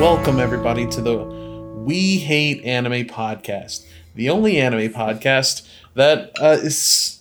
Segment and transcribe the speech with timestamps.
[0.00, 7.20] welcome everybody to the We Hate Anime podcast, the only anime podcast that uh, is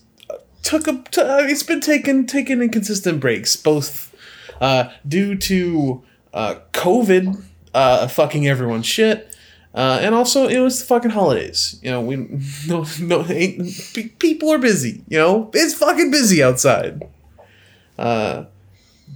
[0.64, 4.16] took a t- uh, it's been taking taking inconsistent breaks, both
[4.62, 9.36] uh, due to uh, COVID uh, fucking everyone's shit,
[9.76, 11.78] uh, and also it was the fucking holidays.
[11.84, 12.16] You know, we
[12.68, 13.26] no no
[14.20, 15.04] people are busy.
[15.10, 17.06] You know, it's fucking busy outside.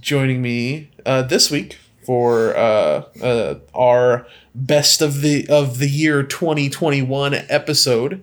[0.02, 7.34] Joining me this week for uh, uh, our best of the of the year 2021
[7.48, 8.22] episode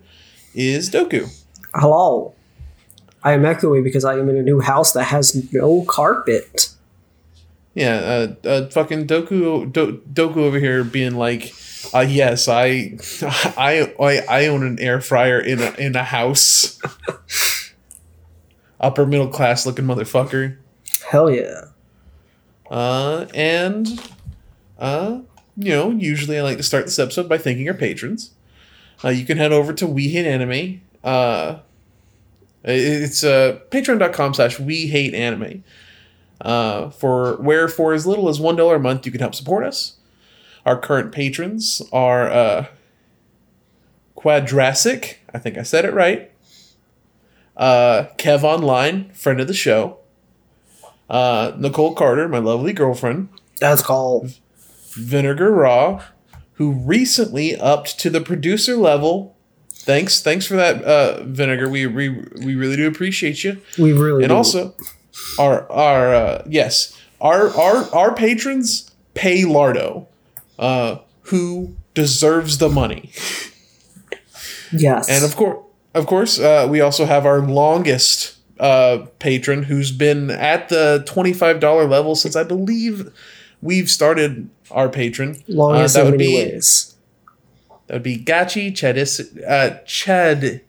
[0.54, 1.28] is Doku.
[1.74, 2.34] Hello.
[3.24, 6.70] I am echoing because I am in a new house that has no carpet.
[7.74, 7.94] Yeah,
[8.44, 11.54] uh, uh, fucking Doku Do, Doku over here being like,
[11.94, 12.98] uh, yes, I,
[13.56, 16.78] I, I, I own an air fryer in a in a house.
[18.80, 20.58] Upper middle class looking motherfucker.
[21.08, 21.66] Hell yeah.
[22.72, 23.86] Uh, and,
[24.78, 25.20] uh,
[25.58, 28.30] you know, usually I like to start this episode by thanking our patrons.
[29.04, 30.80] Uh, you can head over to We Hate Anime.
[31.04, 31.58] Uh,
[32.64, 35.62] it's uh, patreon.com slash We Hate Anime.
[36.40, 39.64] Uh, for where for as little as one dollar a month you can help support
[39.64, 39.98] us.
[40.64, 42.66] Our current patrons are uh,
[45.32, 46.32] I think I said it right.
[47.56, 49.98] Uh, Kev Online, friend of the show.
[51.12, 53.28] Uh, Nicole Carter, my lovely girlfriend.
[53.60, 54.32] That's called.
[54.94, 56.02] Vinegar Raw,
[56.54, 59.36] who recently upped to the producer level.
[59.70, 61.68] Thanks, thanks for that, uh, Vinegar.
[61.68, 63.60] We, we we really do appreciate you.
[63.78, 64.36] We really And do.
[64.36, 64.74] also,
[65.38, 70.06] our our uh, yes, our our our patrons pay Lardo,
[70.58, 73.10] uh, who deserves the money.
[74.72, 75.08] Yes.
[75.08, 75.58] And of course,
[75.94, 81.60] of course, uh, we also have our longest uh, patron who's been at the twenty-five
[81.60, 83.12] dollar level since I believe
[83.60, 85.42] we've started our Patreon.
[85.48, 86.94] Longest uh, that would be ways.
[87.86, 90.60] that would be Gachi Chadis uh, Chad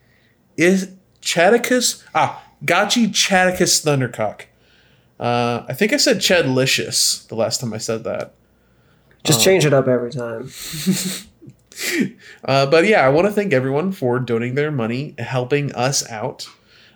[0.57, 0.91] is
[1.21, 4.41] Chadicus ah Gachi Chadicus Thundercock.
[5.19, 8.33] Uh, I think I said Chadlicious the last time I said that.
[9.23, 9.43] Just Oh.
[9.43, 10.49] change it up every time.
[12.45, 16.47] Uh, but yeah, I want to thank everyone for donating their money, helping us out.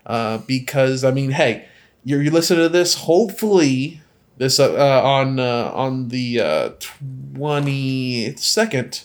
[0.07, 1.68] Uh, because I mean, hey,
[2.03, 2.95] you're, you listening to this.
[2.95, 4.01] Hopefully,
[4.38, 6.73] this uh, uh, on uh, on the
[7.35, 9.03] twenty second,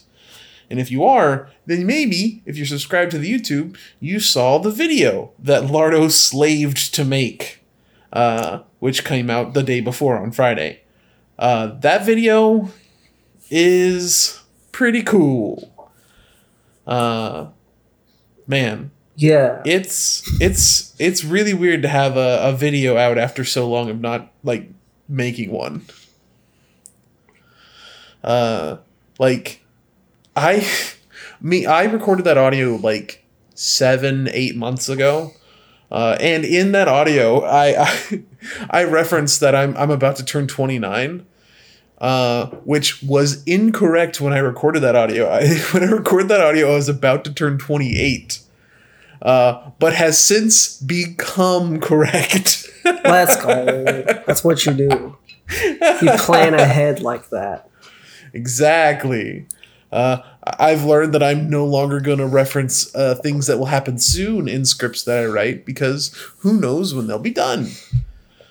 [0.70, 4.70] and if you are, then maybe if you're subscribed to the YouTube, you saw the
[4.70, 7.64] video that Lardo slaved to make,
[8.12, 10.82] uh, which came out the day before on Friday.
[11.38, 12.70] Uh, that video
[13.50, 15.90] is pretty cool.
[16.86, 17.48] Uh,
[18.46, 19.60] man, Yeah.
[19.66, 24.00] it's it's it's really weird to have a, a video out after so long of
[24.00, 24.70] not like
[25.08, 25.84] making one.
[28.24, 28.78] Uh,
[29.18, 29.62] like
[30.36, 30.68] I,
[31.40, 33.24] me, I recorded that audio like
[33.54, 35.32] seven, eight months ago.
[35.90, 38.22] Uh, and in that audio, I, I
[38.70, 41.26] I referenced that I'm I'm about to turn 29,
[41.98, 45.28] uh, which was incorrect when I recorded that audio.
[45.30, 48.40] I, when I recorded that audio, I was about to turn 28,
[49.22, 52.68] uh, but has since become correct.
[52.84, 54.02] Let's go.
[54.26, 55.16] That's what you do.
[56.02, 57.70] You plan ahead like that.
[58.32, 59.46] exactly.
[59.90, 60.22] Uh,
[60.58, 64.48] I've learned that I'm no longer going to reference uh, things that will happen soon
[64.48, 67.68] in scripts that I write because who knows when they'll be done.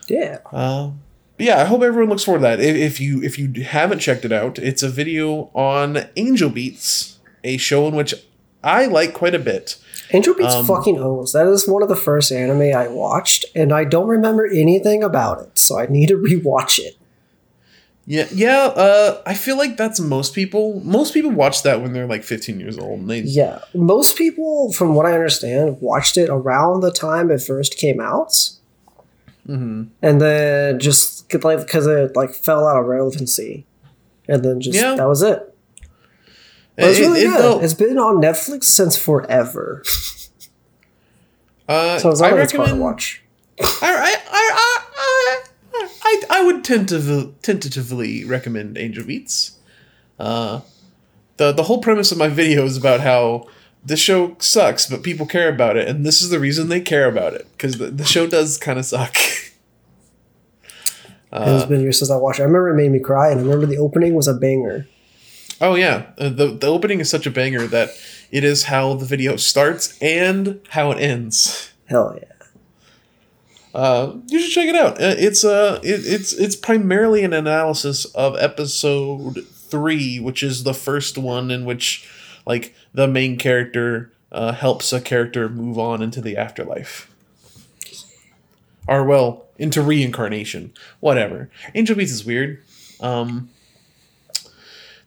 [0.07, 0.37] Yeah.
[0.51, 0.91] Uh,
[1.39, 2.59] yeah, I hope everyone looks forward to that.
[2.59, 7.17] If, if you if you haven't checked it out, it's a video on Angel Beats,
[7.43, 8.13] a show in which
[8.63, 9.77] I like quite a bit.
[10.13, 11.33] Angel Beats Um, fucking owns.
[11.33, 15.41] That is one of the first anime I watched, and I don't remember anything about
[15.41, 16.95] it, so I need to rewatch it.
[18.07, 18.65] Yeah, yeah.
[18.65, 20.81] Uh, I feel like that's most people.
[20.83, 23.01] Most people watch that when they're like 15 years old.
[23.01, 23.59] And they, Yeah.
[23.75, 28.33] Most people, from what I understand, watched it around the time it first came out.
[29.47, 29.87] Mhm.
[30.03, 33.65] and then just like because it like fell out of relevancy,
[34.29, 34.93] and then just Yeah.
[34.95, 35.50] that was it.
[36.75, 37.39] But it's It- really it- good.
[37.41, 39.83] though- it's been on Netflix since forever,
[41.67, 42.81] uh, so it's I not it's to recommend.
[42.81, 43.21] watch.
[43.59, 45.41] I, I, I,
[45.75, 49.57] I, I, I would tentatively, tentatively recommend Angel Beats.
[50.19, 50.61] Uh,
[51.37, 53.47] the the whole premise of my video is about how
[53.85, 57.07] this show sucks, but people care about it, and this is the reason they care
[57.07, 59.15] about it because the, the show does kind of suck.
[61.33, 62.43] it's been years since I watched it.
[62.43, 64.87] I remember it made me cry, and I remember the opening was a banger.
[65.61, 67.91] Oh yeah, uh, the the opening is such a banger that
[68.31, 71.71] it is how the video starts and how it ends.
[71.85, 72.27] Hell yeah.
[73.73, 74.99] Uh, you should check it out.
[74.99, 80.73] Uh, It's uh, it, it's it's primarily an analysis of episode three, which is the
[80.73, 82.09] first one in which
[82.45, 87.07] like the main character uh, helps a character move on into the afterlife.
[88.87, 90.73] Or well, into reincarnation.
[91.01, 91.49] Whatever.
[91.75, 92.63] Angel Beats is weird.
[92.99, 93.49] Um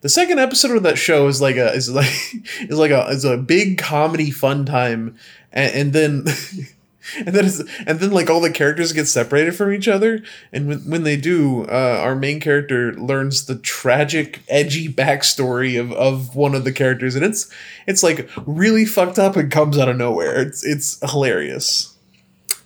[0.05, 2.13] the second episode of that show is like a is like
[2.61, 5.17] is like a is a big comedy fun time.
[5.51, 6.25] And, and then
[7.25, 7.51] and then
[7.87, 10.23] and then like all the characters get separated from each other.
[10.53, 15.91] And when, when they do uh, our main character learns the tragic edgy backstory of,
[15.93, 17.15] of one of the characters.
[17.15, 17.51] And it's
[17.87, 20.39] it's like really fucked up and comes out of nowhere.
[20.39, 21.97] It's it's hilarious.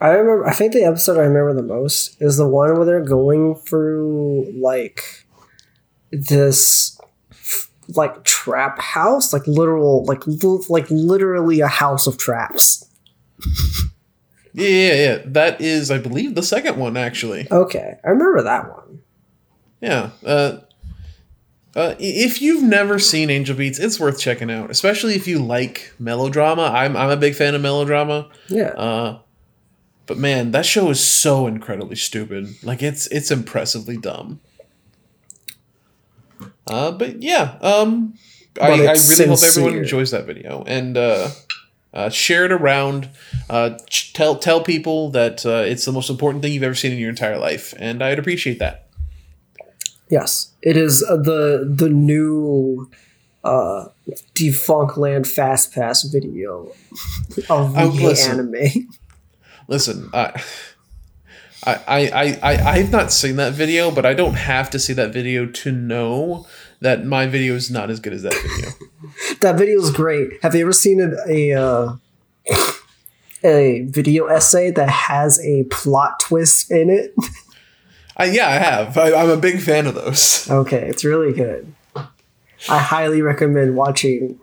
[0.00, 0.44] I remember.
[0.44, 4.52] I think the episode I remember the most is the one where they're going through
[4.60, 5.24] like
[6.10, 6.97] this
[7.94, 12.84] like trap house, like literal, like li- like literally a house of traps.
[14.54, 18.68] yeah yeah yeah that is i believe the second one actually Okay, I remember that
[18.68, 19.00] one.
[19.80, 20.10] Yeah.
[20.26, 20.58] Uh,
[21.76, 25.92] uh, if you've never seen Angel Beats, it's worth checking out, especially if you like
[26.00, 26.62] melodrama.
[26.62, 28.28] I'm, I'm a big fan of melodrama.
[28.48, 29.18] Yeah, Uh,
[30.06, 32.48] but man, that show is so incredibly stupid.
[32.64, 34.40] Like it's it's impressively dumb.
[36.70, 38.14] Uh, but yeah, um,
[38.60, 41.30] I, I really it's hope everyone enjoys that video and uh,
[41.94, 43.08] uh, share it around.
[43.48, 46.92] Uh, ch- tell tell people that uh, it's the most important thing you've ever seen
[46.92, 48.88] in your entire life, and I'd appreciate that.
[50.10, 52.90] yes, it is uh, the the new
[53.44, 53.86] uh
[54.34, 56.72] Defunctland Fast Pass video
[57.48, 58.32] of Oh, the listen.
[58.52, 58.88] anime.
[59.68, 60.42] Listen, I,
[61.68, 65.12] I, I, I, I've not seen that video, but I don't have to see that
[65.12, 66.46] video to know
[66.80, 68.70] that my video is not as good as that video.
[69.40, 70.42] That video is great.
[70.42, 71.96] Have you ever seen a a, uh,
[73.44, 77.14] a video essay that has a plot twist in it?
[78.16, 78.98] I, yeah, I have.
[78.98, 80.50] I, I'm a big fan of those.
[80.50, 81.72] Okay, it's really good.
[81.96, 84.40] I highly recommend watching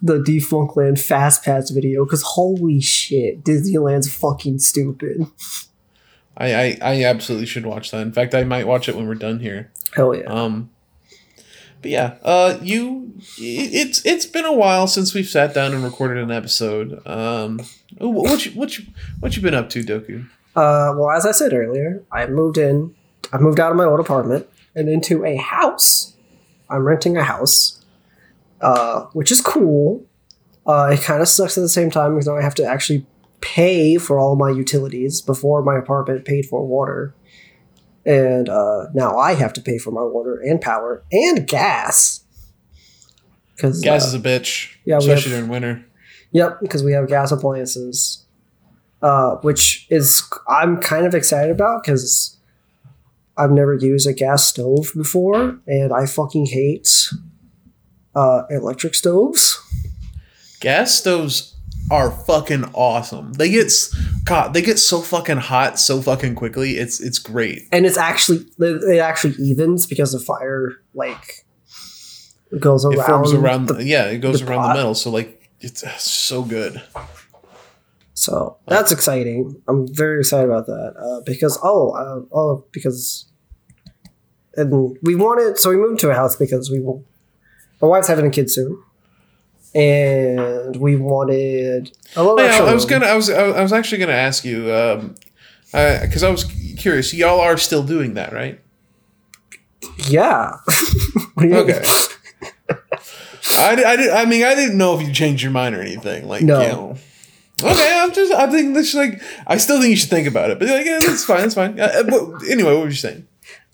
[0.00, 5.26] the Defunctland Fast Pass video because holy shit, Disneyland's fucking stupid.
[6.40, 8.00] I, I, I absolutely should watch that.
[8.00, 9.70] In fact, I might watch it when we're done here.
[9.94, 10.24] Hell yeah.
[10.24, 10.70] Um,
[11.82, 16.22] but yeah, uh, you, it's it's been a while since we've sat down and recorded
[16.22, 17.06] an episode.
[17.06, 17.60] Um,
[17.98, 18.86] what you what you
[19.20, 20.26] what you been up to, Doku?
[20.56, 22.94] Uh, well, as I said earlier, I moved in.
[23.32, 26.14] I moved out of my old apartment and into a house.
[26.68, 27.84] I'm renting a house,
[28.60, 30.04] uh, which is cool.
[30.66, 33.06] Uh, it kind of sucks at the same time because now I have to actually
[33.40, 37.14] pay for all my utilities before my apartment paid for water,
[38.04, 42.24] and uh, now I have to pay for my water and power and gas.
[43.56, 45.84] Because Gas is a bitch, yeah, especially have- during winter.
[46.32, 48.24] Yep, because we have gas appliances,
[49.02, 52.38] uh, which is I'm kind of excited about because
[53.36, 56.88] I've never used a gas stove before, and I fucking hate
[58.14, 59.58] uh, electric stoves.
[60.60, 61.56] gas stoves
[61.90, 63.32] are fucking awesome.
[63.34, 63.72] They get
[64.24, 66.76] God, they get so fucking hot so fucking quickly.
[66.76, 67.68] It's it's great.
[67.72, 71.46] And it's actually it actually evens because the fire like
[72.58, 72.98] goes around.
[72.98, 74.68] It forms around the- yeah, it goes the around pot.
[74.68, 74.94] the metal.
[74.94, 76.80] So like it's so good.
[78.14, 79.62] So that's exciting.
[79.66, 83.26] I'm very excited about that uh, because oh uh, oh because
[84.56, 87.04] and we wanted so we moved to a house because we will.
[87.80, 88.82] My wife's having a kid soon,
[89.74, 93.98] and we wanted a little Oh, Yeah, I was gonna I was I was actually
[93.98, 95.14] gonna ask you um
[95.72, 96.44] because I was
[96.78, 97.14] curious.
[97.14, 98.60] Y'all are still doing that, right?
[100.08, 100.56] Yeah.
[101.42, 101.82] Okay.
[103.58, 106.28] I, I, did, I mean I didn't know if you changed your mind or anything
[106.28, 106.60] like No.
[106.60, 106.96] you know.
[107.62, 110.58] Okay, I'm just I think this like I still think you should think about it,
[110.58, 111.80] but like yeah, that's fine, that's fine.
[111.80, 113.26] Uh, uh, but anyway, what were you saying?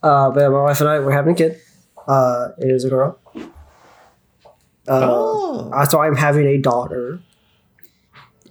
[0.02, 1.60] Uh, but my wife and I we're having a kid.
[2.06, 3.18] Uh, it is a girl.
[4.88, 5.70] Uh, oh.
[5.74, 7.20] uh, so I'm having a daughter.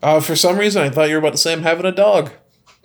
[0.03, 2.31] Uh, for some reason, I thought you were about to say I'm having a dog.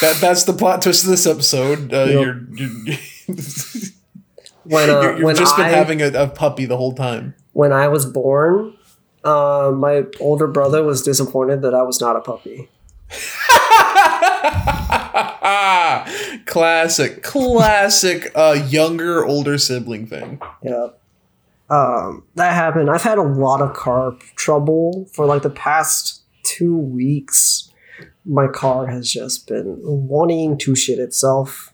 [0.00, 1.92] that that's the plot twist of this episode.
[1.92, 2.12] Uh, Yep.
[2.12, 2.96] You're you're,
[4.64, 7.34] When uh, you're, you've when just been I having a, a puppy the whole time.
[7.52, 8.74] when I was born,
[9.24, 12.68] uh, my older brother was disappointed that I was not a puppy.
[16.46, 20.40] classic, classic, uh, younger, older sibling thing.
[20.62, 20.88] Yeah.
[21.70, 22.90] Um, that happened.
[22.90, 27.70] I've had a lot of car trouble for like the past two weeks.
[28.24, 31.72] My car has just been wanting to shit itself.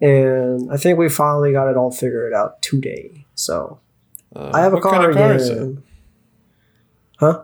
[0.00, 3.24] And I think we finally got it all figured out today.
[3.34, 3.80] So
[4.34, 5.82] Uh, I have a car kind of car again.
[7.18, 7.42] Huh?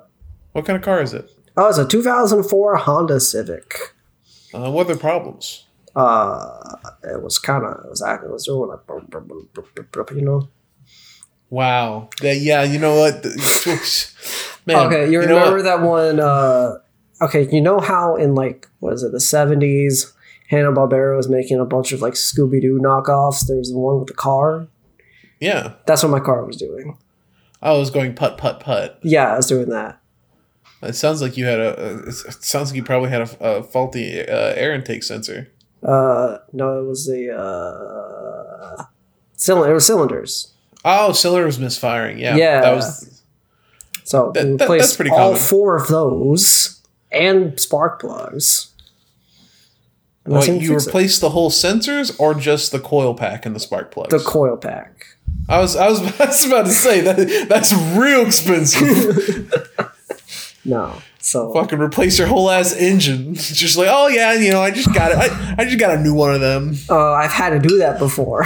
[0.53, 1.31] What kind of car is it?
[1.57, 3.95] Oh, it's a 2004 Honda Civic.
[4.53, 5.67] Uh, what are the problems?
[5.95, 8.31] Uh, it was kind of it was acting.
[8.31, 10.49] It was doing like you know.
[11.51, 12.09] Wow.
[12.23, 13.25] Yeah, yeah, you know what?
[14.67, 16.21] Man, okay, you, you remember that one?
[16.21, 16.79] Uh,
[17.21, 20.13] okay, you know how in like what is it the seventies,
[20.49, 23.47] Hanna Barbera was making a bunch of like Scooby Doo knockoffs.
[23.47, 24.69] There was the one with the car.
[25.41, 25.75] Yeah.
[25.87, 26.99] That's what my car was doing.
[27.63, 28.99] I was going putt putt putt.
[29.03, 30.01] Yeah, I was doing that.
[30.83, 31.79] It sounds like you had a.
[31.79, 35.51] a it sounds like you probably had a, a faulty uh, air intake sensor.
[35.83, 38.85] Uh, no, it was the uh,
[39.37, 39.71] cylinder.
[39.71, 40.55] It was cylinders.
[40.85, 42.19] Oh, cylinder was misfiring.
[42.19, 42.37] Yeah.
[42.37, 42.61] Yeah.
[42.63, 43.23] That was.
[44.05, 45.39] So That- that- that's pretty all common.
[45.39, 46.81] four of those
[47.13, 48.69] and spark plugs.
[50.27, 51.21] Wait, you replace it.
[51.23, 54.11] the whole sensors or just the coil pack and the spark plugs?
[54.11, 55.07] the coil pack.
[55.49, 59.53] I was I was, I was about to say that that's real expensive.
[60.63, 63.35] No, so Fucking replace your whole ass engine.
[63.35, 65.17] Just like, oh yeah, you know, I just got it.
[65.19, 66.75] I, I just got a new one of them.
[66.91, 68.45] uh, I've had to do that before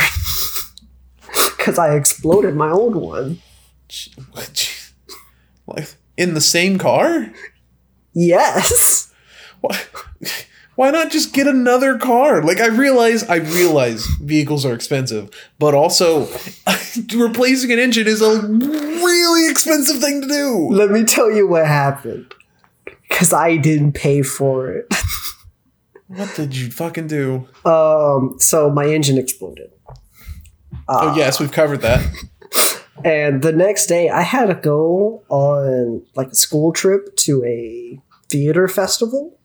[1.64, 3.40] because I exploded my old one.
[5.66, 7.32] Like in the same car?
[8.12, 9.10] Yes,
[9.62, 9.80] Why,
[10.74, 12.42] why not just get another car?
[12.42, 16.28] Like I realize I realize vehicles are expensive, but also
[17.14, 20.68] replacing an engine is a really expensive thing to do.
[20.70, 22.34] let me tell you what happened.
[23.08, 24.92] Because I didn't pay for it.
[26.08, 27.48] What did you fucking do?
[27.64, 29.73] Um, so my engine exploded.
[30.88, 32.04] Oh yes, we've covered that.
[33.04, 38.00] And the next day, I had to go on like a school trip to a
[38.30, 39.38] theater festival.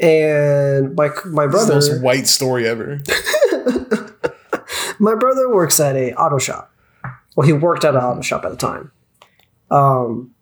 [0.00, 3.02] And my my This is the most white story ever.
[4.98, 6.70] my brother works at a auto shop.
[7.34, 8.92] Well, he worked at an auto shop at the time.
[9.70, 10.34] Um,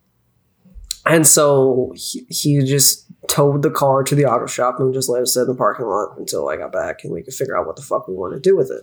[1.05, 5.23] and so he, he just towed the car to the auto shop and just let
[5.23, 7.67] us sit in the parking lot until I got back and we could figure out
[7.67, 8.83] what the fuck we want to do with it.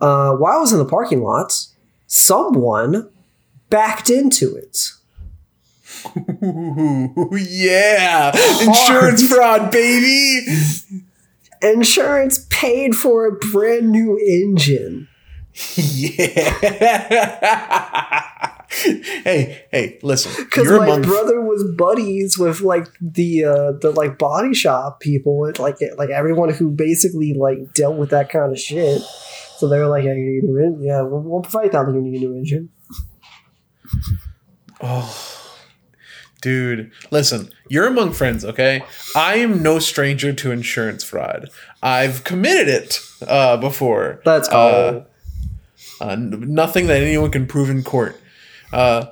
[0.00, 1.66] Uh, while I was in the parking lot,
[2.06, 3.10] someone
[3.68, 4.92] backed into it.
[6.42, 10.46] Ooh, yeah, insurance fraud, baby.
[11.62, 15.08] Insurance paid for a brand new engine.
[15.76, 16.20] Yeah.
[18.70, 20.44] hey, hey, listen.
[20.44, 25.78] Because my brother was buddies with like the uh, the like body shop people, like
[25.98, 29.02] like everyone who basically like dealt with that kind of shit.
[29.60, 30.82] So they were like, "Yeah, you need a new engine.
[30.82, 31.86] Yeah, we'll, we'll provide that.
[31.86, 32.68] You need a new engine."
[34.82, 35.54] Oh,
[36.40, 37.50] dude, listen.
[37.68, 38.82] You're among friends, okay?
[39.14, 41.50] I am no stranger to insurance fraud.
[41.82, 42.98] I've committed it
[43.28, 44.22] uh, before.
[44.24, 45.04] That's Uh,
[46.00, 46.08] all.
[46.08, 48.18] Uh, nothing that anyone can prove in court.
[48.72, 49.06] Uh,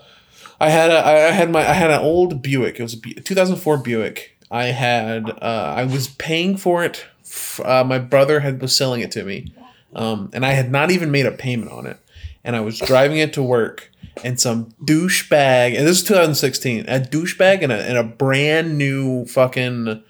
[0.59, 2.81] I had a, I had my I had an old Buick.
[2.81, 4.37] It was a 2004 Buick.
[4.51, 7.05] I had uh, I was paying for it.
[7.63, 9.53] Uh, my brother had was selling it to me,
[9.95, 11.99] um, and I had not even made a payment on it.
[12.45, 13.91] And I was driving it to work,
[14.25, 15.77] and some douchebag.
[15.77, 16.87] And this is 2016.
[16.89, 20.03] A douchebag and a and a brand new fucking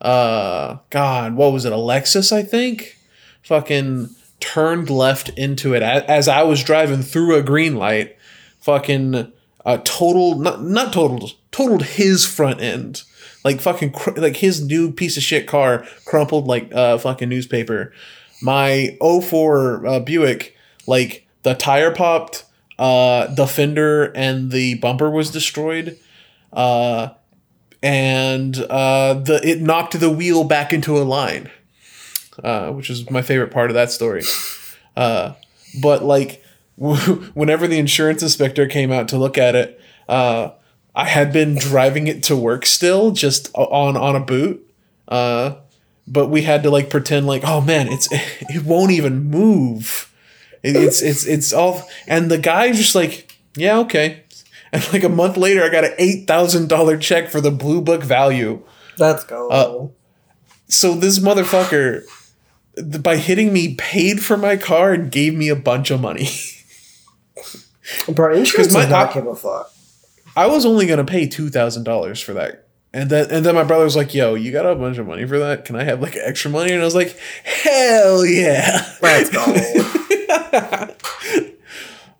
[0.00, 1.72] uh God, what was it?
[1.72, 2.98] A Lexus, I think.
[3.42, 4.08] Fucking
[4.40, 8.16] turned left into it as I was driving through a green light.
[8.60, 9.32] Fucking
[9.64, 13.02] uh, total, not not totaled, totaled his front end.
[13.44, 17.92] Like fucking, cr- like his new piece of shit car crumpled like uh fucking newspaper.
[18.42, 22.44] My 04 uh, Buick, like the tire popped,
[22.78, 25.98] uh, the fender and the bumper was destroyed.
[26.52, 27.10] Uh,
[27.82, 31.50] and uh, the it knocked the wheel back into a line,
[32.42, 34.22] uh, which is my favorite part of that story.
[34.96, 35.34] Uh,
[35.82, 36.42] but like,
[36.76, 40.50] whenever the insurance inspector came out to look at it, uh,
[40.94, 44.66] I had been driving it to work still, just on on a boot.
[45.06, 45.56] Uh,
[46.06, 50.10] but we had to like pretend like, oh man, it's it won't even move.
[50.62, 54.22] It, it's it's it's all, and the guy's just like, yeah, okay.
[54.72, 57.80] And like a month later, I got an eight thousand dollar check for the blue
[57.80, 58.62] book value.
[58.98, 59.48] Let's go.
[59.48, 59.88] uh,
[60.68, 62.02] So this motherfucker,
[63.02, 66.28] by hitting me, paid for my car and gave me a bunch of money.
[68.08, 69.70] Bro, insurance my- does not I- give a fuck.
[70.36, 72.63] I was only gonna pay two thousand dollars for that.
[72.94, 75.26] And then and then my brother was like, "Yo, you got a bunch of money
[75.26, 75.64] for that?
[75.64, 79.44] Can I have like extra money?" And I was like, "Hell yeah!" Let's go.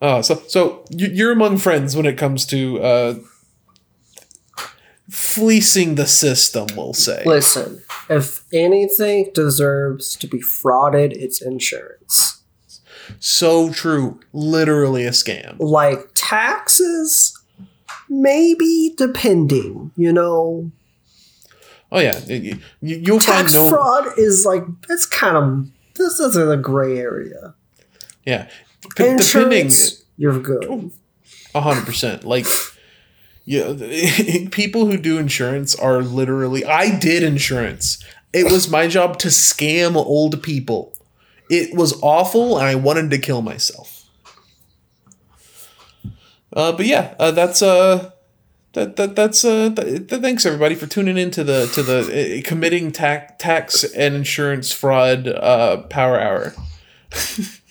[0.01, 3.15] Oh, so so you- you're among friends when it comes to uh,
[5.09, 6.67] fleecing the system.
[6.75, 7.23] We'll say.
[7.25, 12.41] Listen, if anything deserves to be frauded, it's insurance.
[13.19, 14.19] So true.
[14.33, 15.55] Literally a scam.
[15.59, 17.39] Like taxes,
[18.21, 20.71] maybe depending, you know.
[21.91, 23.69] Oh yeah, you, you'll find Tax no.
[23.69, 27.53] fraud is like it's kind of this is in a gray area.
[28.25, 28.49] Yeah,
[28.95, 29.71] P- depending
[30.17, 30.65] you're good.
[30.69, 30.91] Oh,
[31.53, 32.23] a hundred percent.
[32.23, 32.47] Like,
[33.45, 33.73] yeah,
[34.51, 36.65] people who do insurance are literally.
[36.65, 38.03] I did insurance.
[38.33, 40.93] It was my job to scam old people.
[41.49, 43.94] It was awful, and I wanted to kill myself.
[46.55, 48.11] Uh, but yeah, uh, that's uh,
[48.73, 52.39] that, that that's uh, th- th- thanks everybody for tuning in to the to the
[52.39, 56.53] uh, committing tax tax and insurance fraud uh, power hour.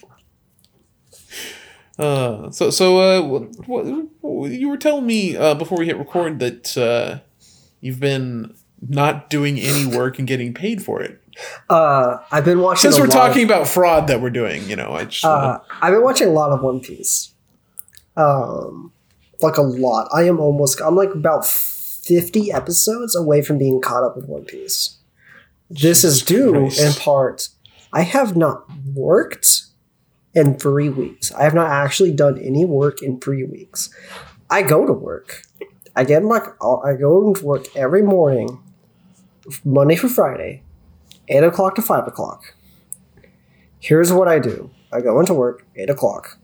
[1.97, 3.69] Uh, so so uh, what,
[4.21, 7.21] what, you were telling me uh, before we hit record that uh,
[7.81, 11.23] you've been not doing any work and getting paid for it.
[11.71, 12.91] Uh, I've been watching.
[12.91, 16.03] Since we're talking about fraud that we're doing, you know, I just Uh, I've been
[16.03, 17.34] watching a lot of One Piece.
[18.17, 18.93] Um,
[19.41, 20.09] like a lot.
[20.13, 20.81] I am almost.
[20.81, 24.99] I'm like about fifty episodes away from being caught up with One Piece.
[25.71, 26.81] This is due Christ.
[26.81, 27.49] in part.
[27.93, 29.67] I have not worked
[30.35, 31.33] in three weeks.
[31.33, 33.91] I have not actually done any work in three weeks.
[34.51, 35.43] I go to work.
[35.97, 36.39] I get my.
[36.39, 38.61] I go to work every morning,
[39.65, 40.63] Monday through Friday,
[41.29, 42.55] eight o'clock to five o'clock.
[43.85, 44.71] Here's what I do.
[44.91, 46.39] I go into work, 8 o'clock.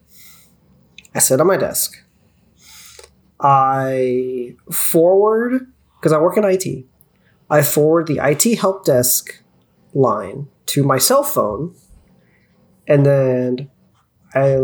[1.15, 2.05] I sit on my desk.
[3.41, 5.67] I forward,
[5.99, 6.85] because I work in IT,
[7.49, 9.43] I forward the IT help desk
[9.93, 11.75] line to my cell phone,
[12.87, 13.71] and then
[14.35, 14.59] I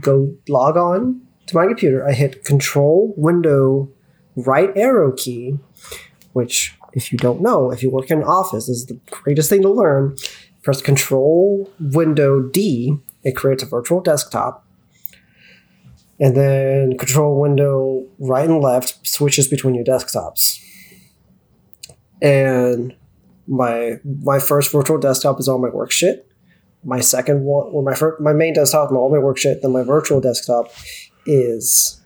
[0.00, 2.06] go log on to my computer.
[2.06, 3.90] I hit Control Window
[4.34, 5.58] right arrow key,
[6.32, 9.62] which, if you don't know, if you work in an office, is the greatest thing
[9.62, 10.16] to learn
[10.62, 14.66] press Control Window D, it creates a virtual desktop.
[16.20, 20.62] And then Control Window right and left switches between your desktops.
[22.22, 22.94] And
[23.48, 26.26] my my first virtual desktop is all my work shit.
[26.84, 29.62] My second one, or my first, my main desktop, and all my work shit.
[29.62, 30.70] Then my virtual desktop
[31.26, 32.00] is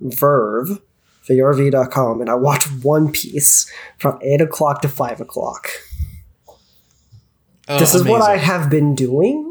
[0.00, 0.80] Verve,
[1.28, 5.70] VRV.com, and I watch One Piece from eight o'clock to five o'clock
[7.68, 9.45] Oh, this is what I have been doing.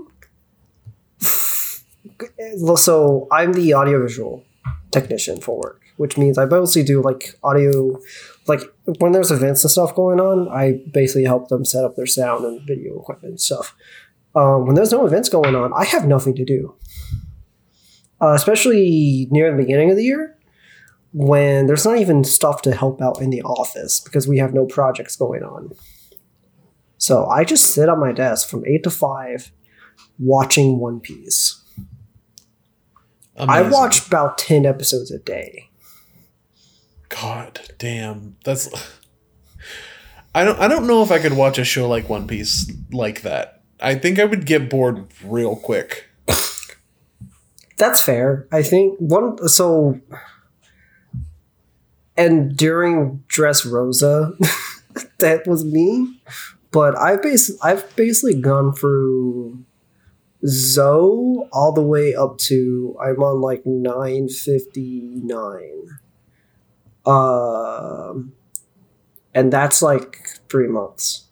[2.76, 4.44] So I'm the audiovisual
[4.92, 8.00] technician for work, which means I mostly do like audio,
[8.48, 8.62] like
[9.00, 12.46] when there's events and stuff going on, I basically help them set up their sound
[12.46, 13.76] and video equipment and stuff.
[14.36, 16.76] Um, when there's no events going on, I have nothing to do.
[18.22, 20.38] Uh, especially near the beginning of the year,
[21.12, 24.66] when there's not even stuff to help out in the office because we have no
[24.66, 25.72] projects going on.
[26.98, 29.52] So I just sit on my desk from eight to five,
[30.18, 31.62] watching One Piece.
[33.38, 35.70] I watch about ten episodes a day.
[37.10, 38.70] God damn, that's.
[40.34, 40.60] I don't.
[40.60, 43.62] I don't know if I could watch a show like One Piece like that.
[43.80, 46.10] I think I would get bored real quick.
[47.78, 48.48] That's fair.
[48.54, 50.00] I think one so
[52.18, 54.36] and during Dressrosa,
[55.20, 56.22] that was me.
[56.72, 59.65] But I've bas- I've basically gone through
[60.46, 66.00] Zou all the way up to I'm on like nine fifty nine.
[67.06, 68.34] Um
[69.34, 71.26] and that's like three months.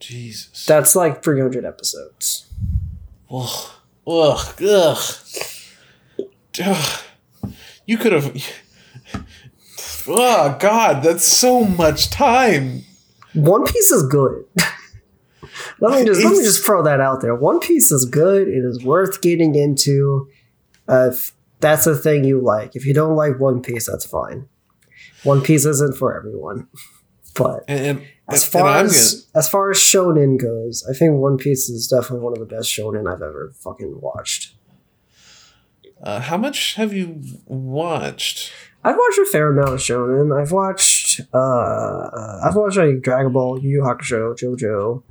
[0.00, 0.66] Jesus.
[0.66, 2.46] That's like three hundred episodes.
[3.30, 3.70] Ugh.
[4.06, 4.62] Ugh.
[4.62, 4.98] Ugh.
[6.64, 7.02] Ugh.
[7.86, 8.34] You could have.
[10.08, 12.82] Oh God, that's so much time.
[13.34, 14.44] One Piece is good.
[15.80, 17.34] let me just let me just throw that out there.
[17.34, 18.48] One Piece is good.
[18.48, 20.28] It is worth getting into.
[20.88, 22.76] Uh, if that's the thing you like.
[22.76, 24.48] If you don't like One Piece, that's fine.
[25.22, 26.66] One Piece isn't for everyone.
[27.34, 31.70] But And, and, as far as as far as shonen goes, I think One Piece
[31.70, 34.54] is definitely one of the best shonen I've ever fucking watched.
[36.02, 38.52] uh, how much have you watched?
[38.84, 40.38] I've watched a fair amount of shonen.
[40.38, 45.02] I've watched uh, uh I've watched like Dragon Ball, Yu Yu Hakusho, JoJo.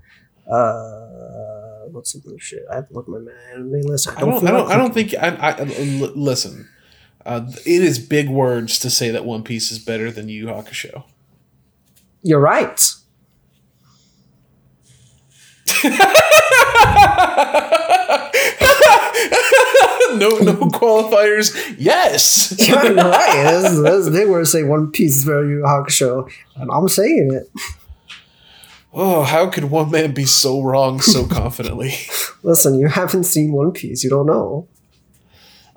[0.52, 2.64] Uh, what's some other shit?
[2.72, 4.08] I have to look at my anime list.
[4.10, 4.30] I I don't.
[4.32, 4.40] don't.
[4.42, 4.68] feel I don't.
[4.68, 5.14] like I don't think.
[5.16, 6.68] I, I, l- listen.
[7.26, 11.04] Uh, it is big words to say that One Piece is better than Yu Hakusho.
[12.24, 12.80] You're right.
[20.16, 21.76] no, no qualifiers.
[21.78, 22.56] Yes.
[22.68, 23.44] You're right.
[23.44, 26.70] That's, that's a big word to say One Piece is better than Yu Hakusho, and
[26.72, 27.50] I'm saying it.
[28.94, 31.94] Oh, how could one man be so wrong so confidently?
[32.44, 34.04] Listen, you haven't seen One Piece.
[34.04, 34.68] You don't know.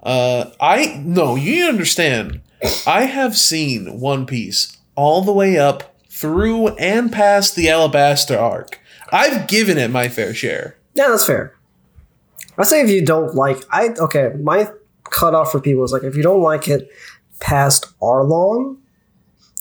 [0.03, 2.41] Uh, I no, you understand.
[2.87, 8.81] I have seen One Piece all the way up through and past the Alabasta arc.
[9.13, 10.77] I've given it my fair share.
[10.95, 11.57] Yeah, that's fair.
[12.59, 14.33] I say if you don't like, I okay.
[14.41, 14.71] My
[15.05, 16.89] cutoff for people is like if you don't like it
[17.41, 18.79] past Arlong,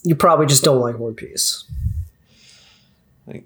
[0.03, 1.65] you probably just don't like One Piece.
[3.25, 3.45] Like,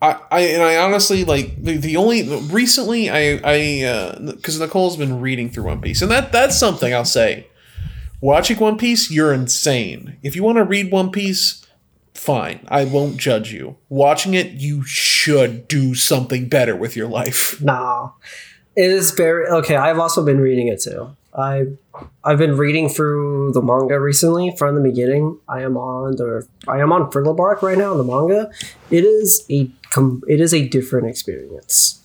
[0.00, 4.96] I, I and I honestly like the, the only recently I I uh, because Nicole's
[4.96, 7.48] been reading through One Piece and that that's something I'll say.
[8.20, 10.16] Watching One Piece, you're insane.
[10.22, 11.66] If you want to read One Piece,
[12.14, 12.66] fine.
[12.68, 13.76] I won't judge you.
[13.90, 17.60] Watching it, you should do something better with your life.
[17.60, 18.12] Nah,
[18.76, 19.76] it is very okay.
[19.76, 21.14] I've also been reading it too.
[21.36, 21.66] I
[22.24, 25.38] I've been reading through the manga recently from the beginning.
[25.48, 28.50] I am on the I am on Thriller right now in the manga.
[28.90, 32.00] It is a com- it is a different experience.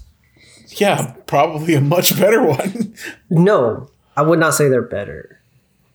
[0.70, 2.94] Yeah, probably a much better one.
[3.30, 5.42] No, I would not say they're better.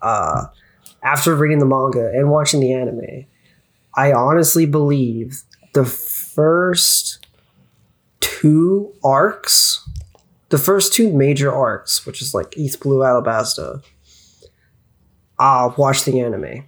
[0.01, 0.47] Uh,
[1.03, 3.27] after reading the manga and watching the anime,
[3.95, 5.43] I honestly believe
[5.75, 7.27] the first
[8.21, 9.89] two arcs,
[10.55, 13.83] the first two major arcs, which is like East Blue Alabasta,
[15.37, 16.63] uh, watch the anime.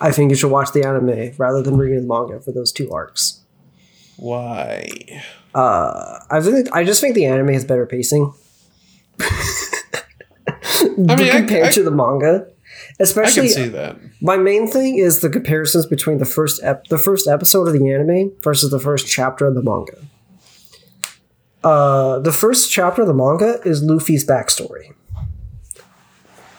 [0.00, 2.90] I think you should watch the anime rather than reading the manga for those two
[2.90, 3.42] arcs.
[4.16, 4.88] Why?
[5.54, 8.32] Uh, I think I just think the anime has better pacing.
[9.20, 12.48] I mean, compared I- to the manga,
[12.98, 13.50] especially.
[13.50, 13.96] I can see that.
[14.20, 17.88] my main thing is the comparisons between the first ep- the first episode of the
[17.92, 19.96] anime versus the first chapter of the manga.
[21.64, 24.94] Uh, the first chapter of the manga is Luffy's backstory,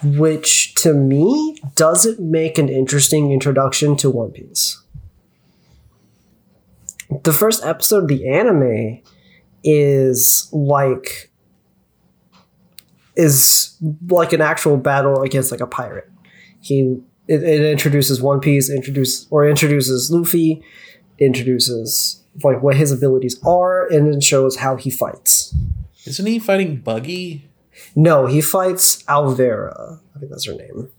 [0.04, 4.82] which to me doesn't make an interesting introduction to One Piece.
[7.24, 9.04] The first episode of the anime
[9.64, 11.32] is like
[13.16, 13.78] is
[14.10, 16.10] like an actual battle against like a pirate.
[16.62, 20.64] He it, it introduces One Piece, introduce or introduces Luffy,
[21.20, 25.56] introduces like what his abilities are, and then shows how he fights.
[26.06, 27.48] Isn't he fighting Buggy?
[27.96, 30.00] No, he fights Alvera.
[30.16, 30.90] I think that's her name.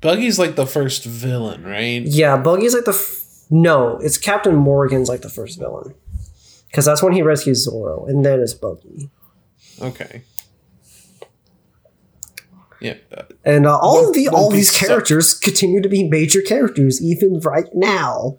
[0.00, 2.02] Buggy's like the first villain, right?
[2.04, 5.94] Yeah, Buggy's like the f- no, it's Captain Morgan's like the first villain
[6.68, 9.10] because that's when he rescues Zoro, and then it's Buggy.
[9.80, 10.22] Okay.
[12.80, 12.94] Yeah.
[13.16, 14.86] uh, And uh, all One- of the all these sucks.
[14.86, 18.38] characters continue to be major characters even right now.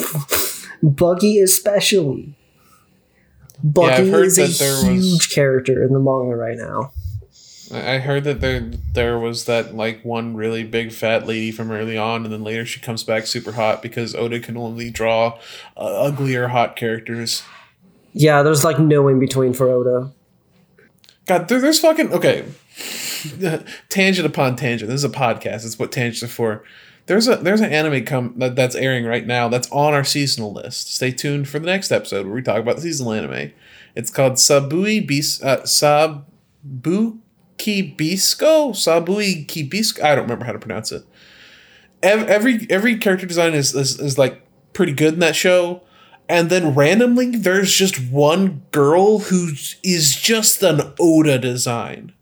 [0.82, 2.34] Buggy especially.
[3.62, 6.92] Buggy heard is a there was- huge character in the manga right now.
[7.72, 8.60] I I heard that there
[8.92, 12.66] there was that like one really big fat lady from early on, and then later
[12.66, 15.38] she comes back super hot because Oda can only draw
[15.76, 17.42] uh, uglier hot characters.
[18.12, 20.12] Yeah, there's like no in between for Oda.
[21.26, 22.44] God, there, there's fucking okay.
[23.88, 24.90] tangent upon tangent.
[24.90, 25.64] This is a podcast.
[25.64, 26.64] It's what tangents are for.
[27.12, 30.50] There's a there's an anime come that, that's airing right now that's on our seasonal
[30.50, 30.94] list.
[30.94, 33.52] Stay tuned for the next episode where we talk about seasonal anime.
[33.94, 37.18] It's called Sabui Bis uh, Sabu
[37.58, 40.02] Kibisco Sabui Kibisco.
[40.02, 41.04] I don't remember how to pronounce it.
[42.02, 44.40] Every every character design is, is is like
[44.72, 45.82] pretty good in that show.
[46.30, 49.50] And then randomly, there's just one girl who
[49.84, 52.14] is just an Oda design.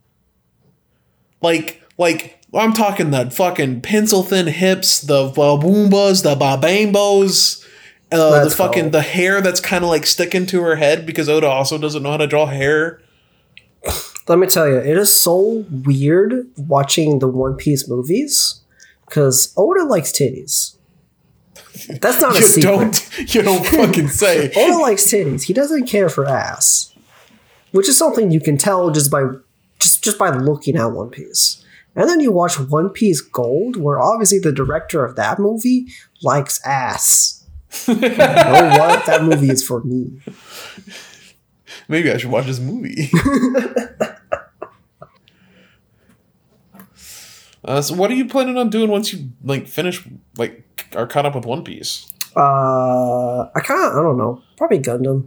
[1.41, 7.65] Like, like I'm talking the fucking pencil thin hips, the baboombas, the babambos,
[8.11, 8.91] uh, the fucking cool.
[8.91, 12.11] the hair that's kind of like sticking to her head because Oda also doesn't know
[12.11, 13.01] how to draw hair.
[14.29, 18.61] Let me tell you, it is so weird watching the One Piece movies
[19.07, 20.77] because Oda likes titties.
[22.01, 22.65] That's not a You secret.
[23.17, 24.51] don't, you don't fucking say.
[24.57, 25.45] Oda likes titties.
[25.45, 26.93] He doesn't care for ass,
[27.71, 29.23] which is something you can tell just by
[29.79, 31.60] just just by looking at One Piece.
[31.97, 35.87] And then you watch One Piece Gold, where obviously the director of that movie
[36.23, 37.45] likes ass.
[37.87, 38.07] you know
[38.79, 39.07] what?
[39.07, 40.21] That movie is for me.
[41.89, 43.11] Maybe I should watch this movie.
[47.65, 50.65] uh, so, what are you planning on doing once you like finish like
[50.97, 52.11] are caught up with One Piece?
[52.37, 54.43] Uh, I kind of I don't know.
[54.57, 55.27] Probably Gundam.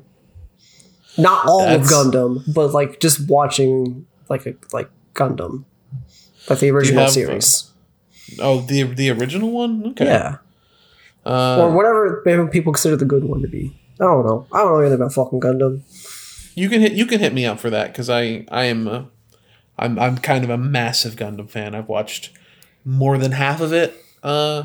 [1.18, 5.66] Not all That's- of Gundam, but like just watching like a like Gundam,
[6.50, 7.72] like the original have, series.
[8.40, 9.86] Oh, the the original one.
[9.88, 10.06] Okay.
[10.06, 10.38] yeah,
[11.26, 13.76] Uh, or whatever maybe people consider the good one to be.
[14.00, 14.48] I don't know.
[14.52, 15.82] I don't know anything about fucking Gundam.
[16.56, 19.04] you can hit you can hit me up for that because I I am uh,
[19.78, 21.76] I'm I'm kind of a massive Gundam fan.
[21.76, 22.32] I've watched
[22.86, 24.64] more than half of it, uh,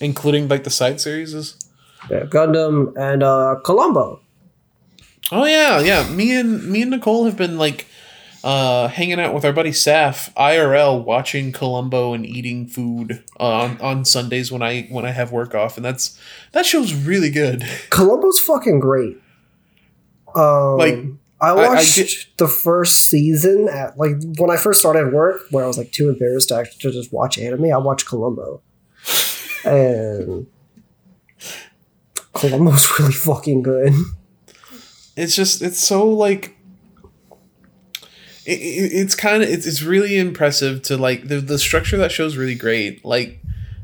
[0.00, 1.56] including like the side series.
[2.10, 4.20] Yeah, Gundam and uh, Columbo.
[5.30, 6.08] Oh yeah, yeah.
[6.10, 7.86] Me and me and Nicole have been like
[8.44, 13.80] uh, hanging out with our buddy Saf IRL, watching Columbo and eating food uh, on
[13.80, 16.18] on Sundays when I when I have work off, and that's
[16.52, 17.64] that show's really good.
[17.90, 19.16] Columbo's fucking great.
[20.34, 20.94] Um, Like,
[21.40, 25.42] I I- I watched get- the first season at like when I first started work,
[25.50, 27.72] where I was like too embarrassed to actually just watch anime.
[27.72, 28.60] I watched Columbo,
[29.64, 30.46] and
[32.32, 33.92] Columbo's really fucking good.
[35.16, 36.54] It's just it's so like.
[38.48, 42.00] It, it, it's kind of it's, it's really impressive to like the the structure of
[42.00, 43.04] that show's really great.
[43.04, 43.40] Like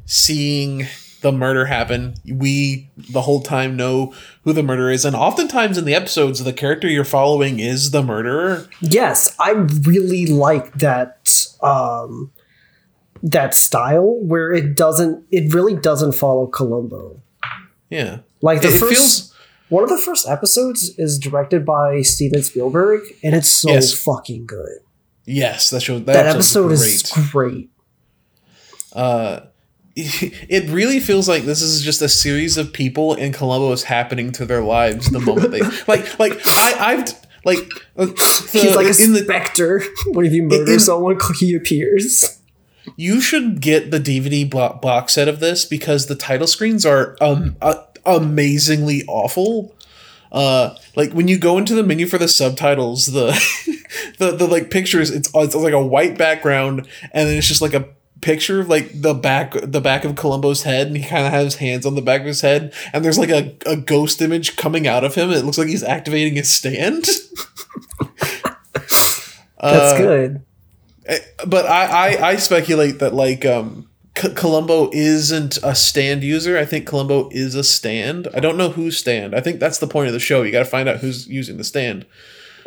[0.07, 0.87] seeing
[1.23, 5.87] the murder happen we the whole time know who the murderer is and oftentimes in
[5.87, 8.67] the episodes the character you're following is the murderer.
[8.83, 12.31] Yes, I really like that um
[13.23, 17.21] that style where it doesn't it really doesn't follow Columbo.
[17.89, 18.19] yeah.
[18.43, 19.34] Like the It first feels-
[19.69, 23.93] one of the first episodes is directed by Steven Spielberg and it's so Yes.
[23.93, 24.79] fucking good.
[25.27, 27.71] yes that show that, That episode episode is great great.
[28.93, 29.41] uh
[29.97, 34.33] it really feels like this is just a series of people in Columbo is happening
[34.33, 37.59] to their lives the moment they like like I I've like
[37.97, 38.07] uh,
[38.51, 39.83] He's like a in the specter.
[40.07, 42.41] you murder in- someone, he appears.
[42.97, 47.17] You should get the DVD bo- box set of this because the title screens are
[47.21, 47.75] um uh,
[48.07, 49.75] amazingly awful.
[50.33, 53.29] Uh, like when you go into the menu for the subtitles, the
[54.19, 57.75] the the like pictures, it's it's like a white background, and then it's just like
[57.75, 57.87] a
[58.21, 61.45] picture of like the back the back of Columbo's head, and he kind of has
[61.45, 64.57] his hands on the back of his head, and there's like a, a ghost image
[64.57, 65.31] coming out of him.
[65.31, 67.05] It looks like he's activating his stand.
[68.75, 70.43] That's Uh, good.
[71.47, 71.87] but I,
[72.17, 76.57] I I speculate that like um C- Columbo isn't a stand user.
[76.57, 78.29] I think Columbo is a stand.
[78.35, 79.35] I don't know whose stand.
[79.35, 80.43] I think that's the point of the show.
[80.43, 82.07] You got to find out who's using the stand.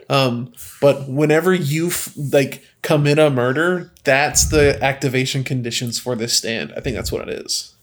[0.09, 6.33] Um, but whenever you f- like commit a murder, that's the activation conditions for this
[6.33, 6.73] stand.
[6.75, 7.73] I think that's what it is.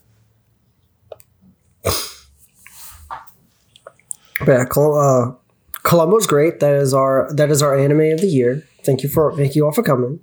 [4.40, 5.34] But yeah, Col- uh,
[5.82, 6.60] Columbo's great.
[6.60, 8.66] That is our that is our anime of the year.
[8.84, 10.20] Thank you for thank you all for coming.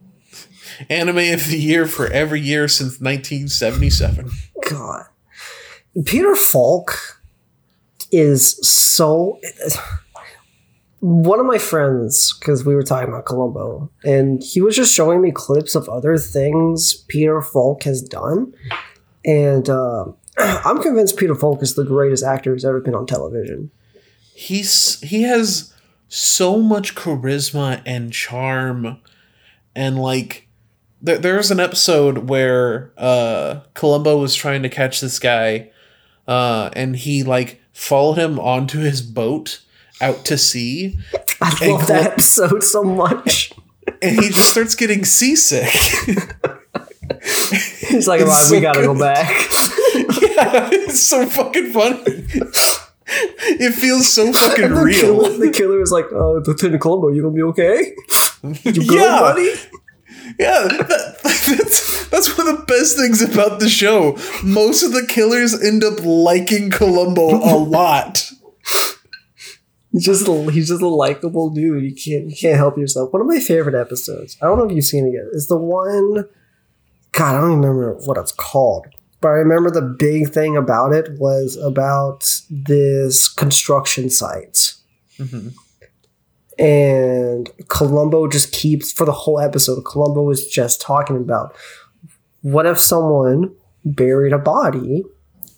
[0.90, 4.32] Anime of the year for every year since 1977.
[4.70, 5.06] God,
[6.06, 7.22] Peter Falk
[8.12, 9.40] is so.
[11.00, 15.20] One of my friends, because we were talking about Columbo, and he was just showing
[15.20, 18.54] me clips of other things Peter Falk has done,
[19.26, 20.06] and uh,
[20.38, 23.72] I'm convinced Peter Falk is the greatest actor who's ever been on television.
[24.36, 25.74] he's he has
[26.08, 29.00] so much charisma and charm
[29.76, 30.48] and like
[31.02, 35.70] there, there's an episode where uh columbo was trying to catch this guy
[36.28, 39.62] uh and he like followed him onto his boat
[40.00, 40.98] out to sea
[41.42, 43.54] I love Col- that episode so much.
[44.02, 45.70] and he just starts getting seasick
[47.24, 49.30] He's like, It's "Alright, so we gotta go back.
[50.22, 52.02] yeah it's so fucking funny
[53.44, 57.22] it feels so fucking the real Killer, the killer is like, uh, Lieutenant Columbo, you
[57.22, 57.94] gonna be okay?
[58.44, 59.20] You good, Yeah.
[59.20, 59.54] buddy?
[60.40, 64.18] Yeah, that, that's that's one of the best things about the show.
[64.44, 68.32] Most of the killers end up liking Columbo a lot.
[69.92, 71.84] He's just a, he's just a likable dude.
[71.84, 73.12] You can't you can't help yourself.
[73.12, 74.38] One of my favorite episodes.
[74.42, 75.26] I don't know if you've seen it yet.
[75.34, 76.28] Is the one.
[77.12, 78.88] God, I don't even remember what it's called.
[79.20, 84.74] But I remember the big thing about it was about this construction site.
[85.20, 85.50] Mm-hmm.
[86.62, 89.84] And Columbo just keeps for the whole episode.
[89.84, 91.56] Columbo is just talking about
[92.42, 95.04] what if someone buried a body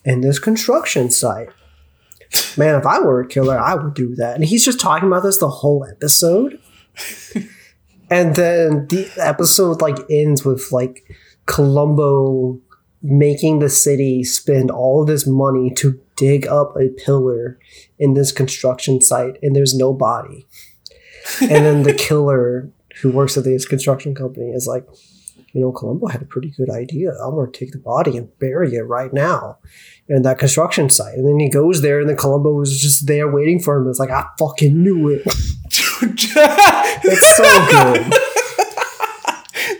[0.05, 1.49] in this construction site?
[2.57, 4.35] Man, if I were a killer, I would do that.
[4.35, 6.57] And he's just talking about this the whole episode.
[8.09, 11.05] and then the episode like ends with like
[11.45, 12.61] Columbo
[13.01, 17.59] making the city spend all of this money to dig up a pillar
[17.99, 20.47] in this construction site and there's no body.
[21.41, 22.69] And then the killer
[23.01, 24.85] who works at this construction company is like,
[25.53, 27.11] you know, Columbo had a pretty good idea.
[27.23, 29.59] I'm going to take the body and bury it right now
[30.07, 31.15] in that construction site.
[31.15, 33.87] And then he goes there, and then Columbo was just there waiting for him.
[33.87, 35.23] It's like, I fucking knew it.
[36.05, 38.13] It's so good.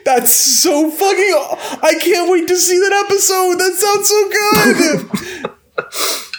[0.06, 1.80] That's so fucking.
[1.82, 3.56] I can't wait to see that episode.
[3.60, 4.30] That sounds so
[5.82, 6.30] good.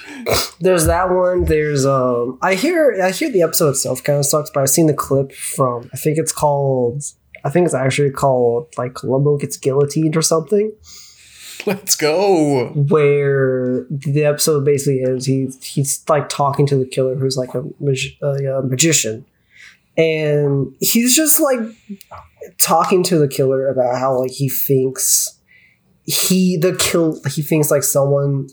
[0.60, 1.44] There's that one.
[1.44, 4.86] There's um I hear I hear the episode itself kind of sucks, but I've seen
[4.86, 7.02] the clip from I think it's called
[7.44, 10.72] I think it's actually called like Columbo gets guillotined or something.
[11.66, 12.66] Let's go.
[12.74, 17.64] where the episode basically is he he's like talking to the killer who's like a,
[17.80, 19.24] mag- a, uh magician
[19.96, 21.60] and he's just like
[22.58, 25.40] talking to the killer about how like he thinks
[26.04, 28.48] he the kill he thinks like someone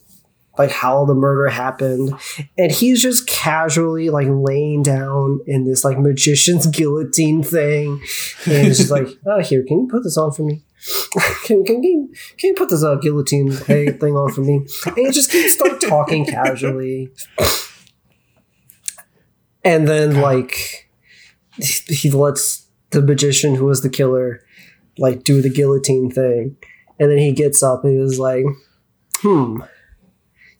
[0.57, 2.13] like how the murder happened.
[2.57, 8.01] And he's just casually like laying down in this like magician's guillotine thing.
[8.45, 10.63] And he's just like oh here can you put this on for me?
[11.45, 14.65] Can, can, you, can you put this uh, guillotine hey, thing on for me?
[14.87, 17.11] And he just keeps start talking casually.
[19.63, 20.89] And then like
[21.59, 24.43] he lets the magician who was the killer
[24.97, 26.57] like do the guillotine thing.
[26.99, 28.45] And then he gets up and he's like
[29.17, 29.61] hmm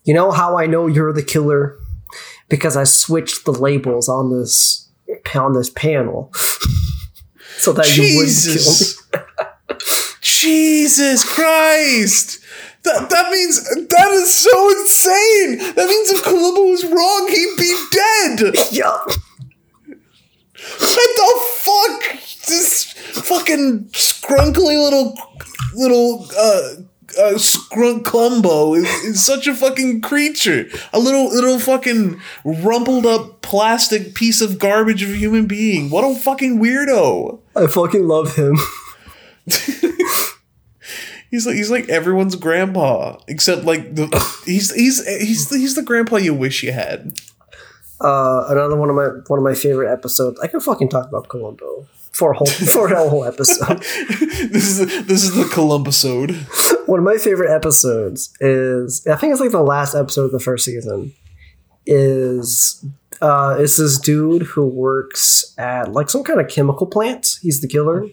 [0.03, 1.77] you know how i know you're the killer
[2.49, 4.89] because i switched the labels on this
[5.35, 6.31] on this panel
[7.57, 9.07] so that you wouldn't kill me Jesus.
[10.41, 12.43] Jesus Christ.
[12.83, 15.75] That, that means that is so insane.
[15.75, 18.55] That means if Columbo was wrong, he'd be dead.
[18.71, 18.97] yeah
[20.79, 22.21] What the fuck?
[22.47, 25.15] This fucking scrunkly little
[25.75, 26.81] little uh
[27.17, 30.67] uh scrunk Clumbo is, is such a fucking creature.
[30.93, 35.89] A little little fucking rumpled up plastic piece of garbage of a human being.
[35.89, 37.39] What a fucking weirdo.
[37.55, 38.55] i fucking love him
[41.31, 44.07] He's like he's like everyone's grandpa, except like the
[44.45, 47.17] he's he's he's he's the grandpa you wish you had.
[48.01, 51.29] uh another one of my one of my favorite episodes i could fucking talk about
[51.29, 53.77] columbo for a whole for a whole episode
[54.51, 56.33] This is this is the Columbusode.
[56.91, 60.41] one of my favorite episodes is I think it's like the last episode of the
[60.41, 61.13] first season
[61.85, 62.85] is
[63.21, 67.37] uh it's this dude who works at like some kind of chemical plant.
[67.41, 68.07] He's the killer.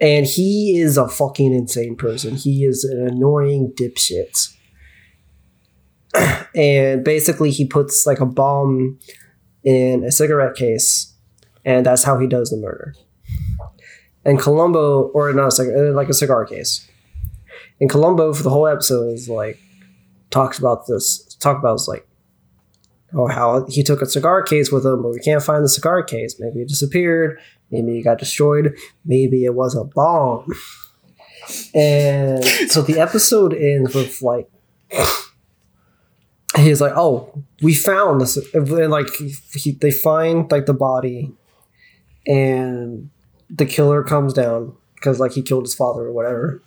[0.00, 2.36] And he is a fucking insane person.
[2.36, 4.54] He is an annoying dipshit.
[6.54, 8.98] and basically he puts like a bomb
[9.62, 11.12] in a cigarette case
[11.66, 12.94] and that's how he does the murder.
[14.24, 16.87] And Columbo or not a cigar, like a cigar case.
[17.80, 19.58] And Columbo for the whole episode is like
[20.30, 22.06] talks about this talk about like
[23.14, 26.02] oh how he took a cigar case with him, but we can't find the cigar
[26.02, 26.36] case.
[26.38, 27.38] Maybe it disappeared,
[27.70, 30.46] maybe it got destroyed, maybe it was a bomb.
[31.74, 34.50] And so the episode ends with like
[36.56, 39.08] he's like, "Oh, we found this." And like
[39.54, 41.32] he, they find like the body,
[42.26, 43.10] and
[43.50, 46.62] the killer comes down because like he killed his father or whatever,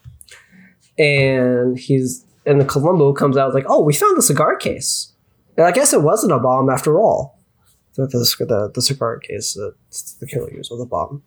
[1.02, 5.14] and he's and the Columbo comes out like, "Oh, we found the cigar case."
[5.58, 7.40] And I guess it wasn't a bomb after all.
[7.96, 9.74] The the, the, the cigar case that
[10.20, 11.24] the killer used was a bomb.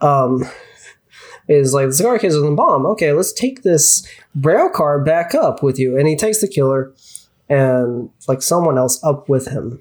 [0.00, 0.48] Um,
[1.48, 2.86] is like the cigar case was a bomb.
[2.86, 4.06] Okay, let's take this
[4.40, 6.94] rail car back up with you, and he takes the killer
[7.48, 9.80] and like someone else up with him.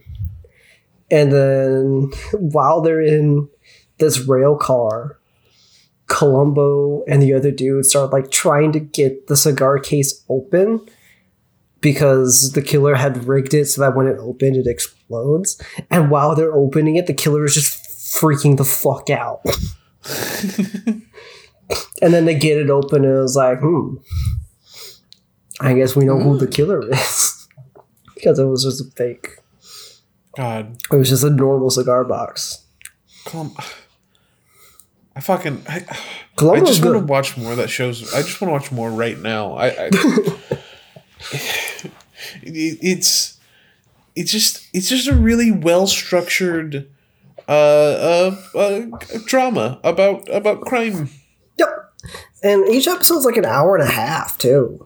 [1.11, 3.49] And then while they're in
[3.99, 5.16] this rail car,
[6.07, 10.85] Columbo and the other dude start like trying to get the cigar case open
[11.81, 15.61] because the killer had rigged it so that when it opened it explodes.
[15.89, 17.83] And while they're opening it, the killer is just
[18.19, 19.41] freaking the fuck out.
[22.01, 23.95] and then they get it open and it was like, hmm.
[25.59, 27.47] I guess we know who the killer is.
[28.15, 29.39] because it was just a fake.
[30.35, 32.63] God, It was just a normal cigar box.
[35.17, 35.77] I fucking I,
[36.37, 38.13] I just want to watch more of that shows.
[38.13, 39.53] I just want to watch more right now.
[39.53, 39.85] I, I
[42.43, 43.39] it, it's
[44.15, 46.87] it's just it's just a really well structured
[47.47, 48.81] uh, uh, uh
[49.25, 51.09] drama about about crime.
[51.57, 51.93] Yep.
[52.43, 54.85] And each episode's like an hour and a half too.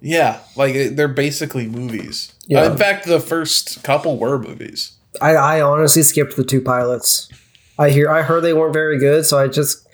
[0.00, 2.32] Yeah, like they're basically movies.
[2.48, 2.62] Yeah.
[2.62, 4.96] Uh, in fact, the first couple were movies.
[5.20, 7.28] I, I honestly skipped the two pilots.
[7.80, 9.86] I hear I heard they weren't very good, so I just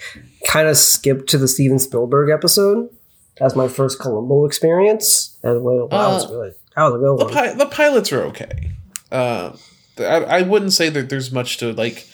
[0.47, 2.91] kind of skipped to the Steven Spielberg episode
[3.41, 6.55] as my first Columbo experience, and well, that was Uh, good.
[6.75, 7.33] That was a good The one.
[7.35, 8.73] pi- the pilots are okay.
[9.13, 9.53] Uh,
[9.99, 10.03] I,
[10.39, 12.07] I wouldn't say that there's much to like.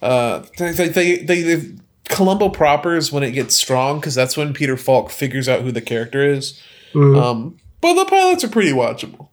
[0.00, 1.72] Uh, they they they, they,
[2.08, 5.72] Columbo proper is when it gets strong because that's when Peter Falk figures out who
[5.72, 6.60] the character is.
[6.92, 7.20] Mhm.
[7.20, 9.28] Um, but the pilots are pretty watchable,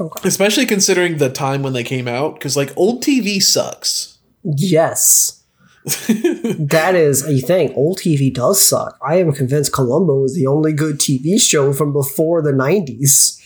[0.00, 0.26] Okay.
[0.26, 2.34] especially considering the time when they came out.
[2.34, 4.18] Because like old TV sucks.
[4.42, 5.44] Yes,
[5.84, 7.72] that is a thing.
[7.74, 8.98] Old TV does suck.
[9.04, 13.38] I am convinced Columbo is the only good TV show from before the '90s.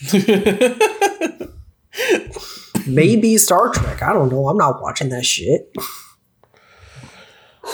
[2.87, 4.01] Maybe Star Trek.
[4.01, 4.47] I don't know.
[4.47, 5.71] I'm not watching that shit.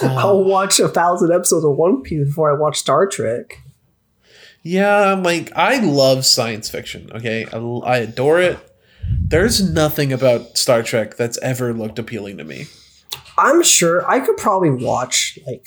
[0.02, 0.16] Uh.
[0.16, 3.63] I'll watch a thousand episodes of One Piece before I watch Star Trek.
[4.64, 7.12] Yeah, I'm like I love science fiction.
[7.14, 8.58] Okay, I, I adore it.
[9.06, 12.68] There's nothing about Star Trek that's ever looked appealing to me.
[13.38, 15.66] I'm sure I could probably watch like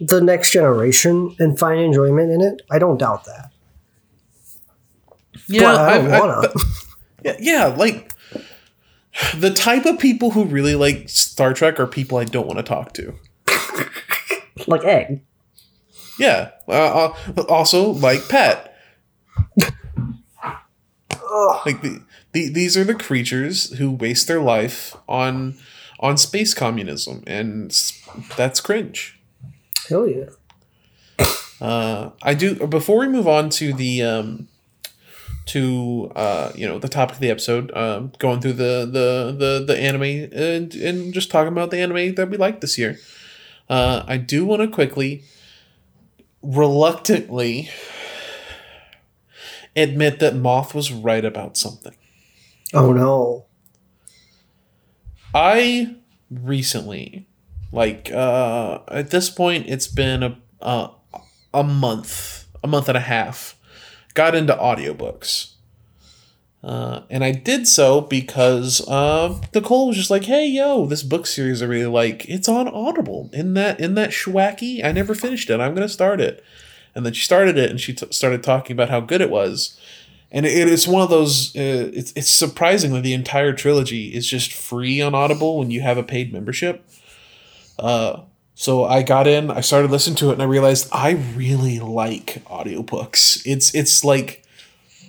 [0.00, 2.62] the next generation and find enjoyment in it.
[2.70, 3.50] I don't doubt that.
[5.48, 6.48] Yeah, But I don't I- I- wanna.
[7.24, 8.12] yeah, yeah, like
[9.36, 12.62] the type of people who really like Star Trek are people I don't want to
[12.62, 13.14] talk to.
[14.66, 15.22] like egg.
[16.18, 16.50] Yeah.
[16.66, 18.74] Uh, uh, also, like Pet.
[21.66, 22.02] Like the,
[22.32, 25.56] the these are the creatures who waste their life on
[26.00, 27.70] on space communism, and
[28.36, 29.20] that's cringe.
[29.88, 30.30] Hell yeah.
[31.60, 32.66] Uh, I do.
[32.66, 34.48] Before we move on to the um,
[35.46, 39.64] to uh, you know the topic of the episode, um, going through the the the
[39.66, 42.98] the anime and and just talking about the anime that we liked this year.
[43.68, 45.24] Uh, I do want to quickly,
[46.42, 47.70] reluctantly,
[49.76, 51.94] admit that Moth was right about something.
[52.74, 53.46] Oh no.
[55.34, 55.96] I
[56.30, 57.26] recently,
[57.72, 60.88] like uh, at this point, it's been a uh,
[61.54, 63.58] a month, a month and a half,
[64.14, 65.54] got into audiobooks.
[66.62, 71.26] Uh, and I did so because uh, Nicole was just like, "Hey, yo, this book
[71.26, 72.28] series I really like.
[72.28, 73.30] It's on Audible.
[73.32, 75.60] In that in that schwacky, I never finished it.
[75.60, 76.44] I'm gonna start it."
[76.94, 79.78] And then she started it, and she t- started talking about how good it was.
[80.32, 81.54] And it, it's one of those.
[81.54, 85.96] Uh, it's it's surprisingly the entire trilogy is just free on Audible when you have
[85.96, 86.84] a paid membership.
[87.78, 88.22] Uh,
[88.56, 92.42] so I got in, I started listening to it, and I realized I really like
[92.46, 93.40] audiobooks.
[93.46, 94.44] It's it's like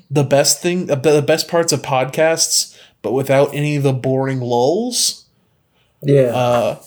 [0.10, 5.26] the best thing, the best parts of podcasts, but without any of the boring lulls.
[6.02, 6.36] Yeah.
[6.36, 6.82] Uh,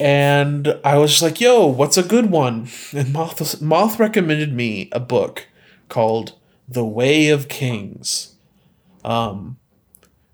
[0.00, 4.88] and I was just like, "Yo, what's a good one?" And Moth Moth recommended me
[4.90, 5.46] a book
[5.88, 6.34] called
[6.68, 8.34] "The Way of Kings."
[9.04, 9.58] Um,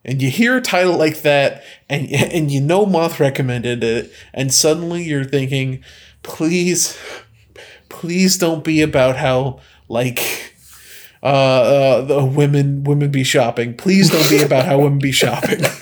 [0.04, 4.52] and you hear a title like that, and and you know Moth recommended it, and
[4.54, 5.84] suddenly you're thinking,
[6.22, 6.98] "Please,
[7.90, 10.54] please don't be about how like."
[11.22, 13.74] Uh, uh, the women women be shopping.
[13.76, 15.60] Please don't be about how women be shopping.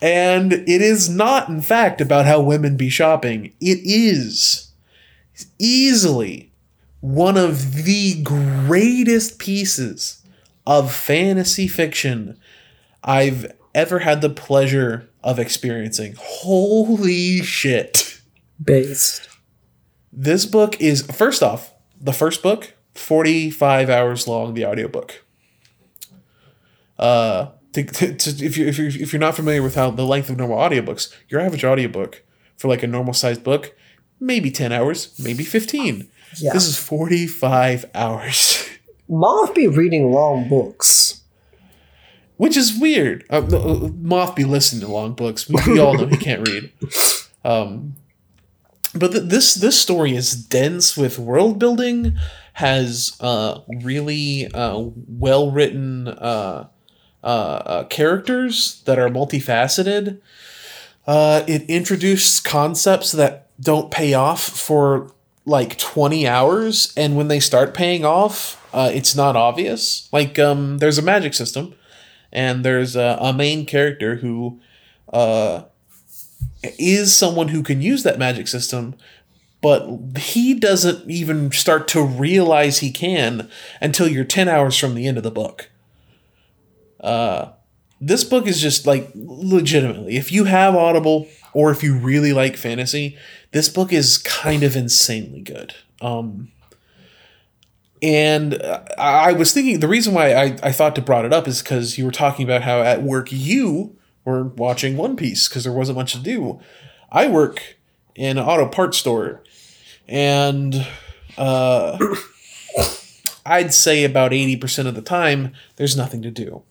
[0.00, 3.52] And it is not, in fact, about how women be shopping.
[3.60, 4.70] It is
[5.58, 6.52] easily
[7.00, 10.22] one of the greatest pieces
[10.66, 12.38] of fantasy fiction
[13.02, 16.14] I've ever had the pleasure of experiencing.
[16.18, 18.20] Holy shit.
[18.62, 19.28] Based.
[20.12, 25.24] This book is, first off, the first book, 45 hours long, the audiobook.
[26.98, 30.06] Uh, to, to, to, if, you, if, you're, if you're not familiar with how the
[30.06, 32.22] length of normal audiobooks, your average audiobook
[32.56, 33.76] for like a normal sized book,
[34.18, 36.08] maybe 10 hours, maybe 15.
[36.38, 36.52] Yeah.
[36.52, 38.66] This is 45 hours,
[39.08, 41.22] Moth be reading long books.
[42.38, 43.24] which is weird.
[43.30, 45.48] Uh, uh, Moth be listening to long books.
[45.48, 46.72] We, we all know he can't read.
[47.44, 47.94] Um,
[48.98, 52.16] but th- this this story is dense with world building,
[52.54, 56.68] has uh, really uh, well written uh,
[57.22, 60.20] uh, uh, characters that are multifaceted.
[61.06, 65.12] Uh, it introduced concepts that don't pay off for
[65.44, 70.98] like 20 hours and when they start paying off it's not obvious like um, there's
[70.98, 71.72] a magic system
[72.32, 74.60] and there's a, a main character who
[76.78, 78.94] is someone who can use that magic system
[79.62, 83.50] but he doesn't even start to realize he can
[83.80, 85.70] until you're 10 hours from the end of the book.
[87.00, 87.48] Uh,
[88.00, 92.56] this book is just like legitimately if you have audible or if you really like
[92.56, 93.16] fantasy
[93.52, 95.74] this book is kind of insanely good.
[96.00, 96.52] Um
[98.02, 98.60] and
[98.98, 101.62] I I was thinking the reason why I, I thought to brought it up is
[101.62, 103.95] because you were talking about how at work you
[104.26, 106.60] were watching One Piece because there wasn't much to do.
[107.10, 107.76] I work
[108.14, 109.42] in an auto parts store,
[110.06, 110.86] and
[111.38, 111.96] uh,
[113.46, 116.62] I'd say about eighty percent of the time there's nothing to do.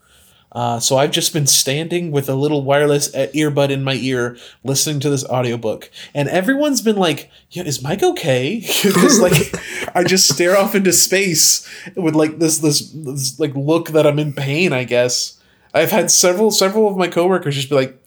[0.52, 4.38] Uh, so I've just been standing with a little wireless uh, earbud in my ear,
[4.64, 9.54] listening to this audiobook, and everyone's been like, "Yeah, is Mike okay?" Because like,
[9.96, 14.20] I just stare off into space with like this, this this like look that I'm
[14.20, 14.72] in pain.
[14.72, 15.42] I guess
[15.76, 18.02] I've had several several of my coworkers just be like,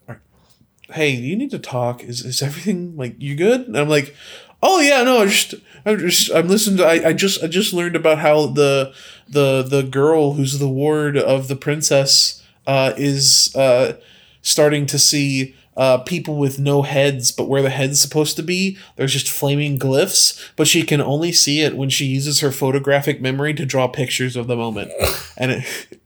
[0.91, 2.03] "Hey, you need to talk.
[2.03, 4.17] Is is everything like you good?" And I'm like,
[4.63, 5.55] "Oh yeah, no, I just."
[5.87, 8.93] I'm just I'm listening to I, I just I just learned about how the
[9.29, 13.95] the the girl who's the ward of the princess uh, is uh,
[14.43, 18.77] starting to see uh, people with no heads, but where the head's supposed to be,
[18.97, 20.51] there's just flaming glyphs.
[20.57, 24.37] But she can only see it when she uses her photographic memory to draw pictures
[24.37, 24.91] of the moment,
[25.39, 26.01] and it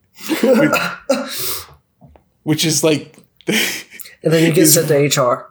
[2.42, 3.16] which is like
[3.48, 5.48] And then you get sent to HR.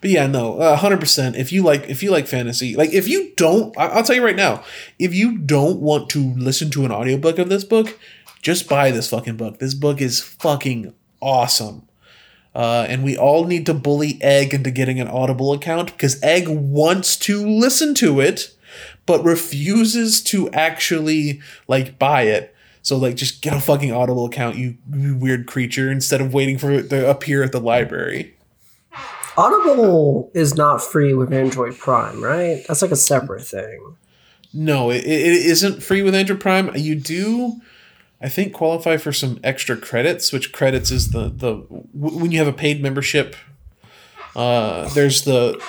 [0.00, 1.36] but yeah, no, uh, hundred percent.
[1.36, 4.24] If you like, if you like fantasy, like if you don't, I- I'll tell you
[4.24, 4.62] right now,
[4.98, 7.98] if you don't want to listen to an audiobook of this book,
[8.42, 9.58] just buy this fucking book.
[9.58, 11.88] This book is fucking awesome.
[12.56, 16.48] Uh, and we all need to bully Egg into getting an Audible account because Egg
[16.48, 18.56] wants to listen to it,
[19.04, 22.54] but refuses to actually like buy it.
[22.80, 26.56] So like, just get a fucking Audible account, you, you weird creature, instead of waiting
[26.56, 28.34] for it to appear at the library.
[29.36, 32.64] Audible is not free with Amazon Prime, right?
[32.66, 33.96] That's like a separate thing.
[34.54, 36.74] No, it, it isn't free with Amazon Prime.
[36.74, 37.60] You do,
[38.20, 40.32] I think, qualify for some extra credits.
[40.32, 41.56] Which credits is the the
[41.92, 43.36] when you have a paid membership.
[44.34, 45.62] Uh, there's the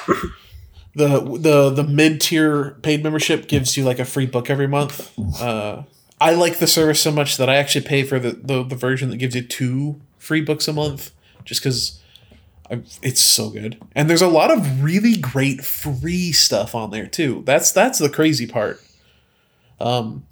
[0.96, 5.12] the the the mid tier paid membership gives you like a free book every month.
[5.42, 5.84] Uh,
[6.20, 9.10] I like the service so much that I actually pay for the the, the version
[9.10, 11.12] that gives you two free books a month,
[11.46, 12.02] just because.
[13.02, 17.42] It's so good, and there's a lot of really great free stuff on there too.
[17.46, 18.84] That's that's the crazy part.
[19.80, 20.26] Um,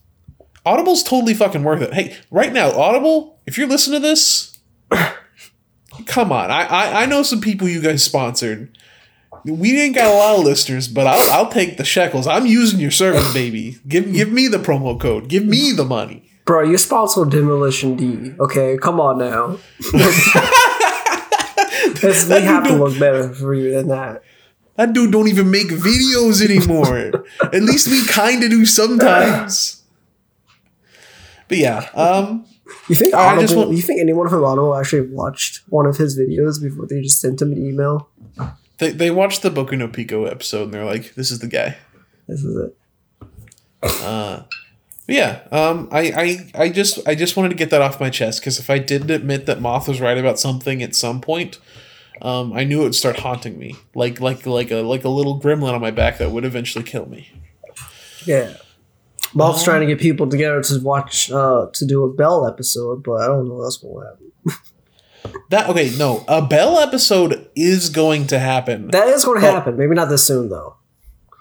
[0.66, 1.94] Audible's totally fucking worth it.
[1.94, 4.58] Hey, right now, Audible, if you're listening to this,
[6.06, 6.52] come on.
[6.52, 8.76] I, I I know some people you guys sponsored.
[9.46, 12.26] We ain't got a lot of listeners, but I'll I'll take the shekels.
[12.28, 13.78] I'm using your service, baby.
[13.88, 15.28] Give give me the promo code.
[15.28, 16.24] Give me the money.
[16.46, 18.34] Bro, you sponsored Demolition D.
[18.40, 19.58] Okay, come on now.
[21.98, 24.22] It's- we have to look better for you than that.
[24.76, 27.24] That dude don't even make videos anymore.
[27.42, 29.82] At least we kind of do sometimes.
[31.48, 32.46] But yeah, um,
[32.90, 33.42] You think I Audible?
[33.44, 37.02] just want- you think anyone from Audible actually watched one of his videos before they
[37.02, 38.10] just sent him an email?
[38.80, 41.78] they they watched the Boku no Pico episode and they're like, "This is the guy."
[42.28, 42.76] This is it.
[45.08, 46.02] But yeah, um, I,
[46.56, 48.80] I I just I just wanted to get that off my chest because if I
[48.80, 51.60] didn't admit that Moth was right about something at some point,
[52.24, 55.40] um, I knew it would start haunting me, like like like a like a little
[55.40, 57.30] gremlin on my back that would eventually kill me.
[58.26, 58.56] Yeah.
[59.36, 63.22] Moth's trying to get people together to watch uh to do a Bell episode, but
[63.22, 64.32] I don't know that's gonna happen.
[65.50, 65.92] That okay?
[65.98, 68.88] No, a Bell episode is going to happen.
[68.90, 69.76] That is gonna happen.
[69.78, 70.76] Maybe not this soon though.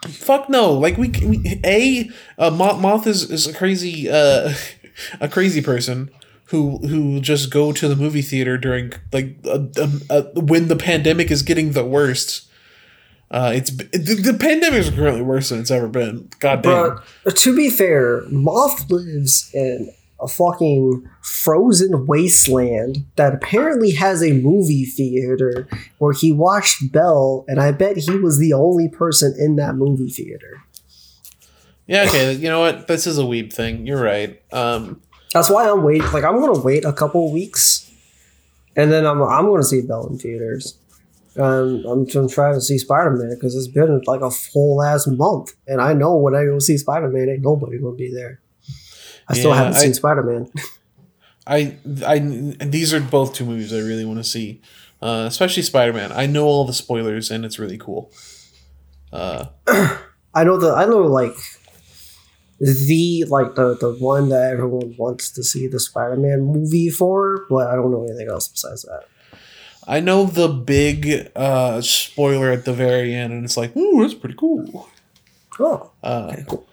[0.09, 0.73] Fuck no!
[0.73, 4.55] Like we, we a uh, Moth, Moth is, is a crazy uh,
[5.21, 6.11] a crazy person
[6.47, 10.77] who who just go to the movie theater during like uh, um, uh, when the
[10.77, 12.49] pandemic is getting the worst.
[13.31, 16.29] Uh, it's the, the pandemic is currently worse than it's ever been.
[16.39, 17.01] God damn.
[17.25, 24.33] But to be fair, Moth lives in a fucking frozen wasteland that apparently has a
[24.33, 25.69] movie theater
[25.99, 30.11] where he watched Bell, and I bet he was the only person in that movie
[30.11, 30.63] theater.
[31.87, 32.33] Yeah, okay.
[32.33, 32.89] You know what?
[32.89, 33.87] This is a weeb thing.
[33.87, 34.41] You're right.
[34.53, 35.03] Um,
[35.33, 36.11] That's why I'm waiting.
[36.13, 37.91] Like I'm gonna wait a couple weeks,
[38.77, 40.79] and then I'm I'm gonna see Bell in theaters.
[41.37, 45.07] Um, I'm gonna try to see Spider Man because it's been like a full ass
[45.07, 48.41] month, and I know when I go see Spider Man, ain't nobody gonna be there.
[49.29, 50.51] I still haven't I- seen Spider Man.
[51.47, 51.77] I
[52.07, 54.63] I these are both two movies I really want to see,
[55.03, 56.13] uh, especially Spider Man.
[56.13, 58.11] I know all the spoilers and it's really cool.
[59.13, 61.35] Uh, I know the I know like
[62.61, 67.45] the like the the one that everyone wants to see the Spider Man movie for,
[67.51, 69.05] but I don't know anything else besides that.
[69.87, 74.15] I know the big uh, spoiler at the very end, and it's like, ooh, that's
[74.15, 74.89] pretty cool.
[75.61, 76.67] Oh, Uh, okay, cool.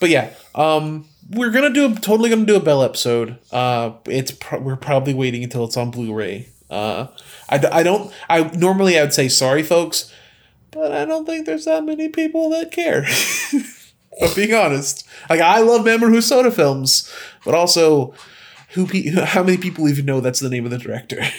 [0.00, 3.38] but yeah, um, we're gonna do a, totally gonna do a Bell episode.
[3.52, 6.48] Uh, it's pro- we're probably waiting until it's on Blu-ray.
[6.68, 7.06] Uh,
[7.48, 10.12] I, I don't I normally I would say sorry, folks,
[10.72, 13.06] but I don't think there's that many people that care.
[14.22, 17.12] I'm being honest, like I love Mamoru Hosoda films,
[17.44, 18.14] but also
[18.70, 21.20] who pe- how many people even know that's the name of the director?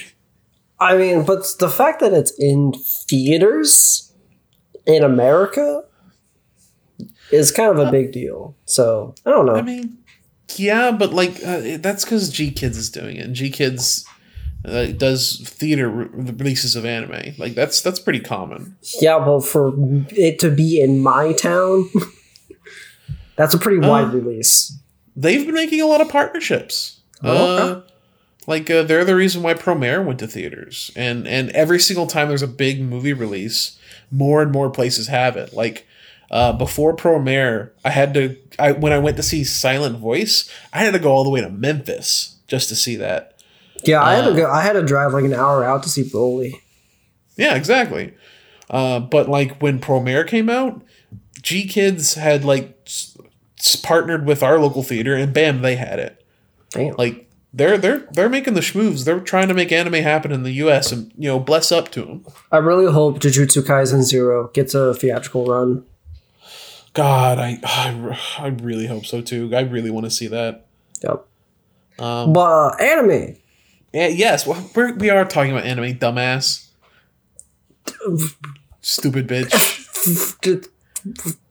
[0.79, 2.73] I mean, but the fact that it's in
[3.07, 4.13] theaters
[4.85, 5.83] in America
[7.31, 8.55] is kind of a big deal.
[8.65, 9.55] So I don't know.
[9.55, 9.97] I mean,
[10.55, 14.05] yeah, but like uh, that's because GKIDS is doing it, and GKIDS
[14.65, 17.33] uh, does theater re- releases of anime.
[17.37, 18.77] Like that's that's pretty common.
[19.01, 19.73] yeah, well, for
[20.09, 21.89] it to be in my town,
[23.35, 24.77] that's a pretty wide Uh, release.
[25.15, 27.01] They've been making a lot of partnerships.
[27.23, 27.86] Oh, Uh, okay.
[28.47, 32.29] Like uh, they're the reason why Promare went to theaters, and and every single time
[32.29, 33.77] there's a big movie release,
[34.09, 35.53] more and more places have it.
[35.53, 35.85] Like
[36.31, 40.79] uh, before Promare, I had to I when I went to see Silent Voice, I
[40.79, 43.33] had to go all the way to Memphis just to see that.
[43.83, 44.49] Yeah, I had to uh, go.
[44.49, 46.53] I had to drive like an hour out to see Broly.
[47.35, 48.13] Yeah, exactly.
[48.69, 50.81] Uh, but like when Promare came out,
[51.41, 53.17] GKIDS had like s-
[53.59, 56.25] s- partnered with our local theater, and bam, they had it.
[56.71, 56.95] Damn.
[56.95, 57.26] Like
[57.57, 59.03] they're they're they're making the schmoves.
[59.03, 60.91] They're trying to make anime happen in the U.S.
[60.91, 62.25] and you know bless up to them.
[62.51, 65.83] I really hope Jujutsu Kaisen Zero gets a theatrical run.
[66.93, 69.53] God, I, I I really hope so too.
[69.55, 70.65] I really want to see that.
[71.03, 71.25] Yep.
[71.99, 73.35] Um, But uh, anime.
[73.93, 76.67] and yes, well, we're, we are talking about anime, dumbass,
[78.81, 79.51] stupid bitch.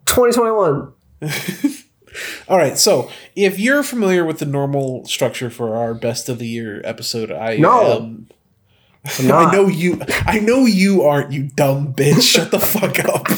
[0.06, 0.92] 2021.
[2.48, 6.46] All right, so if you're familiar with the normal structure for our best of the
[6.46, 7.98] year episode, I No.
[7.98, 8.28] um,
[9.20, 10.00] I know you.
[10.26, 11.32] I know you aren't.
[11.32, 12.22] You dumb bitch.
[12.22, 13.28] Shut the fuck up.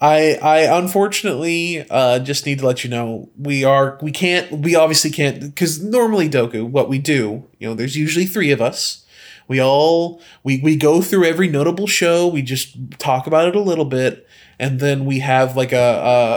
[0.00, 4.74] I I unfortunately uh, just need to let you know we are we can't we
[4.74, 9.04] obviously can't because normally Doku what we do you know there's usually three of us
[9.46, 13.60] we all we we go through every notable show we just talk about it a
[13.60, 14.26] little bit
[14.58, 15.76] and then we have like a,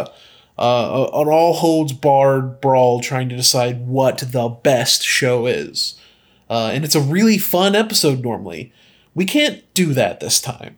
[0.09, 0.11] a,
[0.57, 5.95] a an all holds barred brawl trying to decide what the best show is
[6.53, 8.71] uh, and it's a really fun episode normally.
[9.15, 10.77] We can't do that this time.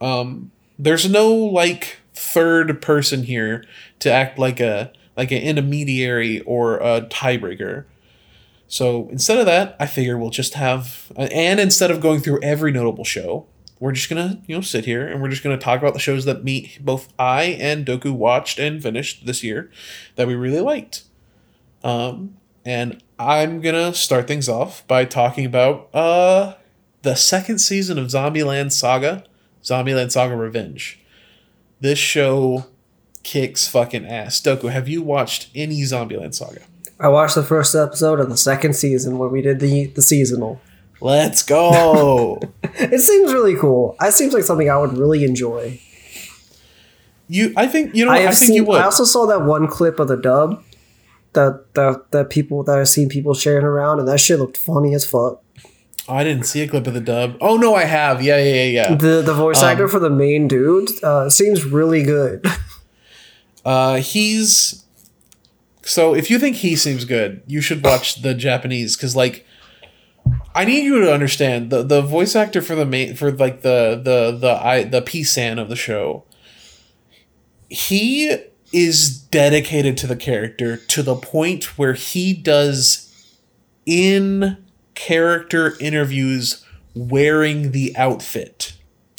[0.00, 3.64] Um, there's no like third person here
[3.98, 7.86] to act like a like an intermediary or a tiebreaker.
[8.68, 12.70] So instead of that, I figure we'll just have and instead of going through every
[12.70, 13.46] notable show,
[13.78, 16.24] we're just gonna you know sit here and we're just gonna talk about the shows
[16.24, 19.70] that me both I and Doku watched and finished this year
[20.16, 21.04] that we really liked.
[21.84, 26.54] Um, and I'm gonna start things off by talking about uh
[27.02, 29.24] the second season of Zombieland Saga,
[29.62, 30.98] Zombieland Saga Revenge.
[31.80, 32.66] This show
[33.22, 34.40] kicks fucking ass.
[34.40, 36.62] Doku, have you watched any Zombieland Saga?
[36.98, 40.60] I watched the first episode of the second season where we did the the seasonal.
[41.00, 42.40] Let's go.
[42.78, 43.96] It seems really cool.
[44.02, 45.80] It seems like something I would really enjoy.
[47.28, 48.80] you I think you know I I, think you would.
[48.80, 50.62] I also saw that one clip of the dub
[51.32, 54.94] that that that people that I've seen people sharing around, and that shit looked funny
[54.94, 55.42] as fuck.
[56.08, 57.38] I didn't see a clip of the dub.
[57.40, 58.22] Oh no, I have.
[58.22, 58.94] Yeah, yeah, yeah, yeah.
[58.94, 62.44] The the voice Um, actor for the main dude uh, seems really good.
[63.64, 64.84] Uh, he's
[65.82, 69.45] so if you think he seems good, you should watch the Japanese because like
[70.56, 74.00] I need you to understand the the voice actor for the main for like the
[74.02, 76.24] the the I the P san of the show.
[77.68, 78.34] He
[78.72, 83.12] is dedicated to the character to the point where he does
[83.84, 88.72] in character interviews wearing the outfit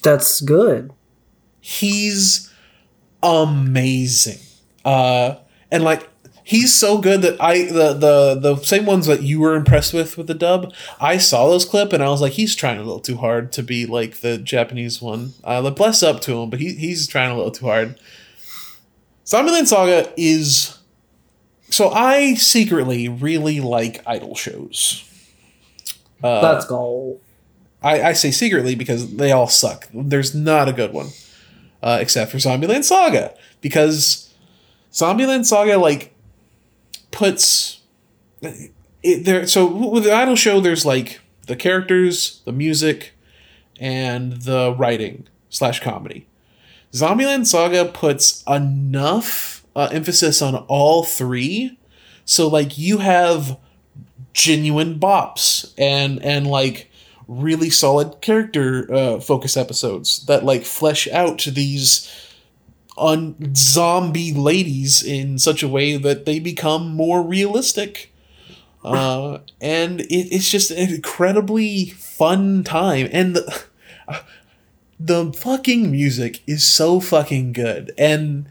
[0.03, 0.91] That's good.
[1.61, 2.51] he's
[3.21, 4.39] amazing.
[4.83, 5.35] Uh
[5.71, 6.09] and like
[6.48, 10.18] he's so good that I the the the same ones that you were impressed with
[10.18, 13.02] with the dub, I saw those clip and I was like he's trying a little
[13.02, 15.34] too hard to be like the Japanese one.
[15.43, 18.00] Uh like, bless up to him, but he he's trying a little too hard.
[19.26, 20.80] Zombieland Saga is
[21.70, 25.04] so I secretly really like idol shows.
[26.24, 27.20] Uh, Let's go.
[27.84, 29.88] I, I say secretly because they all suck.
[29.93, 31.10] There's not a good one,
[31.84, 34.34] uh, except for Zombieland Saga, because
[34.91, 36.16] Zombieland Saga like
[37.12, 37.82] puts
[38.41, 39.47] it there.
[39.47, 43.14] So with the idol show, there's like the characters, the music,
[43.80, 46.28] and the writing slash comedy.
[46.93, 51.78] Zombieland Saga puts enough uh, emphasis on all three,
[52.26, 53.58] so like you have
[54.34, 56.91] genuine bops and and like
[57.28, 62.10] really solid character uh, focus episodes that like flesh out these
[62.98, 68.12] on zombie ladies in such a way that they become more realistic.
[68.84, 73.10] Uh, and it, it's just an incredibly fun time.
[73.12, 73.66] And the,
[75.00, 77.93] the fucking music is so fucking good.
[77.98, 78.48] And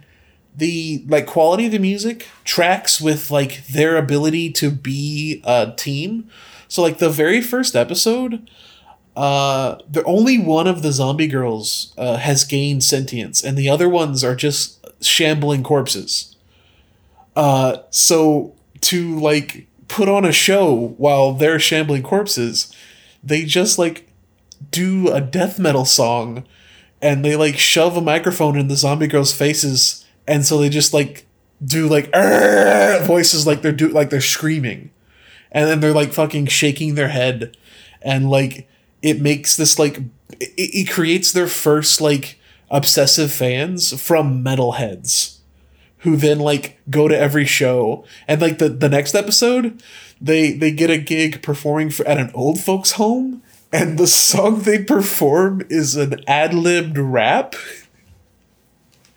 [0.55, 6.31] the like quality of the music tracks with like their ability to be a team.
[6.69, 8.49] So like the very first episode
[9.17, 13.89] uh the only one of the zombie girls uh, has gained sentience and the other
[13.89, 16.37] ones are just shambling corpses.
[17.35, 22.75] Uh so to like put on a show while they're shambling corpses
[23.23, 24.09] they just like
[24.71, 26.45] do a death metal song
[27.03, 30.93] and they like shove a microphone in the zombie girls faces and so they just
[30.93, 31.27] like
[31.65, 32.11] do like
[33.05, 34.91] voices like they're do like they're screaming.
[35.53, 37.57] And then they're like fucking shaking their head
[38.03, 38.69] and like
[39.03, 39.99] it makes this like
[40.41, 42.39] it, it creates their first like
[42.71, 45.39] obsessive fans from metalheads
[45.99, 48.05] who then like go to every show.
[48.29, 49.83] And like the, the next episode
[50.21, 53.43] they they get a gig performing for, at an old folks home
[53.73, 57.55] and the song they perform is an ad-libbed rap.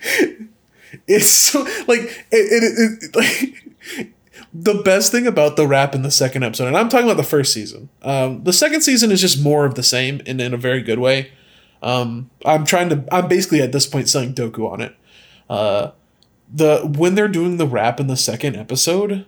[1.07, 4.13] It's so like it, it, it, it like
[4.53, 7.23] the best thing about the rap in the second episode, and I'm talking about the
[7.23, 7.89] first season.
[8.01, 10.99] Um, the second season is just more of the same and in a very good
[10.99, 11.31] way.
[11.81, 13.03] Um, I'm trying to.
[13.11, 14.95] I'm basically at this point selling Doku on it.
[15.49, 15.91] Uh,
[16.51, 19.25] the when they're doing the rap in the second episode,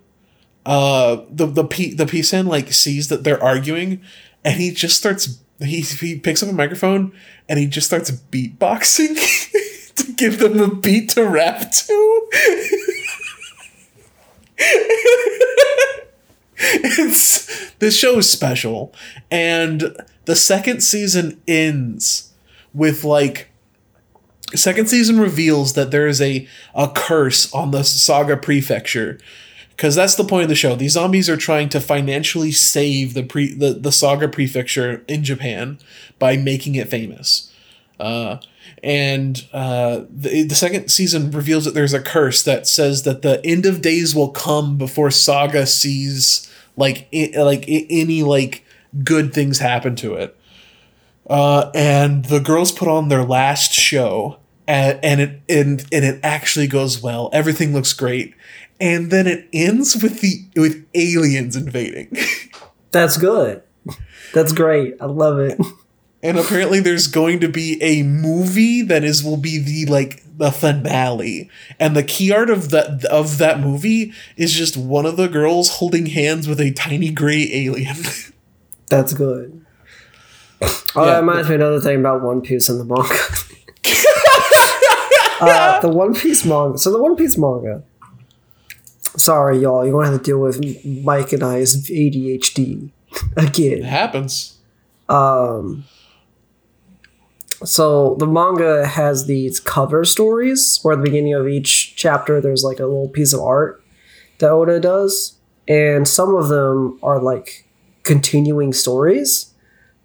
[0.66, 4.02] uh, the the P, the Pisan like sees that they're arguing,
[4.44, 5.40] and he just starts.
[5.60, 7.14] He he picks up a microphone
[7.48, 9.16] and he just starts beatboxing
[9.96, 12.30] to give them a beat to rap to.
[16.58, 18.94] it's this show is special.
[19.30, 19.96] And
[20.26, 22.32] the second season ends
[22.74, 23.50] with like
[24.54, 29.20] second season reveals that there is a a curse on the saga prefecture.
[29.70, 30.76] Because that's the point of the show.
[30.76, 35.80] These zombies are trying to financially save the pre the, the saga prefecture in japan
[36.20, 37.52] by making it famous.
[38.00, 38.38] Uh,
[38.84, 43.46] and uh, the, the second season reveals that there's a curse that says that the
[43.46, 48.66] end of days will come before Saga sees like I, like I, any like
[49.04, 50.38] good things happen to it.
[51.30, 54.38] Uh, and the girls put on their last show,
[54.68, 57.30] and, and it and, and it actually goes well.
[57.32, 58.34] Everything looks great,
[58.80, 62.18] and then it ends with the with aliens invading.
[62.92, 63.64] That's good.
[64.34, 64.96] That's great.
[65.00, 65.60] I love it.
[66.24, 70.52] And apparently there's going to be a movie that is will be the like the
[70.52, 71.50] finale.
[71.80, 75.78] And the key art of that of that movie is just one of the girls
[75.78, 77.96] holding hands with a tiny gray alien.
[78.90, 79.66] That's good.
[80.94, 83.16] Oh yeah, that reminds me another thing about one piece and the manga.
[85.40, 86.78] Uh, the one piece manga.
[86.78, 87.82] So the one piece manga.
[89.18, 89.84] Sorry y'all.
[89.84, 92.92] You're gonna have to deal with mike and i's adhd
[93.36, 93.78] again.
[93.80, 94.58] It happens.
[95.10, 95.86] Um
[97.64, 102.64] so the manga has these cover stories where at the beginning of each chapter there's
[102.64, 103.84] like a little piece of art
[104.40, 105.38] that Oda does,
[105.68, 107.68] and some of them are like
[108.04, 109.54] continuing stories.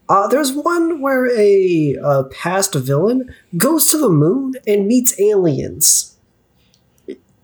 [0.09, 6.17] Uh, there's one where a, a past villain goes to the moon and meets aliens.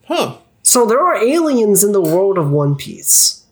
[0.06, 0.36] Huh.
[0.62, 3.44] So there are aliens in the world of One Piece.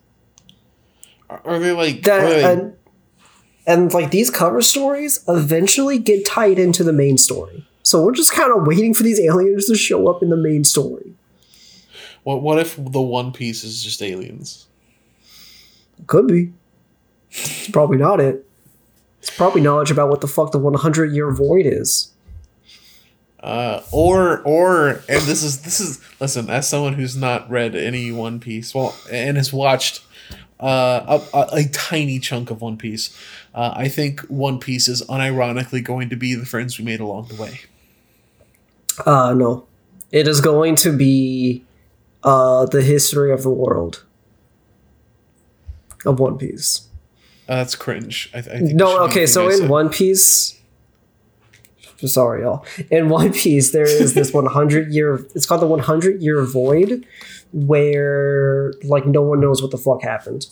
[1.29, 2.21] Are they like that?
[2.21, 2.77] they, and,
[3.67, 7.67] and like these cover stories eventually get tied into the main story.
[7.83, 10.65] So we're just kind of waiting for these aliens to show up in the main
[10.65, 11.15] story.
[12.23, 14.67] What what if the One Piece is just aliens?
[16.07, 16.53] Could be.
[17.31, 18.47] It's probably not it.
[19.21, 22.13] It's probably knowledge about what the fuck the 100 year void is.
[23.43, 28.13] Uh, or or and this is this is listen as someone who's not read any
[28.13, 30.03] One Piece well and has watched
[30.61, 33.17] uh, a, a, a, tiny chunk of One Piece.
[33.55, 37.29] Uh, I think One Piece is unironically going to be the friends we made along
[37.29, 37.61] the way.
[39.07, 39.67] Uh, no.
[40.13, 41.65] It is going to be
[42.23, 44.05] uh, the history of the world
[46.05, 46.89] of One Piece.
[47.49, 48.31] Uh, that's cringe.
[48.35, 50.59] I, I think no, okay, so in One Piece.
[51.99, 52.65] Sorry, y'all.
[52.91, 55.27] In One Piece, there is this 100 year.
[55.35, 57.07] It's called the 100 year void,
[57.53, 60.47] where like no one knows what the fuck happened.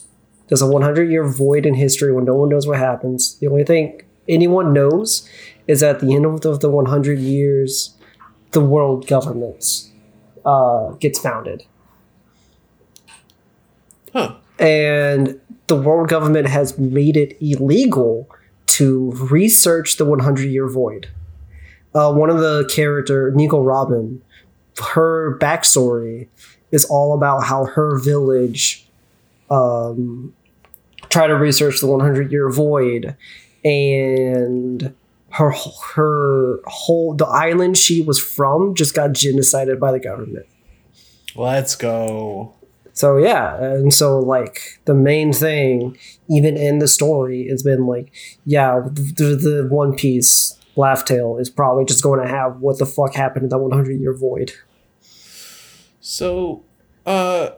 [0.49, 3.39] There's a 100 year void in history when no one knows what happens.
[3.39, 5.29] The only thing anyone knows
[5.67, 7.95] is at the end of the, the 100 years,
[8.53, 9.91] the world governments
[10.45, 11.65] uh, gets founded.
[14.13, 14.37] Huh.
[14.59, 18.29] And the world government has made it illegal
[18.67, 21.09] to research the 100 year void.
[21.95, 24.23] Uh, one of the character, Nico Robin,
[24.93, 26.29] her backstory
[26.71, 28.87] is all about how her village
[29.51, 30.35] um,
[31.09, 33.17] tried to research the 100 year void
[33.65, 34.95] and
[35.31, 35.53] her
[35.95, 40.47] her whole the island she was from just got genocided by the government.
[41.37, 42.55] Let's go.
[42.93, 45.97] So yeah and so like the main thing
[46.29, 48.13] even in the story has been like
[48.45, 52.87] yeah the, the one piece laugh tale is probably just going to have what the
[52.87, 54.53] fuck happened in that 100 year void
[56.01, 56.65] so
[57.07, 57.51] uh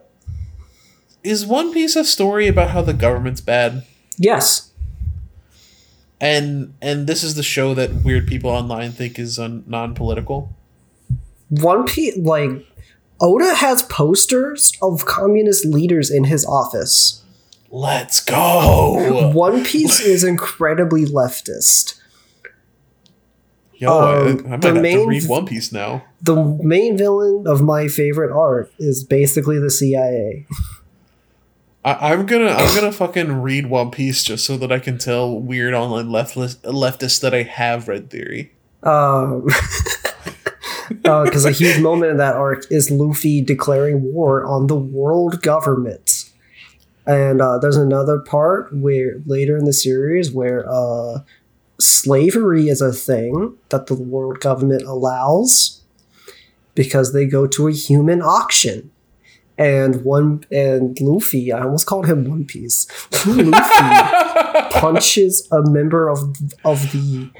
[1.22, 3.84] is One Piece a story about how the government's bad?
[4.16, 4.72] Yes.
[6.20, 10.54] And and this is the show that weird people online think is un- non-political.
[11.48, 12.50] One Piece, like
[13.20, 17.22] Oda has posters of communist leaders in his office.
[17.70, 19.30] Let's go.
[19.32, 21.99] One Piece is incredibly leftist.
[23.80, 26.04] Yo, um, I, I might have main, to read One Piece now.
[26.20, 30.46] The main villain of my favorite arc is basically the CIA.
[31.82, 35.40] I, am gonna I'm gonna fucking read One Piece just so that I can tell
[35.40, 38.52] weird online leftist leftists that I have read theory.
[38.82, 39.46] Um,
[41.06, 45.40] uh, Because a huge moment in that arc is Luffy declaring war on the world
[45.40, 46.30] government.
[47.06, 51.20] And uh, there's another part where later in the series where uh,
[51.80, 55.82] slavery is a thing that the world government allows
[56.74, 58.90] because they go to a human auction.
[59.58, 62.86] And one and Luffy, I almost called him One Piece.
[63.26, 66.20] Luffy punches a member of
[66.64, 67.30] of the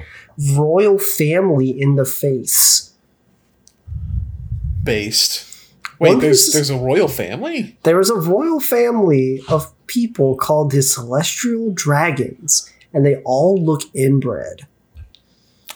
[0.55, 2.93] royal family in the face.
[4.83, 5.47] Based.
[5.99, 7.77] Wait, One there's Piece- there's a royal family.
[7.83, 13.81] There is a royal family of people called the Celestial Dragons, and they all look
[13.93, 14.67] inbred.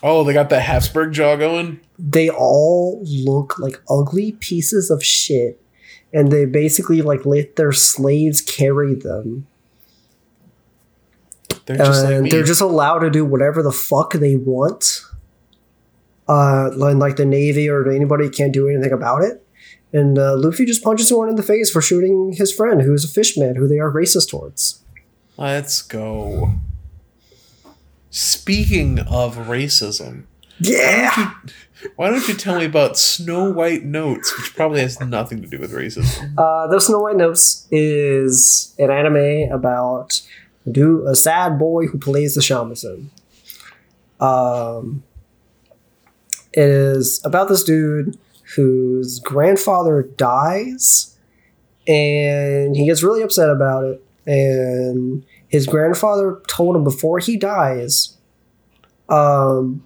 [0.04, 1.80] Oh, they got that Habsburg jaw going.
[1.98, 5.62] They all look like ugly pieces of shit,
[6.14, 9.48] and they basically like let their slaves carry them.
[11.66, 15.02] They're just like they're just allowed to do whatever the fuck they want.
[16.28, 19.46] Uh, like the navy or anybody can't do anything about it.
[19.94, 23.06] And uh, Luffy just punches someone in the face for shooting his friend, who is
[23.06, 24.84] a fishman, who they are racist towards.
[25.38, 26.54] Let's go.
[28.46, 30.26] Speaking of racism,
[30.60, 31.34] Yeah,
[31.96, 35.58] why don't you tell me about Snow White Notes, which probably has nothing to do
[35.58, 36.32] with racism?
[36.38, 40.22] uh, the Snow White Notes is an anime about
[40.68, 43.08] a, dude, a sad boy who plays the shamisen.
[44.20, 45.02] Um,
[46.54, 48.16] it is about this dude
[48.56, 51.18] whose grandfather dies,
[51.88, 54.04] and he gets really upset about it.
[54.28, 58.15] And his grandfather told him before he dies,
[59.10, 59.84] um,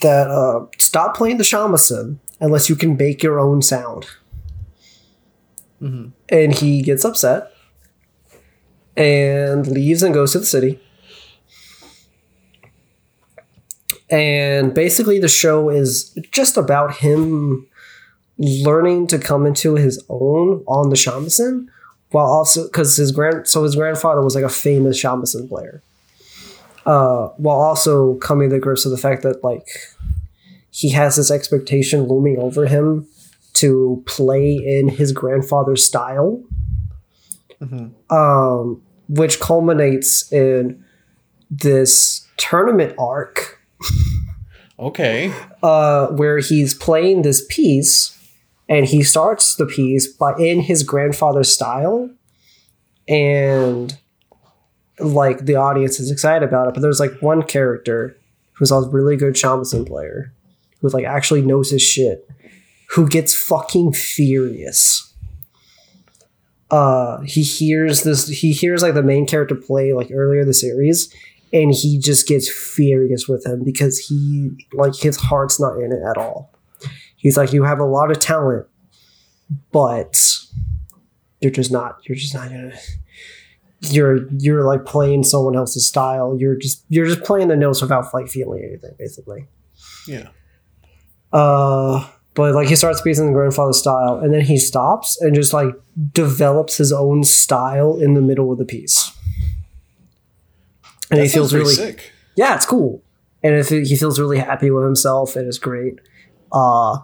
[0.00, 4.06] that uh, stop playing the shamisen unless you can make your own sound.
[5.78, 7.52] hmm And he gets upset
[8.96, 10.80] and leaves and goes to the city.
[14.10, 17.66] And basically, the show is just about him
[18.38, 21.66] learning to come into his own on the shamisen,
[22.10, 25.82] while also because his grand so his grandfather was like a famous shamisen player.
[26.84, 29.68] Uh, while also coming to grips with the fact that like
[30.70, 33.06] he has this expectation looming over him
[33.54, 36.42] to play in his grandfather's style,
[37.58, 40.82] hmm um, which culminates in
[41.50, 43.60] this tournament arc.
[44.78, 45.32] Okay.
[45.62, 48.18] uh, where he's playing this piece
[48.68, 52.10] and he starts the piece by in his grandfather's style.
[53.06, 53.98] And
[54.98, 58.16] like the audience is excited about it but there's like one character
[58.52, 60.32] who's a really good shamisen player
[60.80, 62.28] who like actually knows his shit
[62.90, 65.14] who gets fucking furious
[66.70, 70.54] uh he hears this he hears like the main character play like earlier in the
[70.54, 71.12] series
[71.52, 76.02] and he just gets furious with him because he like his heart's not in it
[76.08, 76.50] at all.
[77.16, 78.66] He's like, you have a lot of talent,
[79.70, 80.16] but
[81.40, 81.98] you're just not.
[82.04, 82.72] You're just not gonna.
[83.90, 86.36] You're you're like playing someone else's style.
[86.38, 89.46] You're just you're just playing the notes without like feeling anything, basically.
[90.06, 90.28] Yeah.
[91.32, 95.52] Uh, but like he starts piecing the grandfather style, and then he stops and just
[95.52, 95.74] like
[96.12, 99.10] develops his own style in the middle of the piece.
[101.10, 102.12] And That he feels really sick.
[102.36, 103.02] yeah, it's cool.
[103.42, 106.00] And if he feels really happy with himself, and it's great.
[106.52, 106.98] Uh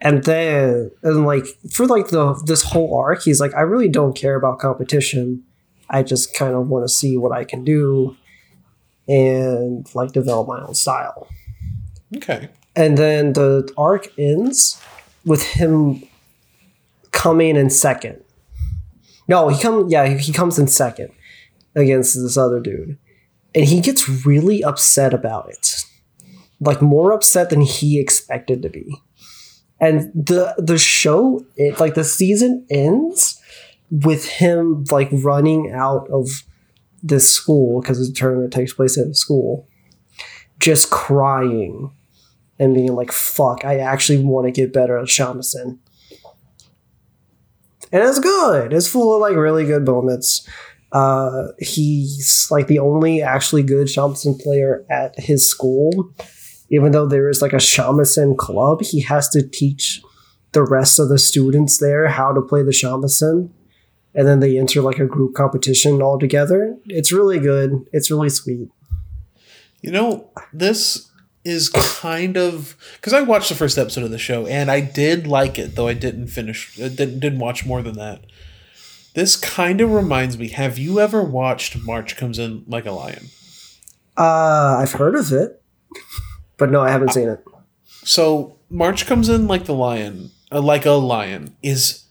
[0.00, 4.14] and then and like for like the this whole arc, he's like, I really don't
[4.14, 5.42] care about competition.
[5.88, 8.16] I just kind of want to see what I can do
[9.08, 11.28] and like develop my own style.
[12.16, 12.48] Okay.
[12.74, 14.80] And then the arc ends
[15.24, 16.02] with him
[17.12, 18.22] coming in second.
[19.28, 21.10] No, he come yeah, he comes in second
[21.74, 22.98] against this other dude.
[23.54, 25.84] And he gets really upset about it.
[26.60, 29.00] Like more upset than he expected to be.
[29.80, 33.40] And the the show it like the season ends
[33.90, 36.28] with him like running out of
[37.02, 39.68] this school because the tournament takes place at a school
[40.58, 41.90] just crying
[42.58, 45.78] and being like, fuck, I actually want to get better at shamisen.
[47.92, 48.72] And it's good.
[48.72, 50.48] It's full of like really good moments.
[50.92, 56.10] Uh, he's like the only actually good shamisen player at his school.
[56.70, 60.02] Even though there is like a shamisen club, he has to teach
[60.52, 63.50] the rest of the students there how to play the shamisen.
[64.16, 66.76] And then they enter like a group competition all together.
[66.86, 67.86] It's really good.
[67.92, 68.70] It's really sweet.
[69.82, 71.10] You know, this
[71.44, 75.26] is kind of because I watched the first episode of the show and I did
[75.28, 78.24] like it, though I didn't finish, didn't didn't watch more than that.
[79.14, 80.48] This kind of reminds me.
[80.48, 83.28] Have you ever watched March Comes In Like a Lion?
[84.16, 85.62] Uh, I've heard of it,
[86.56, 87.44] but no, I haven't seen it.
[88.02, 92.05] so March comes in like the lion, uh, like a lion is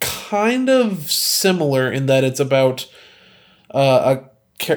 [0.00, 2.86] kind of similar in that it's about
[3.72, 4.28] uh, a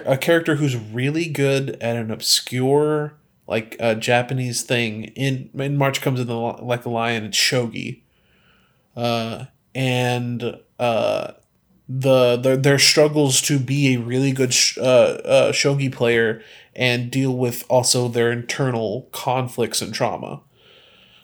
[0.06, 3.16] a character who's really good at an obscure
[3.48, 5.06] like uh, Japanese thing.
[5.16, 7.26] In in March comes in the like a lion.
[7.26, 8.02] It's shogi,
[8.96, 9.46] uh,
[9.76, 11.32] and uh,
[11.90, 14.82] the, the their struggles to be a really good sh- uh,
[15.26, 16.42] uh, shogi player
[16.76, 20.42] and deal with also their internal conflicts and trauma.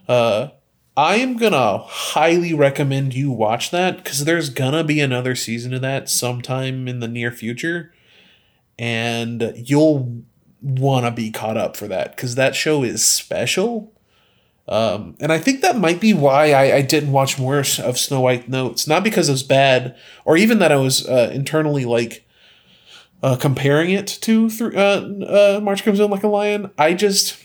[0.08, 0.50] Uh,
[0.98, 5.82] I am gonna highly recommend you watch that because there's gonna be another season of
[5.82, 7.93] that sometime in the near future,
[8.80, 10.24] and you'll
[10.60, 13.93] wanna be caught up for that because that show is special.
[14.68, 17.68] Um, and I think that might be why I, I didn't watch more of
[18.00, 18.88] Snow White Notes.
[18.88, 19.95] Not because it was bad,
[20.26, 22.28] or even that I was uh, internally like
[23.22, 25.08] uh, comparing it to th- uh,
[25.58, 26.72] uh, March Comes In Like a Lion.
[26.76, 27.38] I just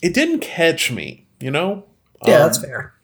[0.00, 1.84] it didn't catch me, you know.
[2.24, 2.94] Yeah, Um, that's fair.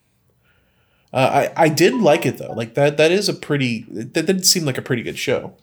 [1.13, 2.53] uh, I I did like it though.
[2.53, 5.55] Like that that is a pretty that did seem like a pretty good show.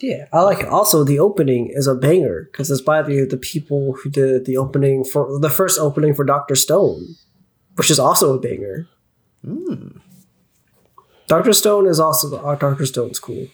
[0.00, 0.66] Yeah, I like it.
[0.68, 4.56] Also, the opening is a banger because it's by the the people who did the
[4.56, 7.16] opening for the first opening for Doctor Stone,
[7.74, 8.88] which is also a banger.
[9.44, 9.98] Hmm.
[11.26, 13.46] Doctor Stone is also uh, Doctor Stone's cool.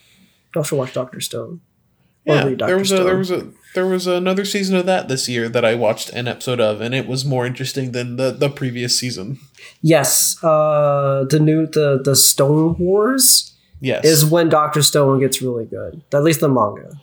[0.55, 1.61] You should watch Doctor Stone.
[2.27, 5.49] Yeah, there was a there was a there was another season of that this year
[5.49, 8.99] that I watched an episode of, and it was more interesting than the the previous
[8.99, 9.39] season.
[9.83, 15.67] Yes, uh, the new the the Stone Wars Yes, is when Doctor Stone gets really
[15.67, 16.03] good.
[16.13, 16.99] At least the manga.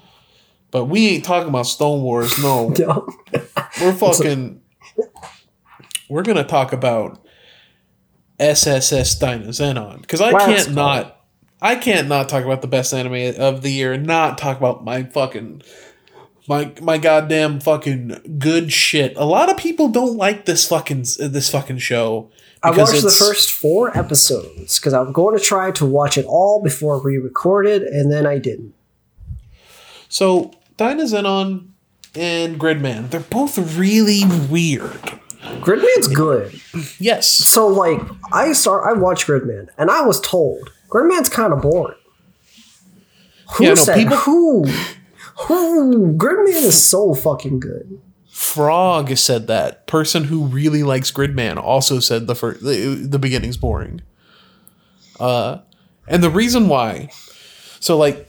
[0.71, 2.37] but we ain't talking about Stone Wars.
[2.41, 3.07] No, No.
[3.81, 4.59] we're fucking.
[6.09, 7.23] We're gonna talk about
[8.39, 11.22] SSS Dynazenon because I Wow, can't not.
[11.63, 14.83] I can't not talk about the best anime of the year and not talk about
[14.83, 15.61] my fucking
[16.45, 19.15] my my goddamn fucking good shit.
[19.15, 22.29] A lot of people don't like this fucking this fucking show.
[22.61, 26.25] I because watched the first four episodes because I'm going to try to watch it
[26.25, 28.73] all before we recorded, and then I didn't.
[30.09, 31.69] So Dynazenon
[32.13, 34.99] and Gridman, they're both really weird.
[35.61, 36.59] Gridman's good.
[36.99, 37.29] Yes.
[37.29, 38.01] So like
[38.33, 41.97] I start I watched Gridman and I was told Gridman's kind of boring.
[43.55, 44.65] Who Yeah, no, said people- who?
[45.47, 46.13] Who?
[46.15, 47.99] Gridman is so fucking good.
[48.29, 49.87] Frog said that.
[49.87, 54.01] Person who really likes Gridman also said the first, the, the beginning's boring.
[55.19, 55.59] Uh,
[56.07, 57.09] and the reason why,
[57.79, 58.27] so like,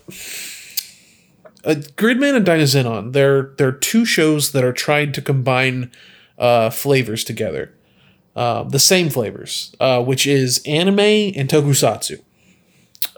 [1.64, 5.90] uh, Gridman and Dynazenon, they're they're two shows that are trying to combine
[6.38, 7.72] uh, flavors together,
[8.36, 12.20] uh, the same flavors, uh, which is anime and tokusatsu.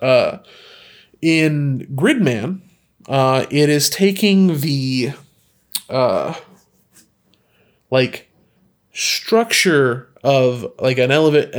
[0.01, 0.39] Uh,
[1.23, 2.61] in Gridman,
[3.09, 5.13] uh, it is taking the
[5.89, 6.35] uh,
[7.91, 8.31] like
[8.93, 11.55] structure of like an elevate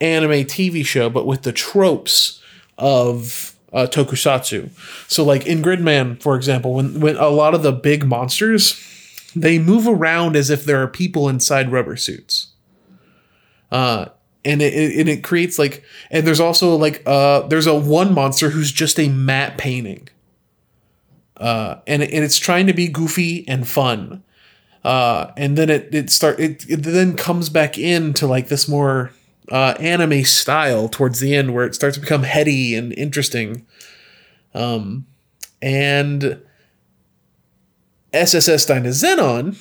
[0.00, 2.42] anime TV show, but with the tropes
[2.78, 4.70] of uh, tokusatsu.
[5.10, 8.80] So, like in Gridman, for example, when when a lot of the big monsters
[9.36, 12.48] they move around as if there are people inside rubber suits.
[13.70, 14.06] Uh,
[14.44, 18.12] and it, it, and it creates like and there's also like uh there's a one
[18.14, 20.08] monster who's just a matte painting.
[21.36, 24.22] Uh and, and it's trying to be goofy and fun.
[24.84, 29.12] Uh, and then it it start it, it then comes back into like this more
[29.50, 33.66] uh, anime style towards the end where it starts to become heady and interesting.
[34.54, 35.06] Um,
[35.60, 36.40] and
[38.12, 39.58] SSS Dynazenon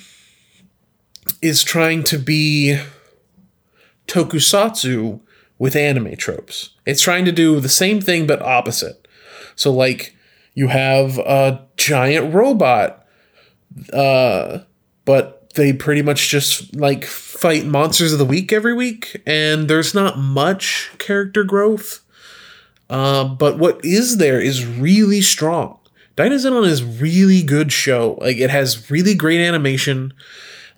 [1.41, 2.79] is trying to be
[4.13, 5.19] tokusatsu
[5.57, 6.69] with anime tropes.
[6.85, 9.07] It's trying to do the same thing but opposite.
[9.55, 10.15] So like
[10.53, 13.05] you have a giant robot
[13.91, 14.59] uh
[15.05, 19.95] but they pretty much just like fight monsters of the week every week and there's
[19.95, 22.01] not much character growth
[22.89, 25.79] uh, but what is there is really strong
[26.15, 30.13] Dynazenon is really good show like it has really great animation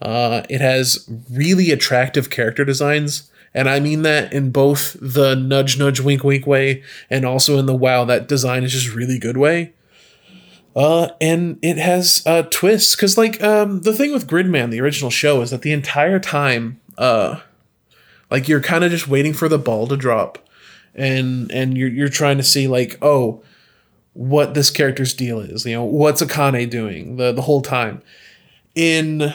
[0.02, 5.78] uh, it has really attractive character designs and i mean that in both the nudge
[5.78, 9.38] nudge wink wink way and also in the wow that design is just really good
[9.38, 9.74] way
[10.76, 15.10] uh, and it has uh, twists because, like, um, the thing with Gridman, the original
[15.10, 17.40] show, is that the entire time, uh,
[18.30, 20.38] like, you're kind of just waiting for the ball to drop,
[20.94, 23.42] and and you're you're trying to see like, oh,
[24.12, 25.66] what this character's deal is.
[25.66, 28.02] You know, what's Akane doing the the whole time.
[28.74, 29.34] In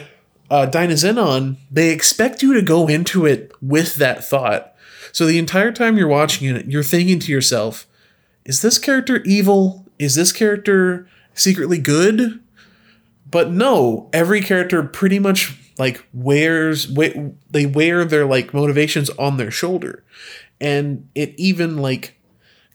[0.51, 4.75] uh, Dynazenon, they expect you to go into it with that thought.
[5.13, 7.87] So the entire time you're watching it, you're thinking to yourself,
[8.45, 9.87] is this character evil?
[9.99, 12.41] Is this character secretly good?
[13.31, 19.37] But no, every character pretty much like wears we, they wear their like motivations on
[19.37, 20.05] their shoulder
[20.61, 22.20] and it even like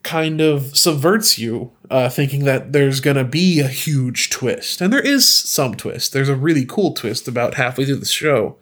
[0.05, 5.01] kind of subverts you uh, thinking that there's gonna be a huge twist and there
[5.01, 8.57] is some twist there's a really cool twist about halfway through the show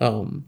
[0.00, 0.46] um,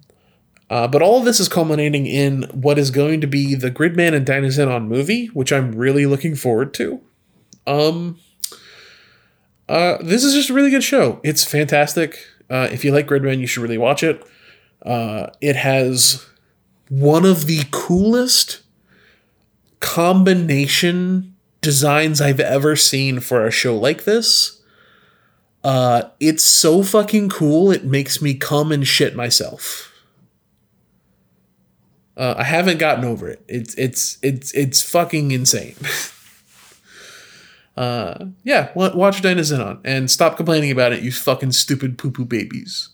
[0.72, 4.14] uh, but all of this is culminating in what is going to be the Gridman
[4.14, 6.98] and Dynazenon movie, which I'm really looking forward to.
[7.66, 8.18] Um,
[9.68, 11.20] uh, this is just a really good show.
[11.22, 12.26] It's fantastic.
[12.48, 14.24] Uh, if you like Gridman, you should really watch it.
[14.80, 16.26] Uh, it has
[16.88, 18.61] one of the coolest
[19.82, 24.62] combination designs I've ever seen for a show like this.
[25.62, 29.92] Uh, it's so fucking cool, it makes me come and shit myself.
[32.16, 33.42] Uh, I haven't gotten over it.
[33.48, 35.76] It's it's it's it's fucking insane.
[37.76, 42.90] uh, yeah, watch Dynazenon and stop complaining about it, you fucking stupid poo poo babies.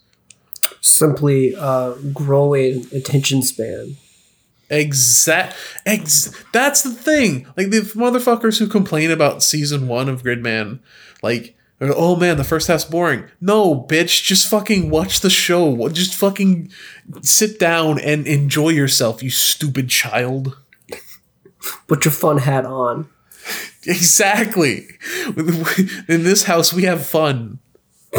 [0.80, 3.96] Simply uh, growing attention span.
[4.70, 5.56] Exact.
[5.86, 7.46] Ex- that's the thing.
[7.56, 10.80] Like the motherfuckers who complain about season one of Gridman,
[11.22, 13.24] like oh man, the first half's boring.
[13.40, 15.88] No, bitch, just fucking watch the show.
[15.88, 16.70] Just fucking
[17.22, 20.56] sit down and enjoy yourself, you stupid child.
[21.86, 23.08] Put your fun hat on.
[23.86, 24.86] Exactly.
[25.36, 27.58] In this house, we have fun.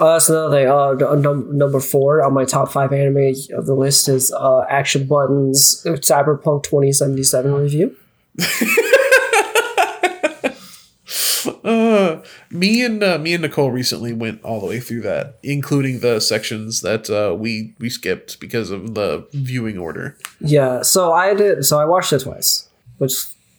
[0.00, 0.66] Uh, that's another thing.
[0.66, 5.06] Uh, num- number four on my top five anime of the list is uh, Action
[5.06, 7.94] Buttons Cyberpunk 2077 review.
[11.64, 16.00] uh, me and uh, me and Nicole recently went all the way through that, including
[16.00, 20.16] the sections that uh, we we skipped because of the viewing order.
[20.40, 21.66] Yeah, so I did.
[21.66, 23.12] So I watched it twice, which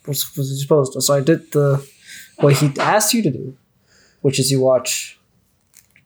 [0.07, 1.01] was, was supposed to.
[1.01, 1.87] So I did the
[2.37, 3.55] what he asked you to do,
[4.21, 5.19] which is you watch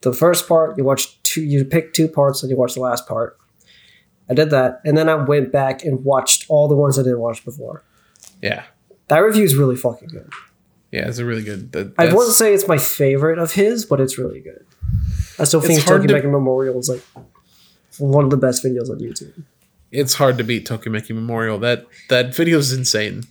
[0.02, 3.06] the first part, you watch two, you pick two parts, and you watch the last
[3.06, 3.38] part.
[4.28, 7.20] I did that, and then I went back and watched all the ones I didn't
[7.20, 7.84] watch before.
[8.42, 8.64] Yeah,
[9.08, 10.30] that review is really fucking good.
[10.90, 11.72] Yeah, it's a really good.
[11.72, 14.64] That, I wouldn't say it's my favorite of his, but it's really good.
[15.38, 17.02] I still think Tokimeki to, Memorial is like
[17.98, 19.42] one of the best videos on YouTube.
[19.90, 21.58] It's hard to beat Tokimeki Memorial.
[21.58, 23.24] That that video is insane.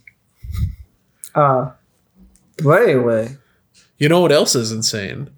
[1.34, 1.72] Uh
[2.62, 3.36] but anyway.
[3.98, 5.30] You know what else is insane?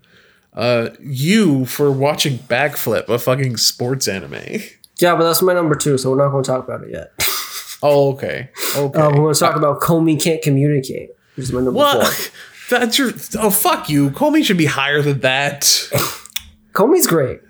[0.58, 4.60] Uh you for watching Backflip, a fucking sports anime.
[4.98, 7.12] Yeah, but that's my number two, so we're not going to talk about it yet.
[7.82, 8.50] oh, okay.
[8.76, 8.98] Okay.
[8.98, 12.04] Uh, we're going to talk uh, about Komi can't communicate which is my number what?
[12.04, 12.32] four.
[12.78, 14.10] That's your oh fuck you.
[14.10, 15.62] Komi should be higher than that.
[16.72, 17.40] Komi's great.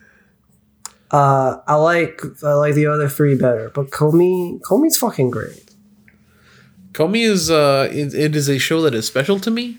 [1.11, 5.71] Uh, I like I like the other three better, but Komi Komi's fucking great.
[6.93, 9.79] Komi is uh it, it is a show that is special to me.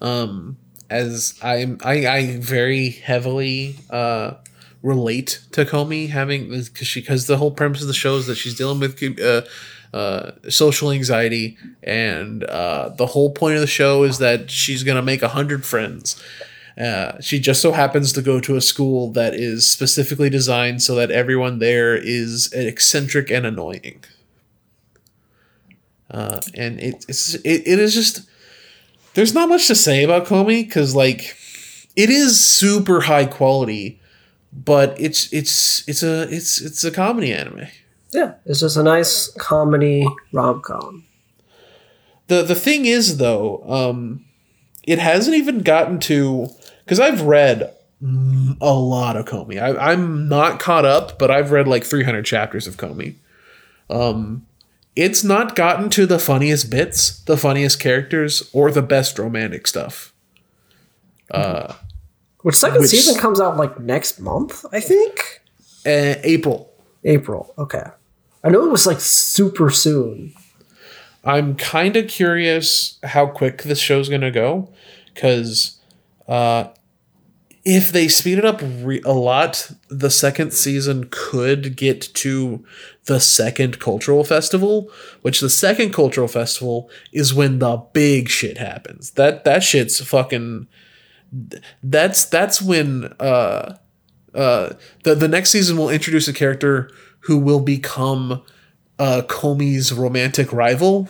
[0.00, 0.56] Um
[0.90, 4.34] as I'm I I very heavily uh
[4.82, 8.36] relate to Komi having because she because the whole premise of the show is that
[8.36, 9.42] she's dealing with uh
[9.92, 15.02] uh, social anxiety, and uh, the whole point of the show is that she's gonna
[15.02, 16.20] make a hundred friends.
[16.78, 20.94] Uh, she just so happens to go to a school that is specifically designed so
[20.94, 24.02] that everyone there is eccentric and annoying.
[26.10, 28.28] Uh, and it, it's it, it is just
[29.14, 31.36] there's not much to say about Komi because like
[31.96, 34.00] it is super high quality,
[34.52, 37.66] but it's it's it's a it's it's a comedy anime.
[38.12, 41.04] Yeah, it's just a nice comedy rom com.
[42.28, 44.24] The the thing is though, um,
[44.84, 46.48] it hasn't even gotten to
[46.84, 49.60] because I've read a lot of Komi.
[49.60, 53.16] I, I'm not caught up, but I've read like 300 chapters of Komi.
[53.90, 54.46] Um,
[54.96, 60.12] it's not gotten to the funniest bits, the funniest characters, or the best romantic stuff.
[61.30, 61.74] Uh,
[62.42, 65.42] which second which, season comes out like next month, I think.
[65.86, 66.72] Uh, April.
[67.04, 67.54] April.
[67.56, 67.84] Okay.
[68.42, 70.34] I know it was like super soon.
[71.24, 74.72] I'm kind of curious how quick this show's gonna go,
[75.14, 75.78] because
[76.26, 76.68] uh,
[77.64, 82.64] if they speed it up re- a lot, the second season could get to
[83.10, 84.88] the second cultural festival,
[85.22, 89.10] which the second cultural festival is when the big shit happens.
[89.12, 90.68] That that shit's fucking.
[91.82, 93.78] That's that's when uh,
[94.32, 96.88] uh, the the next season will introduce a character
[97.22, 98.42] who will become
[99.00, 101.08] uh, Komi's romantic rival.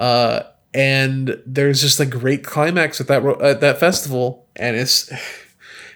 [0.00, 0.42] Uh,
[0.74, 5.12] and there's just a great climax at that at that festival, and it's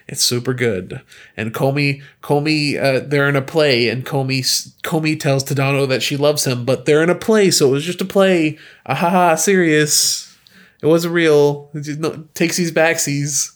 [0.07, 1.01] it's super good.
[1.37, 4.41] And Komi, Komi, uh, they're in a play, and Komi,
[4.83, 7.85] Komi tells Tadano that she loves him, but they're in a play, so it was
[7.85, 8.57] just a play.
[8.87, 10.37] Ahaha, serious.
[10.81, 11.69] It wasn't real.
[11.73, 13.53] No, takes these backsies.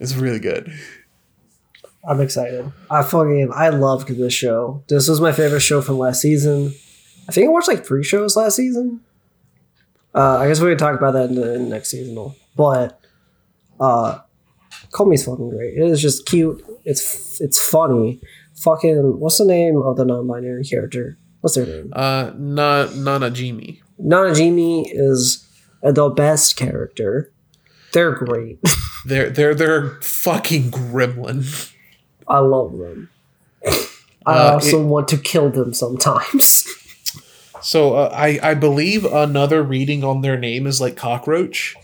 [0.00, 0.72] It's really good.
[2.06, 2.70] I'm excited.
[2.90, 4.82] I fucking I loved this show.
[4.88, 6.74] This was my favorite show from last season.
[7.28, 9.00] I think I watched like three shows last season.
[10.14, 12.36] Uh, I guess we can talk about that in the, in the next seasonal.
[12.56, 13.00] But
[13.80, 14.20] uh,
[15.06, 15.74] Me's fucking great.
[15.76, 16.64] It is just cute.
[16.84, 18.20] It's it's funny.
[18.56, 21.16] Fucking what's the name of the non-binary character?
[21.40, 21.92] What's their name?
[21.92, 23.80] Uh, na Nanajimi.
[24.02, 25.46] Nanajimi is
[25.82, 27.30] the best character.
[27.92, 28.58] They're great.
[29.06, 31.70] They're they're they're fucking gremlin.
[32.26, 33.10] I love them.
[34.26, 36.64] I Uh, also it- want to kill them sometimes.
[37.62, 41.74] So uh, I I believe another reading on their name is like cockroach,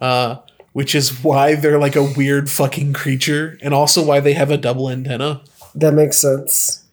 [0.00, 0.36] uh,
[0.72, 4.56] which is why they're like a weird fucking creature, and also why they have a
[4.56, 5.42] double antenna.
[5.74, 6.84] that makes sense.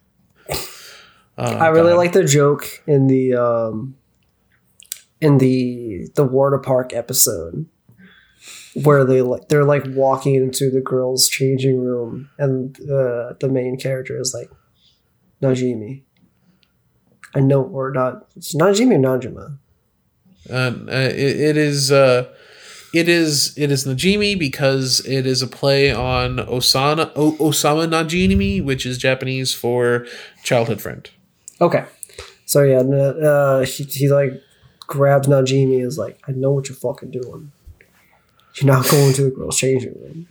[0.49, 0.55] Uh,
[1.37, 1.97] I really God.
[1.97, 3.95] like the joke in the um
[5.21, 7.65] in the the water park episode
[8.83, 13.77] where they like they're like walking into the girls' changing room and uh, the main
[13.77, 14.51] character is like
[15.41, 16.03] Najimi.
[17.35, 19.57] I know or not it's Najimi or Najima.
[20.49, 20.53] Uh,
[20.91, 22.29] uh, it, it is uh,
[22.93, 28.63] it is it is Najimi because it is a play on Osana o- Osana Najimi,
[28.63, 30.05] which is Japanese for
[30.43, 31.09] childhood friend.
[31.59, 31.85] Okay.
[32.45, 34.41] So yeah, uh, he, he like
[34.87, 37.51] grabs Najimi and is like, I know what you're fucking doing.
[38.55, 40.27] You're not going to the girls' changing room.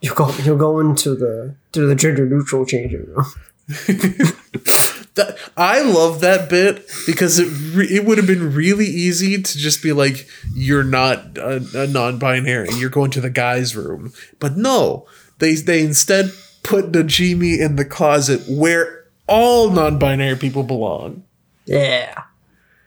[0.00, 3.26] You're going you're going to the to the gender neutral changing room.
[5.14, 9.58] That, I love that bit because it re- it would have been really easy to
[9.58, 12.68] just be like you're not a, a non-binary.
[12.68, 14.12] And you're going to the guys room.
[14.38, 15.06] But no
[15.42, 16.32] they they instead
[16.62, 21.24] put Najimi in the closet where all non-binary people belong.
[21.66, 22.24] Yeah.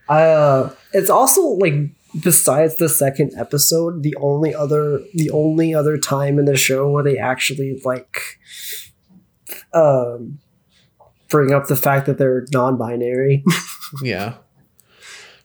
[0.07, 6.39] Uh it's also like besides the second episode, the only other the only other time
[6.39, 8.39] in the show where they actually like
[9.73, 10.39] um
[11.30, 13.43] bring up the fact that they're non-binary.
[14.02, 14.34] Yeah,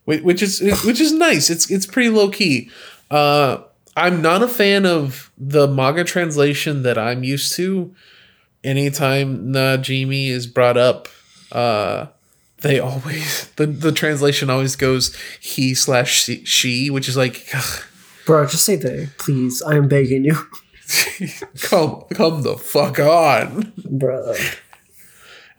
[0.06, 1.50] which is which is nice.
[1.50, 2.70] It's it's pretty low key.
[3.10, 3.58] Uh,
[3.96, 7.94] I'm not a fan of the manga translation that I'm used to.
[8.64, 11.08] Anytime Najimi is brought up,
[11.52, 12.06] uh,
[12.62, 17.46] they always the the translation always goes he slash she, which is like
[18.26, 19.62] Bro, just say they, please.
[19.62, 20.34] I am begging you.
[21.60, 23.72] come come the fuck on.
[23.88, 24.34] Bro.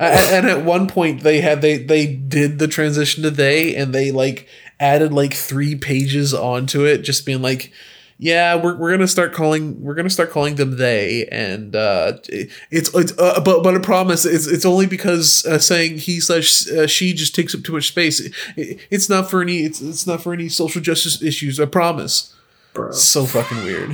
[0.02, 3.94] A- and at one point they had they they did the transition to they and
[3.94, 4.48] they like
[4.80, 7.72] added like three pages onto it just being like
[8.18, 12.90] yeah we're, we're gonna start calling we're gonna start calling them they and uh it's
[12.94, 16.88] it's uh, but but i promise it's it's only because uh, saying he slash uh,
[16.88, 18.20] she just takes up too much space
[18.58, 22.36] it, it's not for any it's, it's not for any social justice issues i promise
[22.74, 22.92] Bro.
[22.92, 23.92] so fucking weird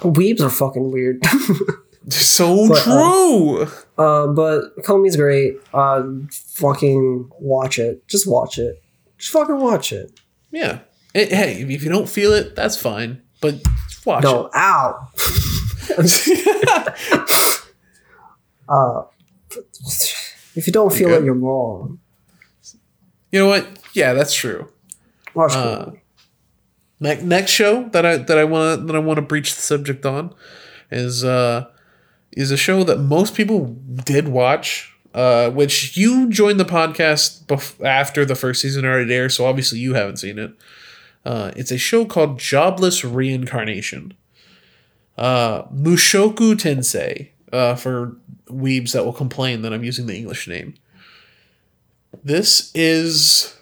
[0.00, 1.22] Weebs are fucking weird.
[2.08, 3.66] so But, uh, true
[3.98, 5.56] um, but Komi's great.
[5.72, 6.02] Uh,
[6.54, 8.06] fucking watch it.
[8.08, 8.82] Just watch it.
[9.18, 10.18] Just fucking watch it.
[10.50, 10.80] yeah
[11.14, 13.54] Eh, hey if you don't feel it that's fine but
[14.06, 15.08] watch it No, ow.
[18.68, 19.02] uh,
[20.54, 21.22] if you don't feel good?
[21.22, 21.98] it, you're wrong.
[23.30, 23.66] You know what?
[23.94, 24.68] Yeah, that's true.
[25.34, 25.92] Watch Uh,
[27.00, 29.60] Ne- next show that I that I want to that I want to breach the
[29.60, 30.32] subject on
[30.90, 31.66] is uh
[32.32, 34.88] is a show that most people did watch.
[35.14, 39.78] Uh, which you joined the podcast bef- after the first season already aired, so obviously
[39.78, 40.54] you haven't seen it.
[41.22, 44.14] Uh, it's a show called Jobless Reincarnation.
[45.18, 48.16] Uh, Mushoku Tensei, uh, for
[48.48, 50.74] weebs that will complain that I'm using the English name.
[52.24, 53.54] This is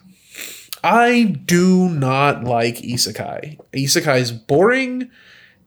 [0.82, 3.58] I do not like isekai.
[3.72, 5.10] Isekai is boring.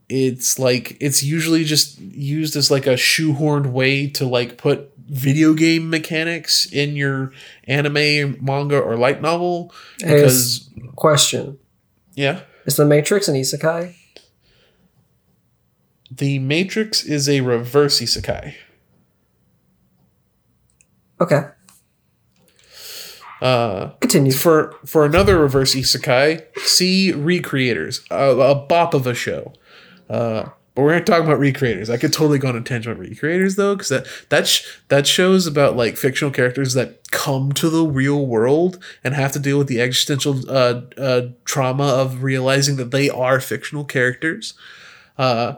[0.08, 5.54] It's like it's usually just used as like a shoehorned way to like put video
[5.54, 7.32] game mechanics in your
[7.66, 9.72] anime, manga, or light novel.
[9.98, 11.58] Because Question:
[12.14, 13.94] yeah, Is the Matrix an isekai?
[16.10, 18.54] the Matrix is a reverse isekai.
[21.20, 21.42] Okay,
[23.40, 24.32] Uh, continue.
[24.32, 29.52] for for another reverse isekai, see Recreators, a, a bop of a show.
[30.08, 31.88] Uh, but we're not talking about Recreators.
[31.88, 35.06] I could totally go on a tangent about Recreators though, because that that sh- that
[35.06, 39.56] shows about like fictional characters that come to the real world and have to deal
[39.58, 44.54] with the existential uh, uh, trauma of realizing that they are fictional characters.
[45.16, 45.54] Uh,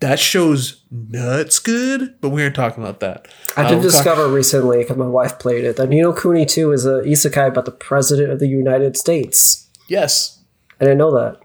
[0.00, 3.26] that show's nuts good, but we aren't talking about that.
[3.56, 6.12] I Uh, did we're talk- discover recently because my wife played it that Ni no
[6.12, 9.68] Kuni 2 is a isekai about the president of the United States.
[9.88, 10.40] yes,
[10.78, 11.38] I didn't know that.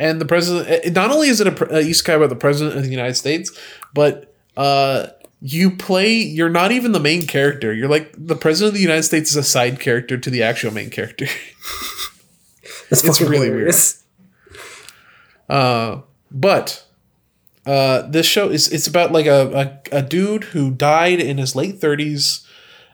[0.00, 0.66] And the president.
[0.68, 3.52] eh, Not only is it a, a isekai about the president of the United States,
[3.94, 5.06] but uh,
[5.40, 6.12] you play.
[6.14, 7.72] You're not even the main character.
[7.72, 10.72] You're like the president of the United States is a side character to the actual
[10.72, 11.26] main character.
[12.90, 14.02] It's, It's really hilarious.
[15.48, 16.00] Uh,
[16.30, 16.84] but
[17.66, 21.54] uh, this show is it's about like a, a, a dude who died in his
[21.54, 22.44] late thirties,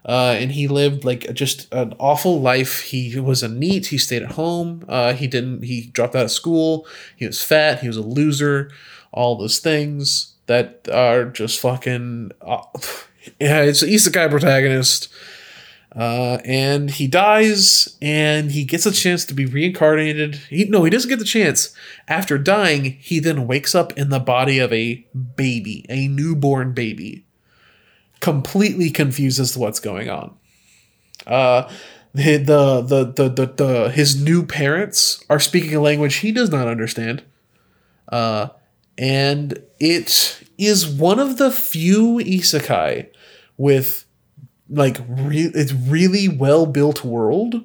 [0.07, 2.81] uh, and he lived like just an awful life.
[2.83, 3.87] He was a NEET.
[3.87, 4.85] He stayed at home.
[4.89, 5.65] Uh, he didn't.
[5.65, 6.87] He dropped out of school.
[7.17, 7.81] He was fat.
[7.81, 8.71] He was a loser.
[9.13, 12.31] All those things that are just fucking.
[12.41, 12.63] Uh,
[13.41, 15.13] yeah, it's an isekai protagonist.
[15.97, 20.37] Uh, and he dies, and he gets a chance to be reincarnated.
[20.51, 21.75] He no, he doesn't get the chance.
[22.07, 27.26] After dying, he then wakes up in the body of a baby, a newborn baby,
[28.21, 30.37] completely confused as to what's going on.
[31.27, 31.71] Uh,
[32.15, 36.51] the the the the, the, the his new parents are speaking a language he does
[36.51, 37.23] not understand.
[38.09, 38.49] Uh,
[38.99, 43.09] and it is one of the few isekai
[43.57, 44.07] with
[44.69, 47.63] like re- it's really well built world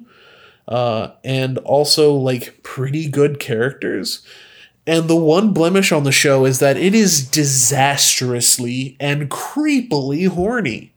[0.68, 4.24] uh and also like pretty good characters
[4.86, 10.92] and the one blemish on the show is that it is disastrously and creepily horny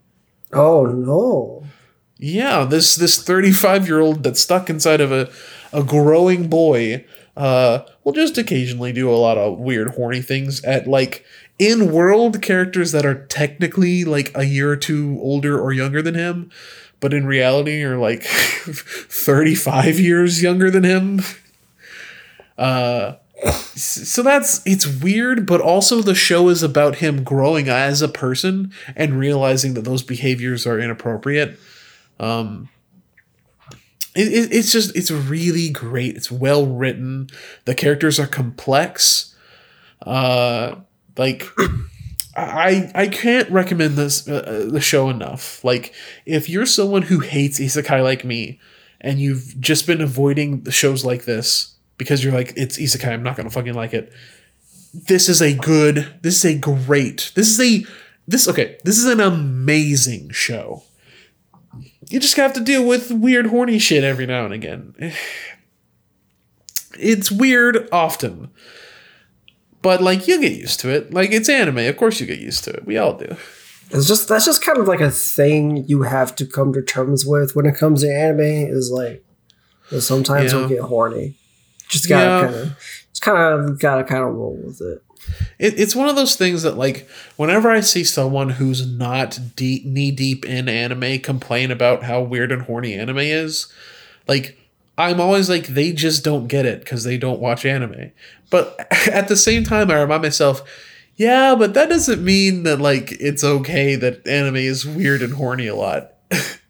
[0.53, 1.63] Oh no.
[2.17, 5.29] yeah this this 35 year old that's stuck inside of a
[5.73, 7.05] a growing boy
[7.35, 11.25] uh will just occasionally do a lot of weird horny things at like
[11.59, 16.15] in world characters that are technically like a year or two older or younger than
[16.15, 16.49] him
[17.01, 21.21] but in reality are like 35 years younger than him
[22.57, 23.13] uh
[23.49, 28.71] so that's it's weird but also the show is about him growing as a person
[28.95, 31.59] and realizing that those behaviors are inappropriate.
[32.19, 32.69] Um
[34.15, 36.15] it, it, it's just it's really great.
[36.15, 37.27] It's well written.
[37.65, 39.35] The characters are complex.
[40.05, 40.75] Uh
[41.17, 41.45] like
[42.37, 45.63] I I can't recommend this uh, the show enough.
[45.63, 45.93] Like
[46.25, 48.59] if you're someone who hates isekai like me
[49.01, 53.23] and you've just been avoiding the shows like this because you're like it's isekai I'm
[53.23, 54.11] not to fucking like it.
[54.93, 57.31] This is a good this is a great.
[57.35, 57.85] This is a
[58.27, 60.83] this okay, this is an amazing show.
[62.09, 64.93] You just have to deal with weird horny shit every now and again.
[66.97, 68.51] It's weird often.
[69.81, 71.13] But like you get used to it.
[71.13, 72.85] Like it's anime, of course you get used to it.
[72.85, 73.35] We all do.
[73.91, 77.25] It's just that's just kind of like a thing you have to come to terms
[77.25, 78.39] with when it comes to anime.
[78.39, 79.23] Is like
[79.99, 80.59] sometimes Yeah.
[80.59, 81.35] you'll get horny.
[81.89, 82.41] Just gotta Yeah.
[82.41, 82.77] kind of,
[83.11, 85.01] just kind of gotta kind of roll with it.
[85.57, 89.83] It, it's one of those things that like whenever I see someone who's not deep
[89.85, 93.67] knee deep in anime complain about how weird and horny anime is,
[94.27, 94.57] like
[94.97, 98.11] I'm always like they just don't get it because they don't watch anime.
[98.49, 98.77] But
[99.11, 100.61] at the same time, I remind myself,
[101.15, 105.67] yeah, but that doesn't mean that like it's okay that anime is weird and horny
[105.67, 106.11] a lot.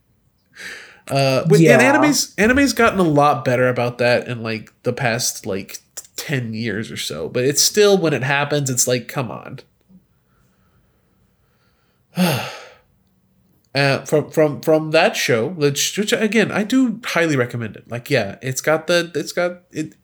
[1.10, 1.74] uh, with, Yeah.
[1.74, 5.80] and anime's anime's gotten a lot better about that in like the past like
[6.16, 7.30] ten years or so.
[7.30, 9.60] But it's still when it happens, it's like, come on.
[13.76, 17.92] Uh, from from from that show, which, which again I do highly recommend it.
[17.92, 19.96] Like, yeah, it's got the it's got it,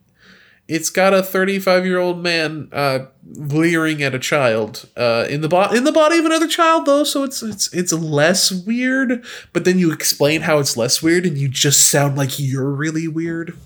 [0.73, 5.41] it's got a thirty five year old man uh, leering at a child uh, in
[5.41, 9.23] the bo- in the body of another child though, so it's it's it's less weird.
[9.53, 13.07] But then you explain how it's less weird, and you just sound like you're really
[13.07, 13.57] weird.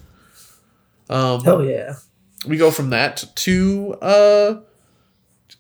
[1.10, 1.94] Um, Hell yeah!
[2.48, 4.60] we go from that to uh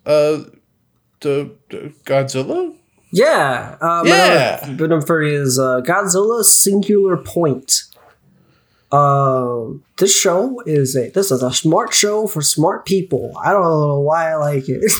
[0.05, 0.37] uh
[1.21, 2.75] to, to Godzilla.
[3.11, 4.63] Yeah, um, Yeah.
[4.65, 7.83] another Venom Furry is uh, Godzilla Singular Point.
[8.91, 13.33] Um, this show is a this is a smart show for smart people.
[13.43, 14.91] I don't know why I like it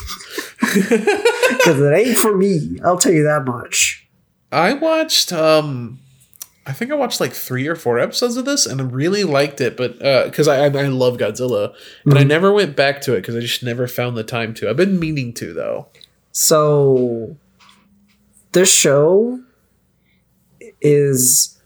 [0.60, 2.78] because it ain't for me.
[2.84, 4.06] I'll tell you that much.
[4.50, 6.00] I watched um
[6.66, 9.60] I think I watched like three or four episodes of this and I really liked
[9.60, 11.72] it, but uh because I, I I love Godzilla,
[12.04, 14.68] and I never went back to it because I just never found the time to.
[14.68, 15.86] I've been meaning to though.
[16.32, 17.36] So,
[18.52, 19.40] this show
[20.82, 21.58] is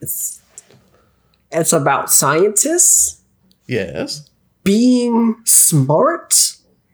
[0.00, 0.41] it's
[1.52, 3.20] it's about scientists
[3.66, 4.28] Yes.
[4.64, 6.34] being smart,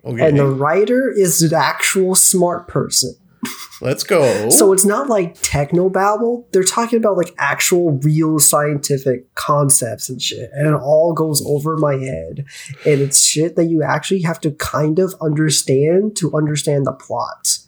[0.05, 0.27] Okay.
[0.29, 3.15] and the writer is an actual smart person.
[3.81, 4.49] Let's go.
[4.49, 6.45] So it's not like technobabble.
[6.53, 10.51] They're talking about like actual real scientific concepts and shit.
[10.53, 12.45] And it all goes over my head.
[12.85, 17.59] And it's shit that you actually have to kind of understand to understand the plot.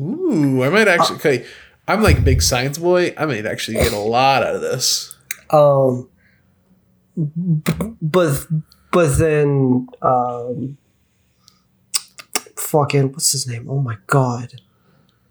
[0.00, 1.16] Ooh, I might actually.
[1.16, 1.46] Uh, okay,
[1.88, 3.14] I'm like a big science boy.
[3.18, 5.15] I might actually get a lot out of this.
[5.50, 6.08] Um
[8.02, 8.46] but
[8.92, 10.76] but then um
[12.56, 13.66] fucking what's his name?
[13.68, 14.60] Oh my god.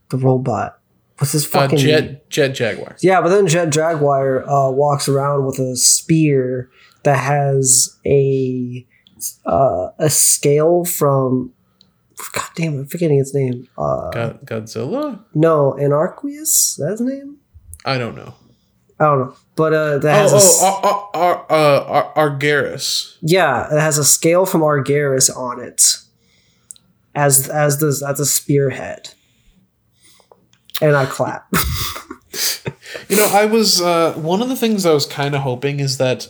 [0.09, 0.79] The robot.
[1.17, 2.95] What's his Uh, fucking Jet Jet Jaguar.
[3.01, 6.69] Yeah, but then Jet Jaguar uh, walks around with a spear
[7.03, 8.85] that has a
[9.45, 11.53] uh, a scale from
[12.33, 13.67] God damn, I'm forgetting its name.
[13.77, 15.23] Uh, Go- Godzilla?
[15.33, 16.77] no, Anarquius.
[16.77, 17.37] That's his name.
[17.83, 18.35] I don't know.
[18.99, 21.83] I don't know, but uh, that has Oh, a oh, Ar- Ar- Ar- uh,
[22.15, 23.17] Ar- Argaris.
[23.21, 25.97] yeah, it has a scale from Argaris on it
[27.13, 29.09] as as the as a spearhead,
[30.81, 31.47] and I clap.
[33.09, 35.97] You know, I was uh, one of the things I was kind of hoping is
[35.99, 36.27] that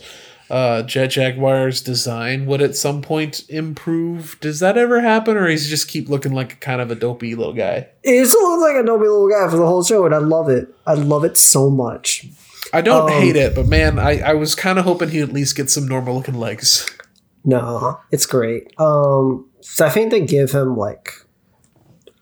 [0.50, 4.36] uh, Jet Jaguar's design would at some point improve.
[4.40, 7.34] Does that ever happen, or he's just keep looking like a kind of a dopey
[7.34, 7.88] little guy?
[8.02, 10.48] it still looks like a dopey little guy for the whole show, and I love
[10.48, 10.68] it.
[10.86, 12.26] I love it so much.
[12.72, 15.32] I don't Um, hate it, but man, I, I was kind of hoping he'd at
[15.32, 16.88] least get some normal looking legs.
[17.44, 18.72] No, it's great.
[18.78, 21.12] Um, so I think they give him like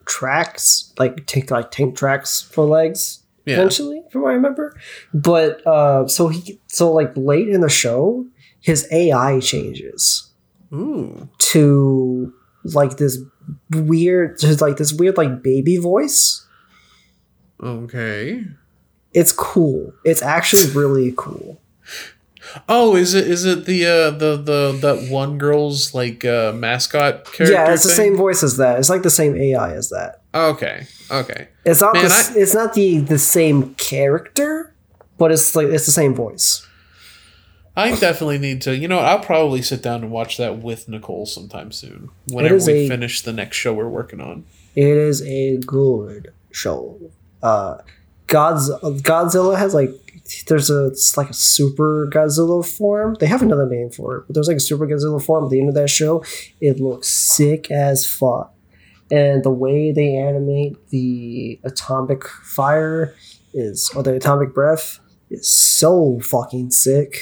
[0.04, 3.20] tracks, like tank like tank tracks for legs.
[3.46, 3.54] Yeah.
[3.56, 4.74] Eventually, from what I remember.
[5.12, 8.26] But uh, so he so like late in the show,
[8.60, 10.30] his AI changes
[10.72, 11.28] Ooh.
[11.38, 12.32] to
[12.64, 13.18] like this
[13.70, 16.46] weird, just like this weird like baby voice.
[17.62, 18.44] Okay.
[19.14, 19.92] It's cool.
[20.04, 21.60] It's actually really cool.
[22.68, 27.24] Oh, is it is it the uh the the that one girl's like uh mascot
[27.24, 27.50] character?
[27.52, 28.78] yeah, it's the same voice as that.
[28.78, 30.20] It's like the same AI as that.
[30.34, 30.86] Okay.
[31.10, 31.48] Okay.
[31.64, 31.94] It's not.
[31.94, 34.74] Man, the, s- it's not the the same character,
[35.16, 36.66] but it's like it's the same voice.
[37.76, 38.76] I definitely need to.
[38.76, 42.10] You know, I'll probably sit down and watch that with Nicole sometime soon.
[42.28, 44.44] Whenever we a- finish the next show we're working on.
[44.76, 47.00] It is a good show.
[47.42, 47.78] Uh,
[48.26, 49.90] God's Godzilla has like
[50.46, 53.16] there's a it's like a super Godzilla form.
[53.20, 55.60] They have another name for it, but there's like a super Godzilla form at the
[55.60, 56.24] end of that show.
[56.60, 58.55] It looks sick as fuck,
[59.10, 63.14] and the way they animate the atomic fire
[63.52, 67.18] is or the atomic breath is so fucking sick.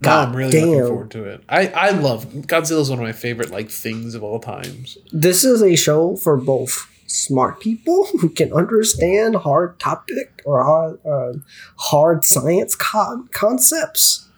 [0.00, 0.68] No, I'm really damn.
[0.68, 1.44] looking forward to it.
[1.48, 4.98] I I love Godzilla is one of my favorite like things of all times.
[5.12, 11.06] This is a show for both smart people who can understand hard topic or hard,
[11.06, 11.38] uh,
[11.76, 14.28] hard science con- concepts,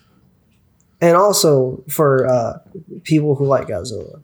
[1.00, 2.58] and also for uh,
[3.04, 4.20] people who like Godzilla.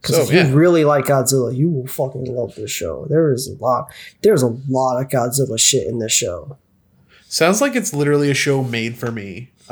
[0.00, 3.06] Because So, if you really like Godzilla, you will fucking love this show.
[3.08, 3.92] There is a lot.
[4.22, 6.58] There's a lot of Godzilla shit in this show.
[7.28, 9.50] Sounds like it's literally a show made for me.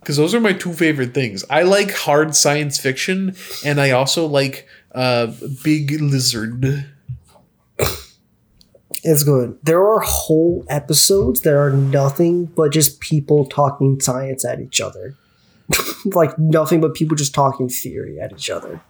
[0.00, 1.44] Because those are my two favorite things.
[1.48, 5.32] I like hard science fiction, and I also like uh,
[5.62, 6.86] Big Lizard.
[9.04, 9.58] It's good.
[9.64, 15.16] There are whole episodes that are nothing but just people talking science at each other.
[16.04, 18.80] like nothing but people just talking theory at each other.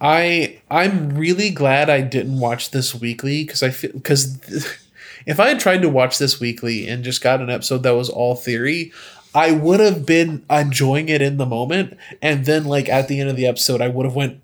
[0.00, 4.38] I I'm really glad I didn't watch this weekly because I feel because
[5.26, 8.08] if I had tried to watch this weekly and just got an episode that was
[8.08, 8.92] all theory,
[9.34, 13.30] I would have been enjoying it in the moment, and then like at the end
[13.30, 14.40] of the episode, I would have went,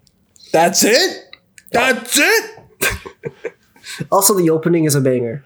[0.52, 1.36] "That's it,
[1.72, 2.50] that's it."
[4.10, 5.44] Also, the opening is a banger.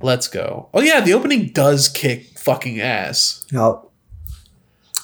[0.00, 0.68] Let's go.
[0.72, 3.44] Oh yeah, the opening does kick fucking ass.
[3.52, 3.82] Yep.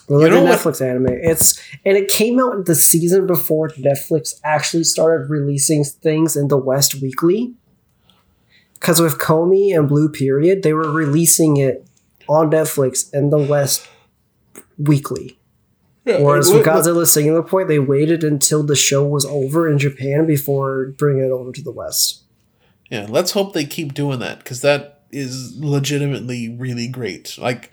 [0.07, 1.07] We're You looking know at what- Netflix anime.
[1.11, 6.59] It's and it came out the season before Netflix actually started releasing things in the
[6.59, 7.55] West Weekly.
[8.75, 11.87] Because with Komi and Blue Period, they were releasing it
[12.29, 13.89] on Netflix in the West
[14.79, 15.39] Weekly.
[16.05, 20.89] Whereas with Godzilla Singular Point, they waited until the show was over in Japan before
[20.99, 22.25] bringing it over to the West.
[22.91, 27.39] Yeah, let's hope they keep doing that because that is legitimately really great.
[27.39, 27.71] Like,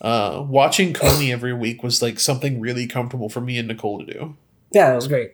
[0.00, 4.06] uh, watching Komi every week was like something really comfortable for me and Nicole to
[4.06, 4.36] do.
[4.70, 5.32] Yeah, it was great.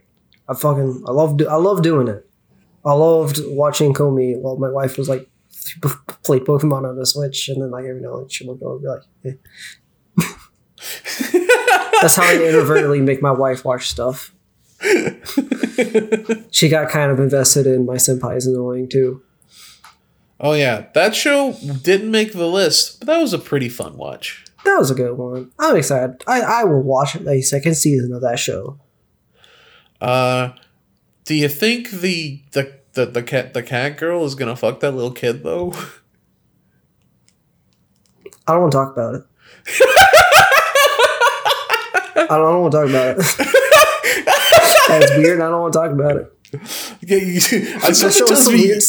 [0.49, 2.29] I fucking I love I love doing it.
[2.85, 5.29] I loved watching Komi while my wife was like
[6.25, 8.73] play Pokemon on the Switch, and then like every now and then she would go
[8.73, 9.33] and be like, eh.
[12.01, 14.35] That's how I inadvertently make my wife watch stuff.
[16.51, 19.23] she got kind of invested in my senpai's annoying too.
[20.41, 21.53] Oh yeah, that show
[21.83, 24.45] didn't make the list, but that was a pretty fun watch.
[24.65, 25.51] That was a good one.
[25.59, 26.23] I'm excited.
[26.27, 28.79] I, I will watch a second season of that show.
[30.01, 30.51] Uh,
[31.25, 34.93] do you think the the the the cat the cat girl is gonna fuck that
[34.93, 35.73] little kid though?
[38.47, 39.25] I don't want to talk about it.
[42.23, 43.19] I don't, I want to talk about it.
[44.89, 45.41] That's weird.
[45.41, 46.33] I don't want to talk about it.
[47.03, 48.83] Yeah, you- The somebody show is tells me weird.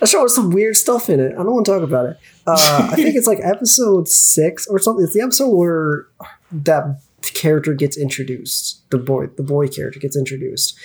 [0.00, 1.32] That show has some weird stuff in it.
[1.32, 2.18] I don't want to talk about it.
[2.46, 5.04] Uh, I think it's like episode six or something.
[5.04, 6.06] It's the episode where
[6.50, 8.88] that character gets introduced.
[8.90, 10.76] The boy, the boy character gets introduced.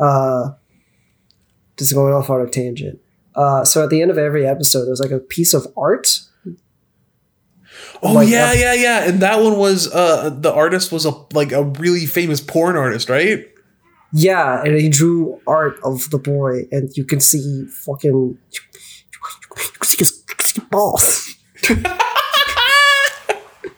[0.00, 0.50] Uh,
[1.76, 3.00] just going off on a tangent.
[3.34, 6.06] Uh, so at the end of every episode, there's like a piece of art.
[8.02, 9.08] Oh Like, yeah, uh, yeah, yeah.
[9.08, 13.08] And that one was uh the artist was a like a really famous porn artist,
[13.08, 13.46] right?
[14.12, 18.60] Yeah, and he drew art of the boy, and you can see fucking you
[19.50, 20.22] can see his
[20.70, 21.34] balls.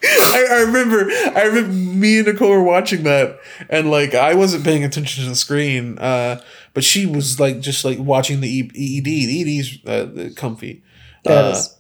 [0.09, 3.39] I, I remember I remember me and Nicole were watching that
[3.71, 6.41] and like I wasn't paying attention to the screen, uh,
[6.75, 9.05] but she was like just like watching the E- EED.
[9.05, 10.83] The EED's uh, comfy.
[11.27, 11.77] Uh, Yes.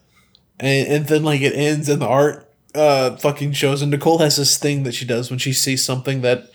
[0.60, 4.36] And, and then like it ends and the art uh fucking shows and Nicole has
[4.36, 6.50] this thing that she does when she sees something that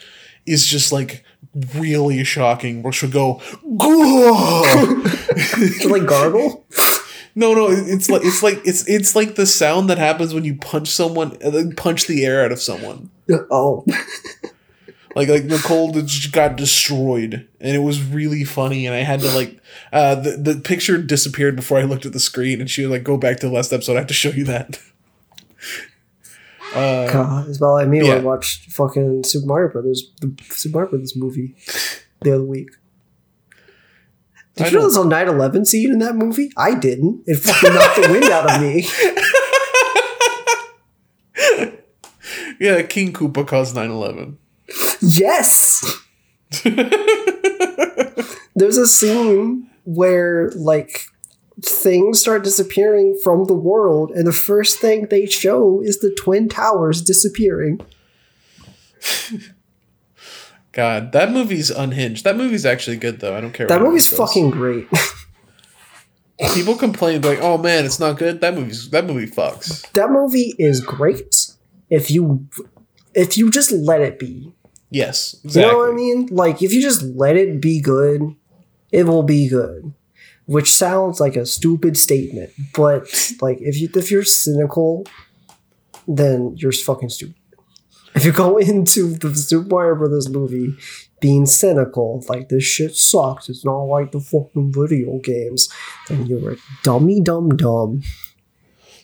[0.45, 1.23] is just like
[1.76, 3.41] really shocking where she'll go!
[5.90, 6.65] Like gargle.
[7.36, 10.56] no no it's like it's like it's it's like the sound that happens when you
[10.56, 11.38] punch someone
[11.76, 13.10] punch the air out of someone
[13.49, 13.86] Oh,
[15.15, 19.31] like like Nicole just got destroyed and it was really funny and I had to
[19.35, 19.59] like
[19.91, 23.03] uh the, the picture disappeared before I looked at the screen and she was like
[23.03, 24.79] go back to the last episode I have to show you that
[26.73, 28.15] uh God, it's about like me when Yeah.
[28.15, 31.55] I watched fucking Super Mario Brothers, the Super Mario Brothers movie
[32.21, 32.69] the other week.
[34.55, 36.51] Did I you know there's a 9 11 scene in that movie?
[36.57, 37.23] I didn't.
[37.25, 38.88] It fucking knocked the wind out of me.
[42.59, 44.38] yeah King Koopa caused 9-11
[45.02, 45.84] Yes!
[48.56, 51.07] There's a scene where, like,
[51.61, 56.49] things start disappearing from the world, and the first thing they show is the Twin
[56.49, 57.82] Towers disappearing.
[60.72, 64.52] God that movie's unhinged that movie's actually good though I don't care That movie's fucking
[64.52, 64.88] great.
[66.53, 70.56] people complain like oh man it's not good that movie's that movie fucks that movie
[70.57, 71.48] is great
[71.90, 72.48] if you
[73.14, 74.53] if you just let it be.
[74.91, 76.27] Yes exactly You know what I mean?
[76.27, 78.22] Like if you just let it be good,
[78.91, 79.93] it will be good.
[80.45, 83.03] Which sounds like a stupid statement, but
[83.41, 85.05] like if you if you're cynical,
[86.07, 87.35] then you're fucking stupid.
[88.15, 90.76] If you go into the Super Mario Brothers movie
[91.22, 95.69] being cynical, like this shit sucks, it's not like the fucking video games,
[96.09, 98.01] then you're a dummy dumb dumb.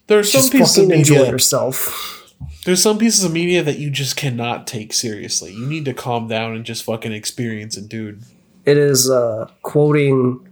[0.07, 2.26] there's some Just pieces of fucking enjoy yourself.
[2.67, 6.27] There's some pieces of media that you just cannot take seriously you need to calm
[6.27, 8.21] down and just fucking experience it dude
[8.65, 10.45] It is uh, quoting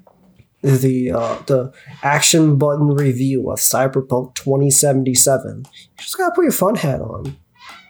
[0.62, 5.66] the uh, the action button review of Cyberpunk 2077.
[5.68, 7.38] You just gotta put your fun hat on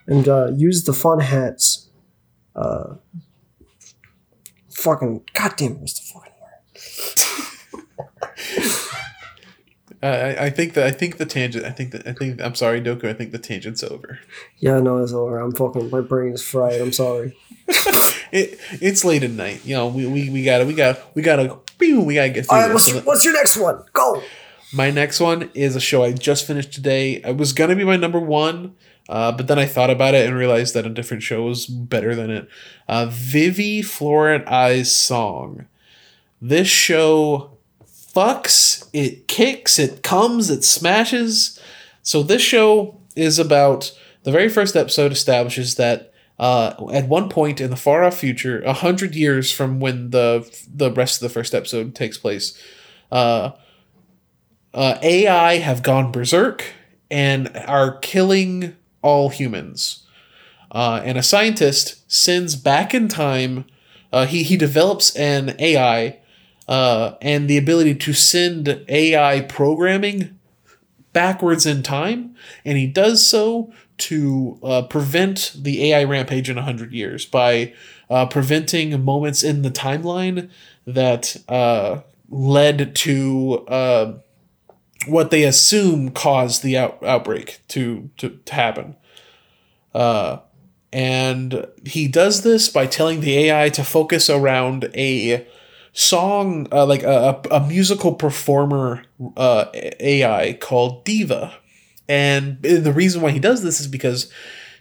[0.07, 1.89] and uh, use the fun hats.
[2.56, 2.95] Uh,
[4.72, 7.44] fucking goddamn, it, what's the fucking word?
[10.03, 11.65] I, I- I think that I think the tangent.
[11.65, 13.05] I think that I think I'm sorry, Doku.
[13.05, 14.19] I think the tangent's over.
[14.57, 15.38] Yeah, no, it's over.
[15.39, 15.89] I'm fucking.
[15.89, 16.81] My brain is fried.
[16.81, 17.38] I'm sorry.
[18.31, 19.61] It it's late at night.
[19.65, 22.63] You know, we, we, we gotta we got we gotta we gotta get through All
[22.63, 23.84] right, what's, So what's your next one?
[23.93, 24.22] Go.
[24.73, 27.13] my next one is a show I just finished today.
[27.23, 28.76] It was gonna be my number one,
[29.07, 32.15] uh, but then I thought about it and realized that a different show was better
[32.15, 32.49] than it.
[32.89, 35.67] Uh, Vivy Fluorite Eye's song.
[36.41, 37.55] This show
[38.15, 41.59] fucks, it kicks, it comes, it smashes.
[42.01, 43.91] So this show is about
[44.23, 48.61] the very first episode establishes that uh, at one point in the far off future,
[48.63, 52.61] a hundred years from when the the rest of the first episode takes place,
[53.11, 53.51] uh,
[54.73, 56.73] uh, AI have gone berserk
[57.09, 60.03] and are killing all humans.
[60.71, 63.65] Uh, and a scientist sends back in time.
[64.11, 66.19] Uh, he he develops an AI
[66.67, 70.39] uh, and the ability to send AI programming
[71.13, 76.91] backwards in time, and he does so to uh, prevent the AI rampage in 100
[76.91, 77.73] years by
[78.09, 80.49] uh, preventing moments in the timeline
[80.85, 84.13] that uh, led to uh,
[85.07, 88.95] what they assume caused the out- outbreak to, to, to happen.
[89.93, 90.39] Uh,
[90.91, 95.45] and he does this by telling the AI to focus around a
[95.95, 99.03] song, uh, like a, a, musical performer
[99.38, 101.55] uh, AI called Diva.
[102.07, 104.31] And the reason why he does this is because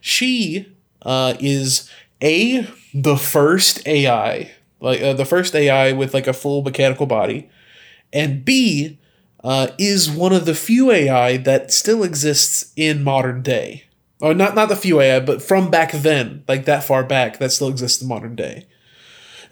[0.00, 0.66] she
[1.02, 1.88] uh, is
[2.20, 4.50] a the first AI,
[4.80, 7.48] like uh, the first AI with like a full mechanical body,
[8.12, 8.98] and B
[9.42, 13.84] uh, is one of the few AI that still exists in modern day.
[14.20, 17.52] Or not not the few AI, but from back then, like that far back, that
[17.52, 18.66] still exists in modern day.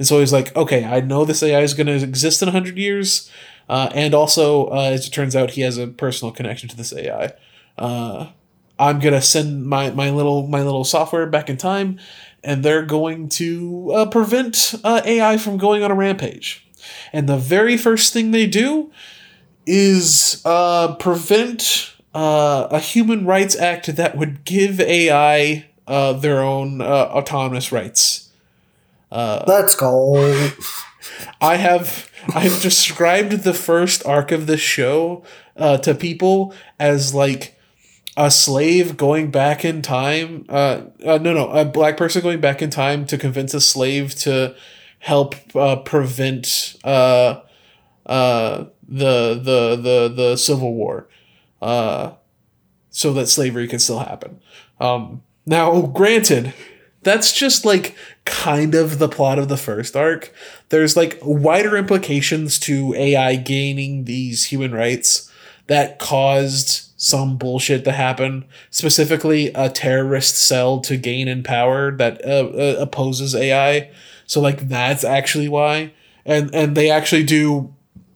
[0.03, 2.77] And so he's like, okay, I know this AI is going to exist in 100
[2.77, 3.31] years.
[3.69, 6.93] Uh, and also, uh, as it turns out, he has a personal connection to this
[6.93, 7.35] AI.
[7.79, 8.31] Uh,
[8.81, 12.01] I'm gonna send my, my little my little software back in time,
[12.43, 16.69] and they're going to uh, prevent uh, AI from going on a rampage.
[17.13, 18.91] And the very first thing they do
[19.67, 28.22] is uh, prevent a human rights act that would give AI their own autonomous rights.
[29.47, 30.51] Let's go.
[31.41, 35.25] I have I've described the first arc of this show
[35.57, 37.59] uh, to people as like
[38.17, 40.45] a slave going back in time.
[40.49, 44.15] Uh, uh, no, no, a black person going back in time to convince a slave
[44.17, 44.55] to
[44.99, 47.41] help uh, prevent uh,
[48.07, 51.09] uh, the the the the Civil War,
[51.61, 52.13] uh,
[52.91, 54.41] so that slavery can still happen.
[54.79, 56.55] Um, now, granted,
[57.03, 60.33] that's just like kind of the plot of the first arc.
[60.69, 65.31] There's like wider implications to AI gaining these human rights
[65.67, 68.45] that caused some bullshit to happen.
[68.71, 73.91] Specifically, a terrorist cell to gain in power that uh, uh, opposes AI.
[74.27, 75.93] So like that's actually why,
[76.25, 77.75] and and they actually do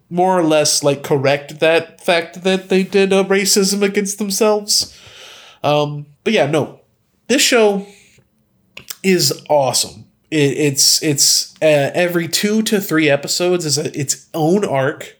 [0.09, 4.97] more or less like correct that fact that they did a racism against themselves.
[5.65, 6.81] Um, but yeah, no,
[7.27, 7.87] this show
[9.07, 10.05] is awesome.
[10.33, 15.17] It, it's it's uh, every two to three episodes is a, its own arc,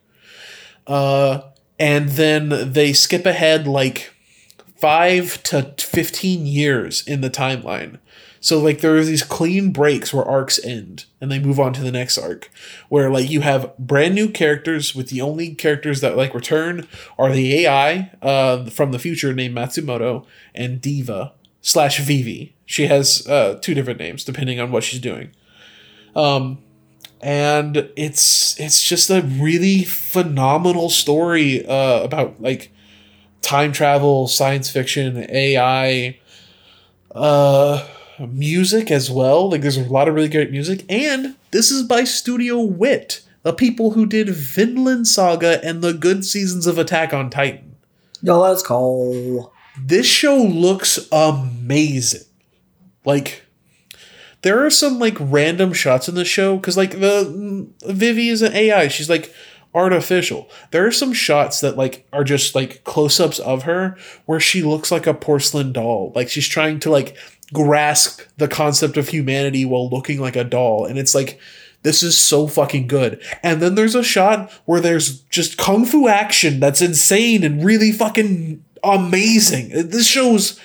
[0.89, 1.43] uh,
[1.79, 4.13] and then they skip ahead like
[4.77, 7.99] five to fifteen years in the timeline.
[8.41, 11.81] So like there are these clean breaks where arcs end and they move on to
[11.81, 12.51] the next arc,
[12.89, 16.89] where like you have brand new characters with the only characters that like return
[17.19, 22.56] are the AI uh, from the future named Matsumoto and Diva slash Vivy.
[22.67, 25.31] She has uh, two different names depending on what she's doing.
[26.15, 26.59] Um,
[27.21, 32.73] and it's it's just a really phenomenal story uh, about like
[33.41, 36.19] time travel, science fiction, AI,
[37.15, 37.87] uh,
[38.19, 39.51] music as well.
[39.51, 43.53] Like there's a lot of really great music, and this is by Studio Wit, the
[43.53, 47.77] people who did Vinland Saga and the good seasons of Attack on Titan
[48.23, 49.53] Yo, let's go.
[49.81, 52.26] this show looks amazing.
[53.07, 53.45] Like
[54.43, 58.53] there are some like random shots in the show because like the Vivy is an
[58.53, 58.89] AI.
[58.89, 59.33] She's like
[59.75, 60.49] artificial.
[60.71, 64.91] There are some shots that like are just like close-ups of her where she looks
[64.91, 66.13] like a porcelain doll.
[66.15, 67.17] Like she's trying to like
[67.53, 70.85] grasp the concept of humanity while looking like a doll.
[70.85, 71.39] And it's like
[71.83, 73.23] this is so fucking good.
[73.43, 77.93] And then there's a shot where there's just kung fu action that's insane and really
[77.93, 79.69] fucking amazing.
[79.71, 80.59] This show's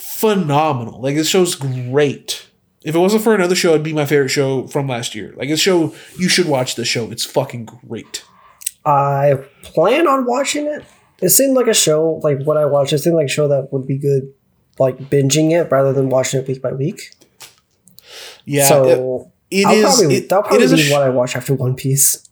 [0.00, 1.00] phenomenal.
[1.00, 2.46] Like this show's great.
[2.82, 5.34] If it wasn't for another show, it'd be my favorite show from last year.
[5.36, 7.10] Like this show, you should watch this show.
[7.10, 8.24] It's fucking great.
[8.86, 10.84] I plan on watching it.
[11.20, 13.70] It seemed like a show, like what I watched, it seemed like a show that
[13.72, 14.32] would be good,
[14.78, 17.10] like binging it rather than watching it week by week.
[18.46, 21.52] Yeah, so it, it probably, it- that'll probably is be sh- what I watch after
[21.54, 22.26] One Piece.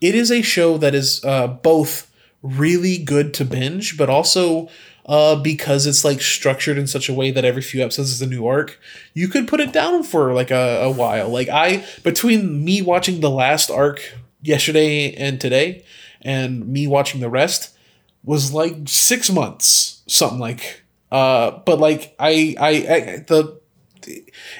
[0.00, 2.10] it is a show that is uh, both
[2.42, 4.68] really good to binge, but also
[5.06, 8.26] uh, because it's like structured in such a way that every few episodes is a
[8.26, 8.78] new arc,
[9.14, 11.28] you could put it down for like a, a while.
[11.28, 14.00] Like I, between me watching the last arc
[14.40, 15.84] yesterday and today,
[16.22, 17.76] and me watching the rest,
[18.24, 20.82] was like six months, something like.
[21.10, 23.60] Uh, but like I, I, I the,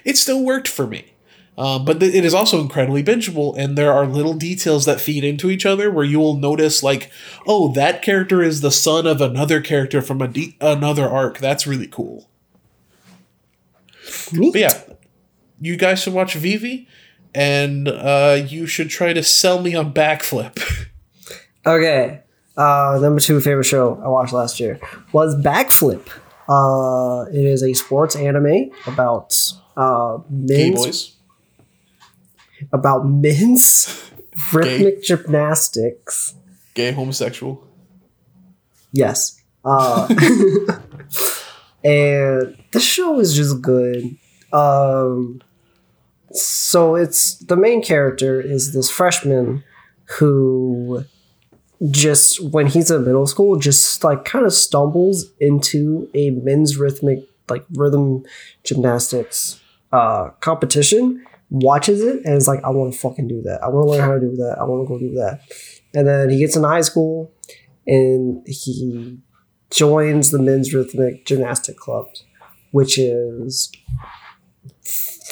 [0.05, 1.12] it still worked for me.
[1.63, 5.23] Um, but th- it is also incredibly bingeable, and there are little details that feed
[5.23, 7.09] into each other where you will notice, like,
[7.47, 11.39] oh, that character is the son of another character from a de- another arc.
[11.39, 12.29] That's really cool.
[14.33, 14.83] But yeah,
[15.61, 16.89] you guys should watch Vivy,
[17.33, 20.59] and uh, you should try to sell me on Backflip.
[21.65, 22.21] Okay.
[22.57, 24.81] Uh, number two favorite show I watched last year
[25.13, 26.09] was Backflip.
[26.49, 29.33] Uh, it is a sports anime about
[29.77, 31.12] uh, men's boys.
[32.73, 34.11] About men's
[34.53, 36.35] rhythmic gymnastics.
[36.75, 37.67] Gay homosexual.
[38.93, 39.41] Yes.
[39.65, 40.07] Uh,
[41.85, 44.17] and the show is just good.
[44.53, 45.41] Um,
[46.33, 49.65] so it's the main character is this freshman
[50.19, 51.05] who
[51.91, 57.21] just when he's in middle school just like kind of stumbles into a men's rhythmic
[57.49, 58.25] like rhythm
[58.63, 59.61] gymnastics
[59.93, 61.25] uh competition
[61.55, 64.01] watches it and is like i want to fucking do that i want to learn
[64.01, 65.41] how to do that i want to go do that
[65.95, 67.33] and then he gets in high school
[67.87, 69.19] and he
[69.71, 72.07] joins the men's rhythmic gymnastic club
[72.71, 73.71] which is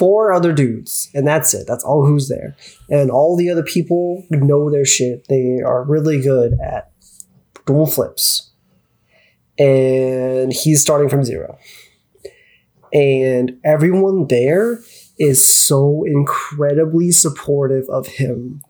[0.01, 1.67] four other dudes, and that's it.
[1.67, 2.57] That's all who's there.
[2.89, 5.27] And all the other people know their shit.
[5.29, 6.91] They are really good at
[7.67, 8.51] doing flips.
[9.59, 11.59] And he's starting from zero.
[12.95, 14.81] And everyone there
[15.21, 18.63] is so incredibly supportive of him.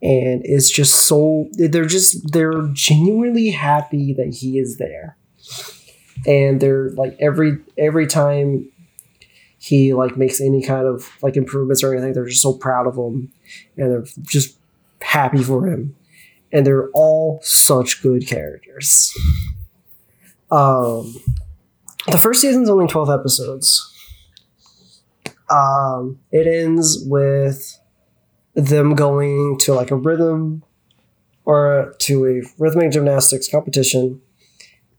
[0.00, 5.16] And is just so they're just they're genuinely happy that he is there.
[6.24, 8.70] And they're like every every time
[9.58, 12.94] he like makes any kind of like improvements or anything they're just so proud of
[12.94, 13.32] him.
[13.76, 14.56] And they're just
[15.02, 15.96] happy for him.
[16.52, 19.12] And they're all such good characters.
[20.52, 21.16] Um
[22.06, 23.87] the first season's only 12 episodes
[25.50, 27.78] um it ends with
[28.54, 30.62] them going to like a rhythm
[31.44, 34.20] or to a rhythmic gymnastics competition.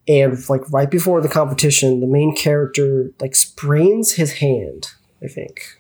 [0.07, 4.87] And like right before the competition the main character like sprains his hand
[5.23, 5.77] i think.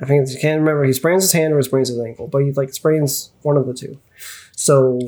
[0.00, 2.38] I think i can't remember he sprains his hand or he sprains his ankle but
[2.44, 3.98] he like sprains one of the two.
[4.54, 5.00] So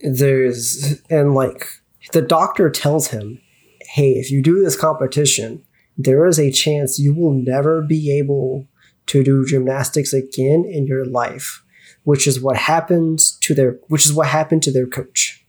[0.00, 1.66] there's and like
[2.12, 3.40] the doctor tells him
[3.80, 5.64] hey if you do this competition
[5.96, 8.66] there is a chance you will never be able
[9.06, 11.62] to do gymnastics again in your life
[12.04, 15.44] which is what happens to their which is what happened to their coach.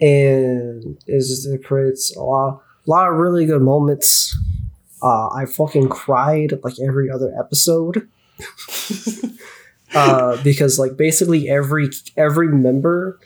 [0.00, 4.36] And is it creates a lot, a lot of really good moments.
[5.00, 8.08] Uh, i fucking cried like every other episode.
[9.94, 13.18] Uh, because like basically every every member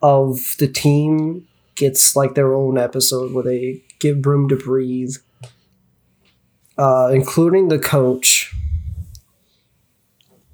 [0.00, 5.14] of the team gets like their own episode where they give room to breathe
[6.78, 8.54] uh, including the coach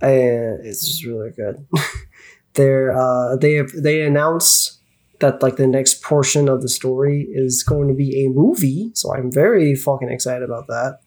[0.01, 1.67] and it's just really good.
[2.55, 4.81] They're uh, they have they announced
[5.21, 9.15] that like the next portion of the story is going to be a movie, so
[9.15, 11.01] I'm very fucking excited about that.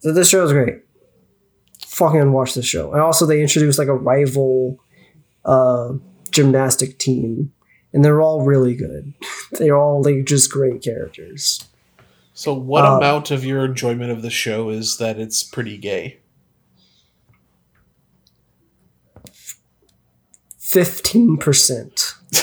[0.00, 0.78] So this show is great.
[1.86, 2.92] Fucking watch this show.
[2.92, 4.78] And also they introduced like a rival
[5.44, 5.94] uh,
[6.30, 7.52] gymnastic team,
[7.92, 9.12] and they're all really good.
[9.52, 11.64] they're all like just great characters.
[12.32, 16.18] So, what Uh, amount of your enjoyment of the show is that it's pretty gay?
[20.58, 22.14] Fifteen percent.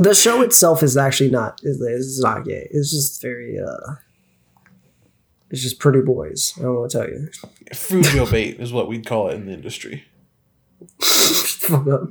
[0.00, 2.68] The show itself is actually not is is not gay.
[2.70, 3.94] It's just very uh
[5.50, 6.54] it's just pretty boys.
[6.58, 7.28] I don't want to tell you.
[7.72, 10.04] Frujo bait is what we'd call it in the industry.
[11.02, 12.08] Fuck up.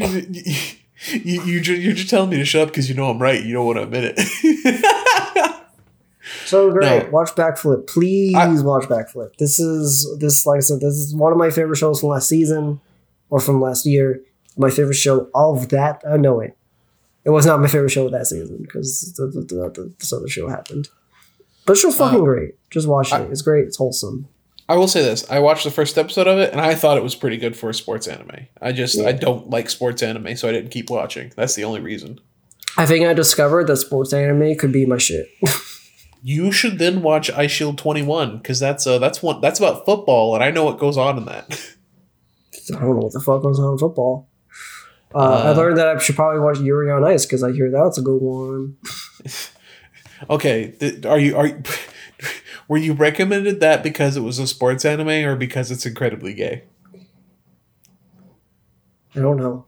[0.00, 0.20] You,
[1.12, 3.42] you, you, you're just telling me to shut up because you know I'm right.
[3.42, 5.56] You don't want to admit it.
[6.46, 7.04] So great.
[7.04, 7.10] No.
[7.10, 7.86] Watch Backflip.
[7.88, 9.36] Please I- watch Backflip.
[9.36, 12.28] This is this like I said, this is one of my favorite shows from last
[12.28, 12.80] season
[13.30, 14.20] or from last year.
[14.56, 16.52] My favorite show of that uh, no wait.
[17.24, 20.28] It was not my favorite show of that season because the, the, the, this other
[20.28, 20.88] show happened.
[21.66, 22.54] But the show's fucking Uh, great.
[22.70, 23.30] Just watch I- it.
[23.30, 23.66] It's great.
[23.66, 24.28] It's wholesome.
[24.70, 27.02] I will say this: I watched the first episode of it, and I thought it
[27.02, 28.46] was pretty good for a sports anime.
[28.62, 31.32] I just I don't like sports anime, so I didn't keep watching.
[31.36, 32.20] That's the only reason.
[32.76, 35.26] I think I discovered that sports anime could be my shit.
[36.22, 40.34] You should then watch Eyeshield Twenty One because that's uh that's one that's about football,
[40.36, 41.46] and I know what goes on in that.
[42.76, 44.28] I don't know what the fuck goes on in football.
[45.12, 47.70] Uh, I Uh, learned that I should probably watch Yuri on Ice because I hear
[47.72, 48.76] that's a good one.
[50.30, 51.62] okay, th- are you are you,
[52.70, 56.62] were you recommended that because it was a sports anime or because it's incredibly gay?
[59.16, 59.64] I don't know.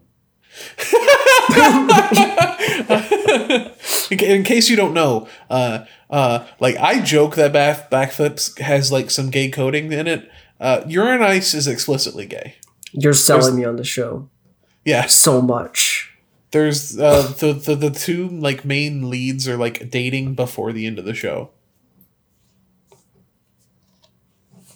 [4.10, 9.10] in, case you don't know, uh, uh, like I joke that back backflips has like
[9.10, 10.30] some gay coding in it.
[10.60, 12.54] Uh, Yuri on Ice is explicitly gay.
[12.92, 14.28] You're selling There's- me on the show
[14.84, 16.14] Yeah, so much.
[16.52, 21.00] there's uh, the, the the two like main leads are like dating before the end
[21.00, 21.50] of the show.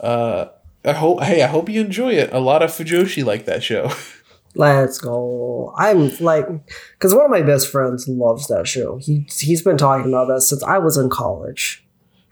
[0.00, 0.46] Uh,
[0.84, 2.32] I hope hey, I hope you enjoy it.
[2.32, 3.90] A lot of Fujoshi like that show.
[4.54, 5.74] Let's go.
[5.76, 6.46] I'm like,
[6.92, 8.96] because one of my best friends loves that show.
[8.96, 11.86] He he's been talking about that since I was in college.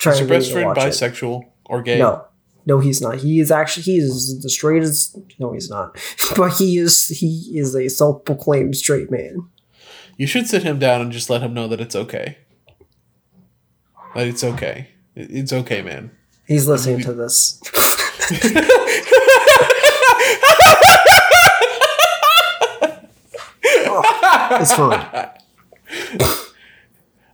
[0.07, 0.89] Is your best to friend watch it.
[0.89, 1.99] bisexual or gay?
[1.99, 2.25] No,
[2.67, 3.17] no, he's not.
[3.17, 5.19] He is actually he is the straightest.
[5.39, 5.99] No, he's not.
[6.37, 9.49] But he is he is a self proclaimed straight man.
[10.17, 12.39] You should sit him down and just let him know that it's okay.
[14.15, 14.89] That it's okay.
[15.15, 16.13] It's okay, man.
[16.47, 17.61] He's listening to this.
[23.67, 24.03] Oh,
[24.61, 25.31] it's fine.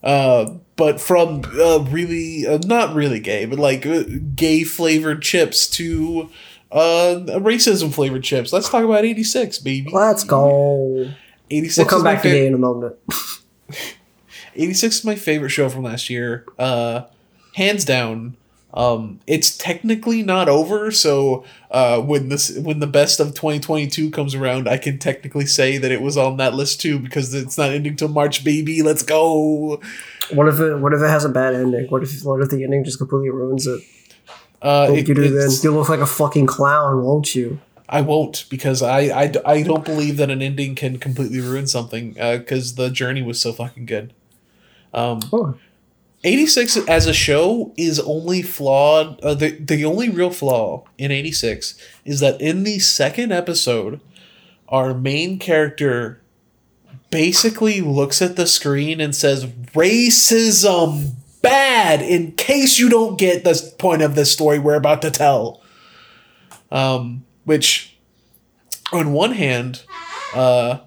[0.02, 4.04] Uh, but from uh, really uh, not really gay, but like uh,
[4.34, 6.30] gay flavored chips to
[6.72, 8.52] uh, racism flavored chips.
[8.52, 9.90] Let's talk about eighty six, baby.
[9.92, 11.10] Let's go.
[11.52, 12.94] 86 We'll come back to fa- gay in a moment.
[14.54, 16.44] 86 is my favorite show from last year.
[16.56, 17.02] Uh,
[17.56, 18.36] hands down.
[18.72, 24.34] Um, it's technically not over, so uh, when this when the best of 2022 comes
[24.34, 27.70] around, I can technically say that it was on that list too because it's not
[27.70, 28.82] ending till March, baby.
[28.82, 29.80] Let's go.
[30.32, 30.76] What if it?
[30.76, 31.86] What if it has a bad ending?
[31.88, 32.22] What if?
[32.22, 33.80] What if the ending just completely ruins it?
[34.62, 35.48] Uh, What it- you do then?
[35.62, 37.58] You'll look like a fucking clown, won't you?
[37.88, 42.12] I won't because I, I, I don't believe that an ending can completely ruin something
[42.12, 44.12] because the journey was so fucking good.
[44.94, 45.54] Um, Oh,
[46.22, 49.20] 86 as a show is only flawed.
[49.20, 54.00] Uh, the, the only real flaw in 86 is that in the second episode,
[54.68, 56.20] our main character
[57.10, 63.74] basically looks at the screen and says, Racism bad, in case you don't get the
[63.78, 65.62] point of the story we're about to tell.
[66.70, 67.96] Um, which,
[68.92, 69.82] on one hand,
[70.34, 70.80] uh,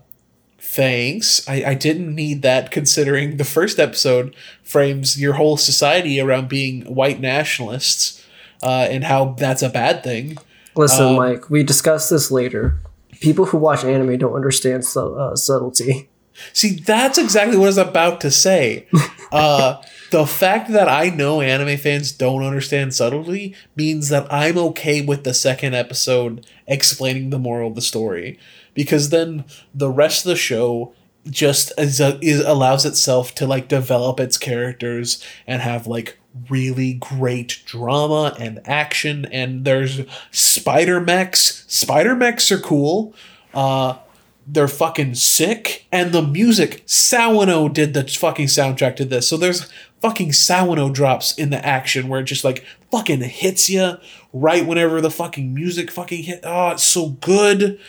[0.73, 1.47] thanks.
[1.47, 6.81] I, I didn't need that considering the first episode frames your whole society around being
[6.85, 8.25] white nationalists
[8.61, 10.37] uh, and how that's a bad thing.
[10.75, 11.49] listen, Um, Mike.
[11.49, 12.79] We discuss this later.
[13.21, 16.09] People who watch anime don't understand su- uh, subtlety.
[16.51, 18.87] See, that's exactly what I was about to say.
[19.33, 19.81] Uh,
[20.11, 25.23] the fact that I know anime fans don't understand subtlety means that I'm okay with
[25.23, 28.37] the second episode explaining the moral of the story,
[28.73, 30.93] because then the rest of the show
[31.29, 36.17] just is, is allows itself to like develop its characters and have like
[36.49, 39.25] really great drama and action.
[39.25, 40.01] And there's
[40.31, 43.13] spider mechs spider mechs are cool.
[43.53, 43.97] Uh
[44.45, 45.85] they're fucking sick.
[45.89, 49.29] And the music Sawano did the fucking soundtrack to this.
[49.29, 49.71] So there's
[50.01, 53.97] fucking Sawano drops in the action where it just like fucking hits you
[54.33, 56.41] right whenever the fucking music fucking hit.
[56.43, 57.79] Oh it's so good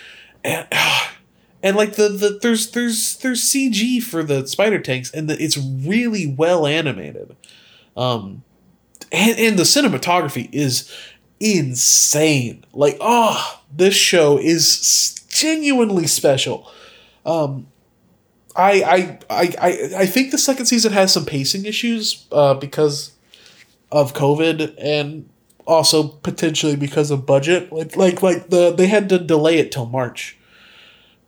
[0.45, 0.69] and
[1.63, 5.57] and like the, the there's there's there's CG for the spider tanks and the, it's
[5.57, 7.37] really well animated.
[7.97, 8.45] Um
[9.11, 10.93] and, and the cinematography is
[11.41, 12.65] insane.
[12.73, 16.71] Like oh this show is genuinely special.
[17.25, 17.67] Um
[18.57, 23.13] I, I I I I think the second season has some pacing issues uh, because
[23.91, 25.29] of COVID and
[25.67, 27.73] also potentially because of budget.
[27.73, 30.37] Like like like the they had to delay it till March,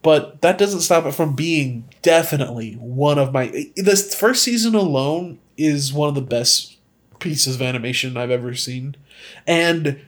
[0.02, 3.66] but that doesn't stop it from being definitely one of my.
[3.76, 6.76] This first season alone is one of the best
[7.18, 8.96] pieces of animation I've ever seen,
[9.46, 10.00] and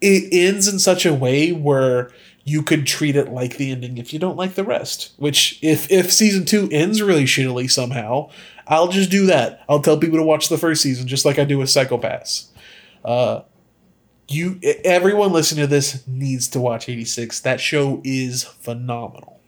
[0.00, 2.10] it ends in such a way where
[2.44, 5.12] you could treat it like the ending if you don't like the rest.
[5.16, 8.30] Which if if season two ends really shittily somehow,
[8.66, 9.64] I'll just do that.
[9.68, 12.50] I'll tell people to watch the first season just like I do with Psycho-Pass.
[13.04, 13.42] Uh,
[14.28, 17.40] you everyone listening to this needs to watch 86.
[17.40, 19.40] That show is phenomenal.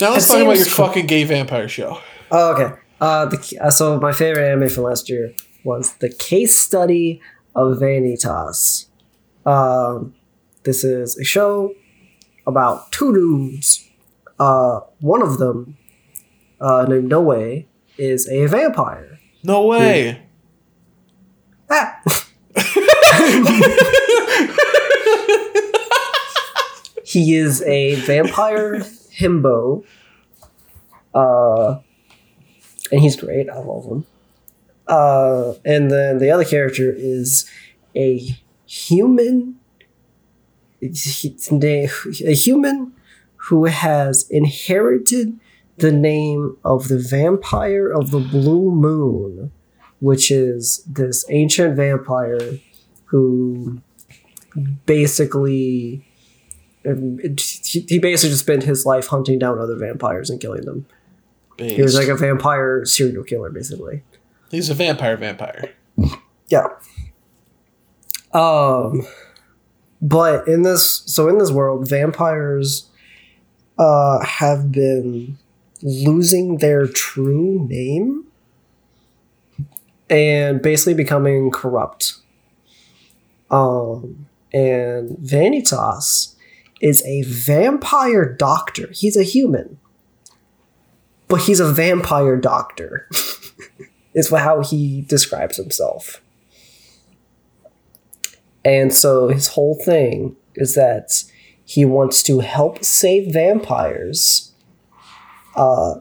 [0.00, 1.98] Now let's It talk about your fucking gay vampire show.
[2.30, 2.74] Oh, okay.
[3.00, 5.34] Uh, the, uh, so my favorite anime from last year
[5.64, 7.20] was the case study
[7.54, 8.86] of Vanitas.
[9.46, 10.14] Um,
[10.64, 11.74] this is a show
[12.46, 13.88] about two dudes.
[14.38, 15.78] Uh, one of them,
[16.60, 17.64] uh, named Noe,
[17.96, 19.18] is a vampire.
[19.42, 20.25] No way.
[21.70, 22.00] Ah.
[27.04, 28.80] he is a vampire
[29.18, 29.84] himbo.
[31.14, 31.78] Uh,
[32.92, 33.48] and he's great.
[33.48, 34.04] I love him.
[34.86, 37.50] Uh, and then the other character is
[37.94, 38.36] a
[38.66, 39.56] human.
[40.82, 42.92] A human
[43.36, 45.40] who has inherited
[45.78, 49.52] the name of the vampire of the blue moon,
[50.00, 52.58] which is this ancient vampire
[53.06, 53.80] who
[54.86, 56.04] basically
[56.86, 57.18] um,
[57.64, 60.86] he basically just spent his life hunting down other vampires and killing them.
[61.58, 64.02] He was like a vampire serial killer, basically.
[64.50, 65.70] He's a vampire vampire.
[66.48, 66.66] Yeah.
[68.32, 69.06] Um,
[70.02, 72.90] but in this, so in this world, vampires
[73.78, 75.38] uh, have been
[75.82, 78.25] losing their true name
[80.08, 82.14] and basically becoming corrupt.
[83.50, 86.34] Um, and Vanitas
[86.80, 88.88] is a vampire doctor.
[88.92, 89.78] He's a human,
[91.28, 93.08] but he's a vampire doctor.
[94.16, 96.22] is how he describes himself.
[98.64, 101.22] And so his whole thing is that
[101.64, 104.52] he wants to help save vampires.
[105.54, 106.00] Uh,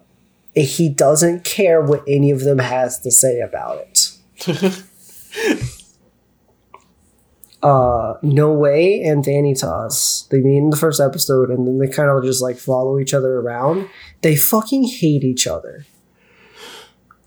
[0.55, 4.11] he doesn't care what any of them has to say about it.
[7.63, 10.27] uh, Noe and Vanitas.
[10.29, 13.13] They meet in the first episode, and then they kind of just like follow each
[13.13, 13.89] other around.
[14.21, 15.85] They fucking hate each other.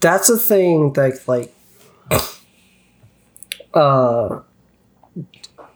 [0.01, 1.53] That's a thing that like
[3.75, 4.41] uh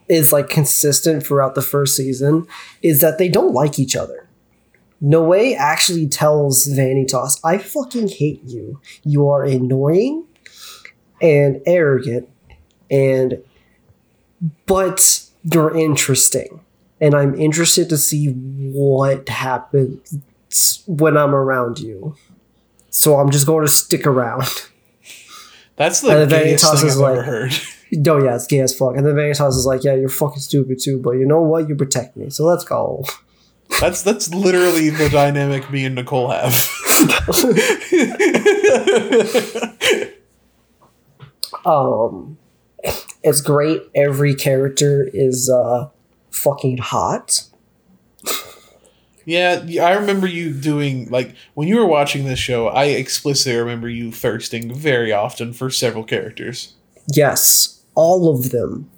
[0.08, 2.46] is like consistent throughout the first season
[2.82, 4.21] is that they don't like each other.
[5.02, 8.80] Noe actually tells Vanitas, I fucking hate you.
[9.02, 10.26] You are annoying
[11.20, 12.28] and arrogant
[12.90, 13.42] and
[14.66, 16.60] but you're interesting.
[17.00, 20.20] And I'm interested to see what happens
[20.86, 22.14] when I'm around you.
[22.90, 24.44] So I'm just going to stick around.
[25.76, 27.52] That's the And gayest Vanitas thing is I've ever heard.
[27.90, 28.96] No, oh, yeah, it's gay as fuck.
[28.96, 31.68] And then Vanitas is like, yeah, you're fucking stupid too, but you know what?
[31.68, 32.30] You protect me.
[32.30, 33.04] So let's go.
[33.80, 36.54] That's that's literally the dynamic me and Nicole have.
[41.64, 42.38] Um,
[43.22, 43.82] it's great.
[43.94, 45.88] Every character is uh
[46.30, 47.44] fucking hot.
[49.24, 52.68] yeah, I remember you doing like when you were watching this show.
[52.68, 56.74] I explicitly remember you thirsting very often for several characters.
[57.12, 58.90] Yes, all of them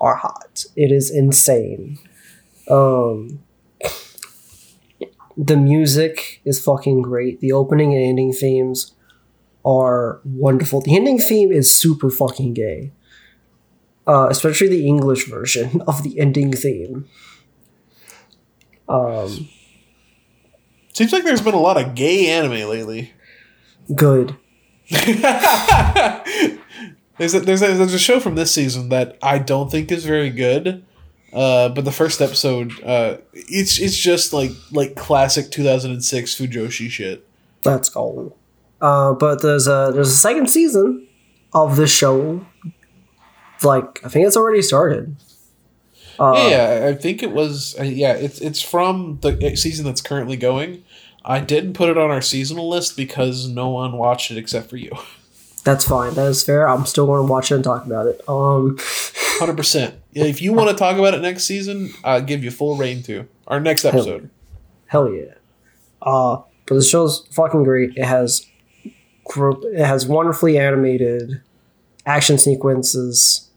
[0.00, 0.64] are hot.
[0.76, 1.98] It is insane.
[2.68, 3.41] Um,
[5.36, 7.40] the music is fucking great.
[7.40, 8.94] The opening and ending themes
[9.64, 10.80] are wonderful.
[10.80, 12.92] The ending theme is super fucking gay.
[14.06, 17.06] Uh, especially the English version of the ending theme.
[18.88, 19.48] Um,
[20.92, 23.12] Seems like there's been a lot of gay anime lately.
[23.94, 24.36] good.
[24.90, 25.08] there's
[27.34, 30.28] a, there's a, there's a show from this season that I don't think is very
[30.28, 30.84] good.
[31.32, 37.26] Uh, but the first episode, uh, it's it's just like like classic 2006 Fujoshi shit.
[37.64, 38.34] Let's go.
[38.80, 41.06] Uh, but there's a there's a second season
[41.54, 42.44] of this show.
[43.62, 45.16] Like I think it's already started.
[46.18, 47.76] Uh, yeah, yeah, I think it was.
[47.78, 50.84] Uh, yeah, it's it's from the season that's currently going.
[51.24, 54.76] I didn't put it on our seasonal list because no one watched it except for
[54.76, 54.92] you.
[55.64, 56.14] That's fine.
[56.14, 56.68] That is fair.
[56.68, 58.20] I'm still going to watch it and talk about it.
[58.28, 58.76] Um,
[59.38, 59.94] Hundred percent.
[60.12, 63.26] If you want to talk about it next season, I'll give you full reign to
[63.46, 64.28] our next episode.
[64.86, 65.34] hell yeah.
[66.02, 67.90] Uh, but the show's fucking great.
[67.96, 68.46] It has
[68.84, 71.40] it has wonderfully animated
[72.04, 73.48] action sequences.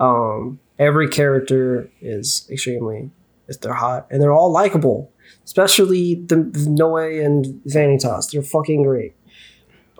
[0.00, 3.10] Um, every character is extremely
[3.46, 5.12] if they're hot and they're all likable.
[5.44, 6.36] Especially the
[6.68, 8.30] Noe and Vanitas.
[8.30, 9.14] They're fucking great.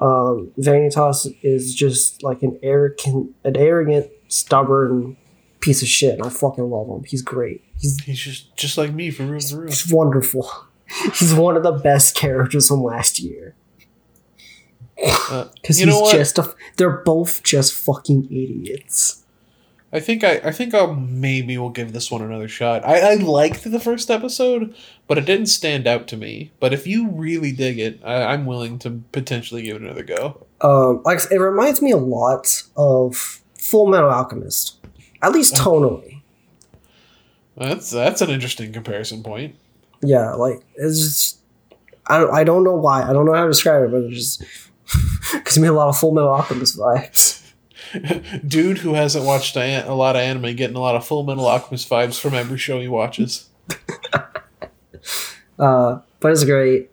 [0.02, 5.16] Um, Vanitas is just like an arrogant, an arrogant, stubborn
[5.60, 6.14] piece of shit.
[6.14, 7.04] And I fucking love him.
[7.04, 7.62] He's great.
[7.80, 9.68] He's He's just just like me from room to room.
[9.68, 10.50] He's wonderful.
[11.14, 13.54] He's one of the best characters from last year.
[15.02, 16.52] Uh, Because you he's just a.
[16.76, 19.22] They're both just fucking idiots.
[19.92, 22.84] I think I, I think I'll maybe will give this one another shot.
[22.84, 24.74] I, I liked the first episode,
[25.12, 26.52] but it didn't stand out to me.
[26.58, 30.46] But if you really dig it, I, I'm willing to potentially give it another go.
[30.62, 34.78] Um, like it reminds me a lot of Full Metal Alchemist,
[35.20, 36.22] at least tonally.
[37.58, 39.54] That's that's an interesting comparison point.
[40.00, 41.40] Yeah, like it's just.
[42.06, 43.02] I don't, I don't know why.
[43.02, 44.42] I don't know how to describe it, but it just
[45.30, 47.52] gives me a lot of Full Metal Alchemist vibes.
[48.48, 51.90] Dude who hasn't watched a lot of anime getting a lot of Full Metal Alchemist
[51.90, 53.50] vibes from every show he watches.
[55.58, 56.90] Uh, but it's great.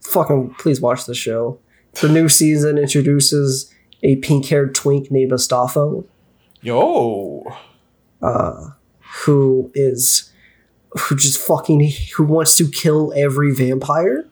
[0.00, 1.58] Fucking please watch the show.
[2.00, 3.72] The new season introduces
[4.02, 6.04] a pink-haired twink named Astolfo,
[6.60, 7.44] Yo,
[8.22, 8.70] uh,
[9.24, 10.32] who is
[10.98, 14.24] who just fucking who wants to kill every vampire.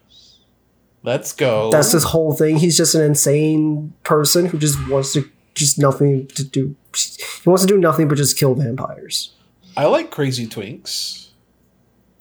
[1.02, 1.70] let's go.
[1.70, 2.56] That's his whole thing.
[2.56, 6.76] He's just an insane person who just wants to just nothing to do.
[6.96, 9.32] He wants to do nothing but just kill vampires.
[9.76, 11.28] I like crazy twinks.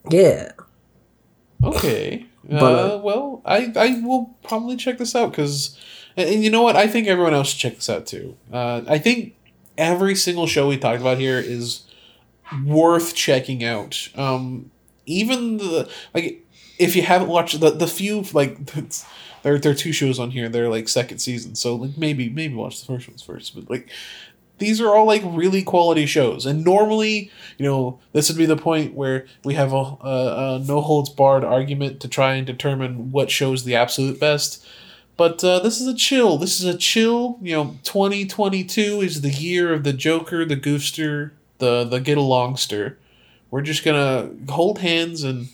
[0.09, 0.51] Yeah.
[1.63, 2.25] Okay.
[2.43, 5.77] But, uh, uh, well, I, I will probably check this out because,
[6.17, 6.75] and, and you know what?
[6.75, 8.35] I think everyone else should check this out too.
[8.51, 9.35] Uh, I think
[9.77, 11.85] every single show we talked about here is
[12.65, 14.09] worth checking out.
[14.15, 14.71] Um,
[15.05, 16.45] even the like,
[16.77, 18.65] if you haven't watched the the few like
[19.43, 20.49] there there are two shows on here.
[20.49, 23.55] They're like second season, so like maybe maybe watch the first ones first.
[23.55, 23.89] But like
[24.61, 26.45] these are all like really quality shows.
[26.45, 30.59] And normally you know this would be the point where we have a, a, a
[30.65, 34.65] no holds barred argument to try and determine what shows the absolute best.
[35.17, 36.37] But uh, this is a chill.
[36.37, 41.31] This is a chill you know 2022 is the year of the joker the goofster
[41.57, 42.97] the the get alongster
[43.51, 45.49] we're just gonna hold hands and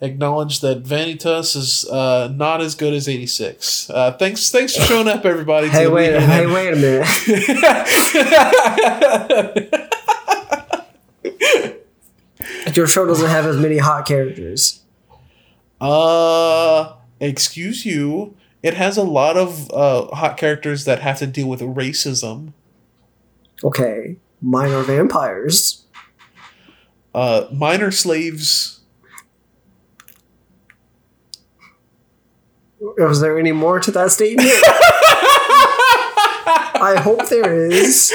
[0.00, 3.90] acknowledge that Vanitas is uh, not as good as 86.
[3.90, 5.68] Uh, thanks, thanks for showing up, everybody.
[5.68, 7.08] Hey, wait, hey, wait a minute.
[12.76, 14.82] Your show doesn't have as many hot characters.
[15.80, 18.36] Uh, excuse you.
[18.62, 22.52] It has a lot of uh, hot characters that have to deal with racism.
[23.64, 25.84] Okay, mine are vampires.
[27.14, 28.77] Uh, minor slaves.
[32.80, 34.48] Was there any more to that statement?
[36.80, 38.12] I hope there is.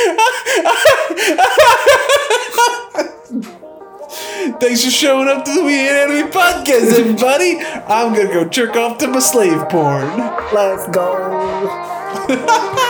[4.60, 7.58] Thanks for showing up to the Weird Anime Podcast, everybody.
[7.60, 10.18] I'm gonna go jerk off to my slave porn.
[10.54, 12.90] Let's go.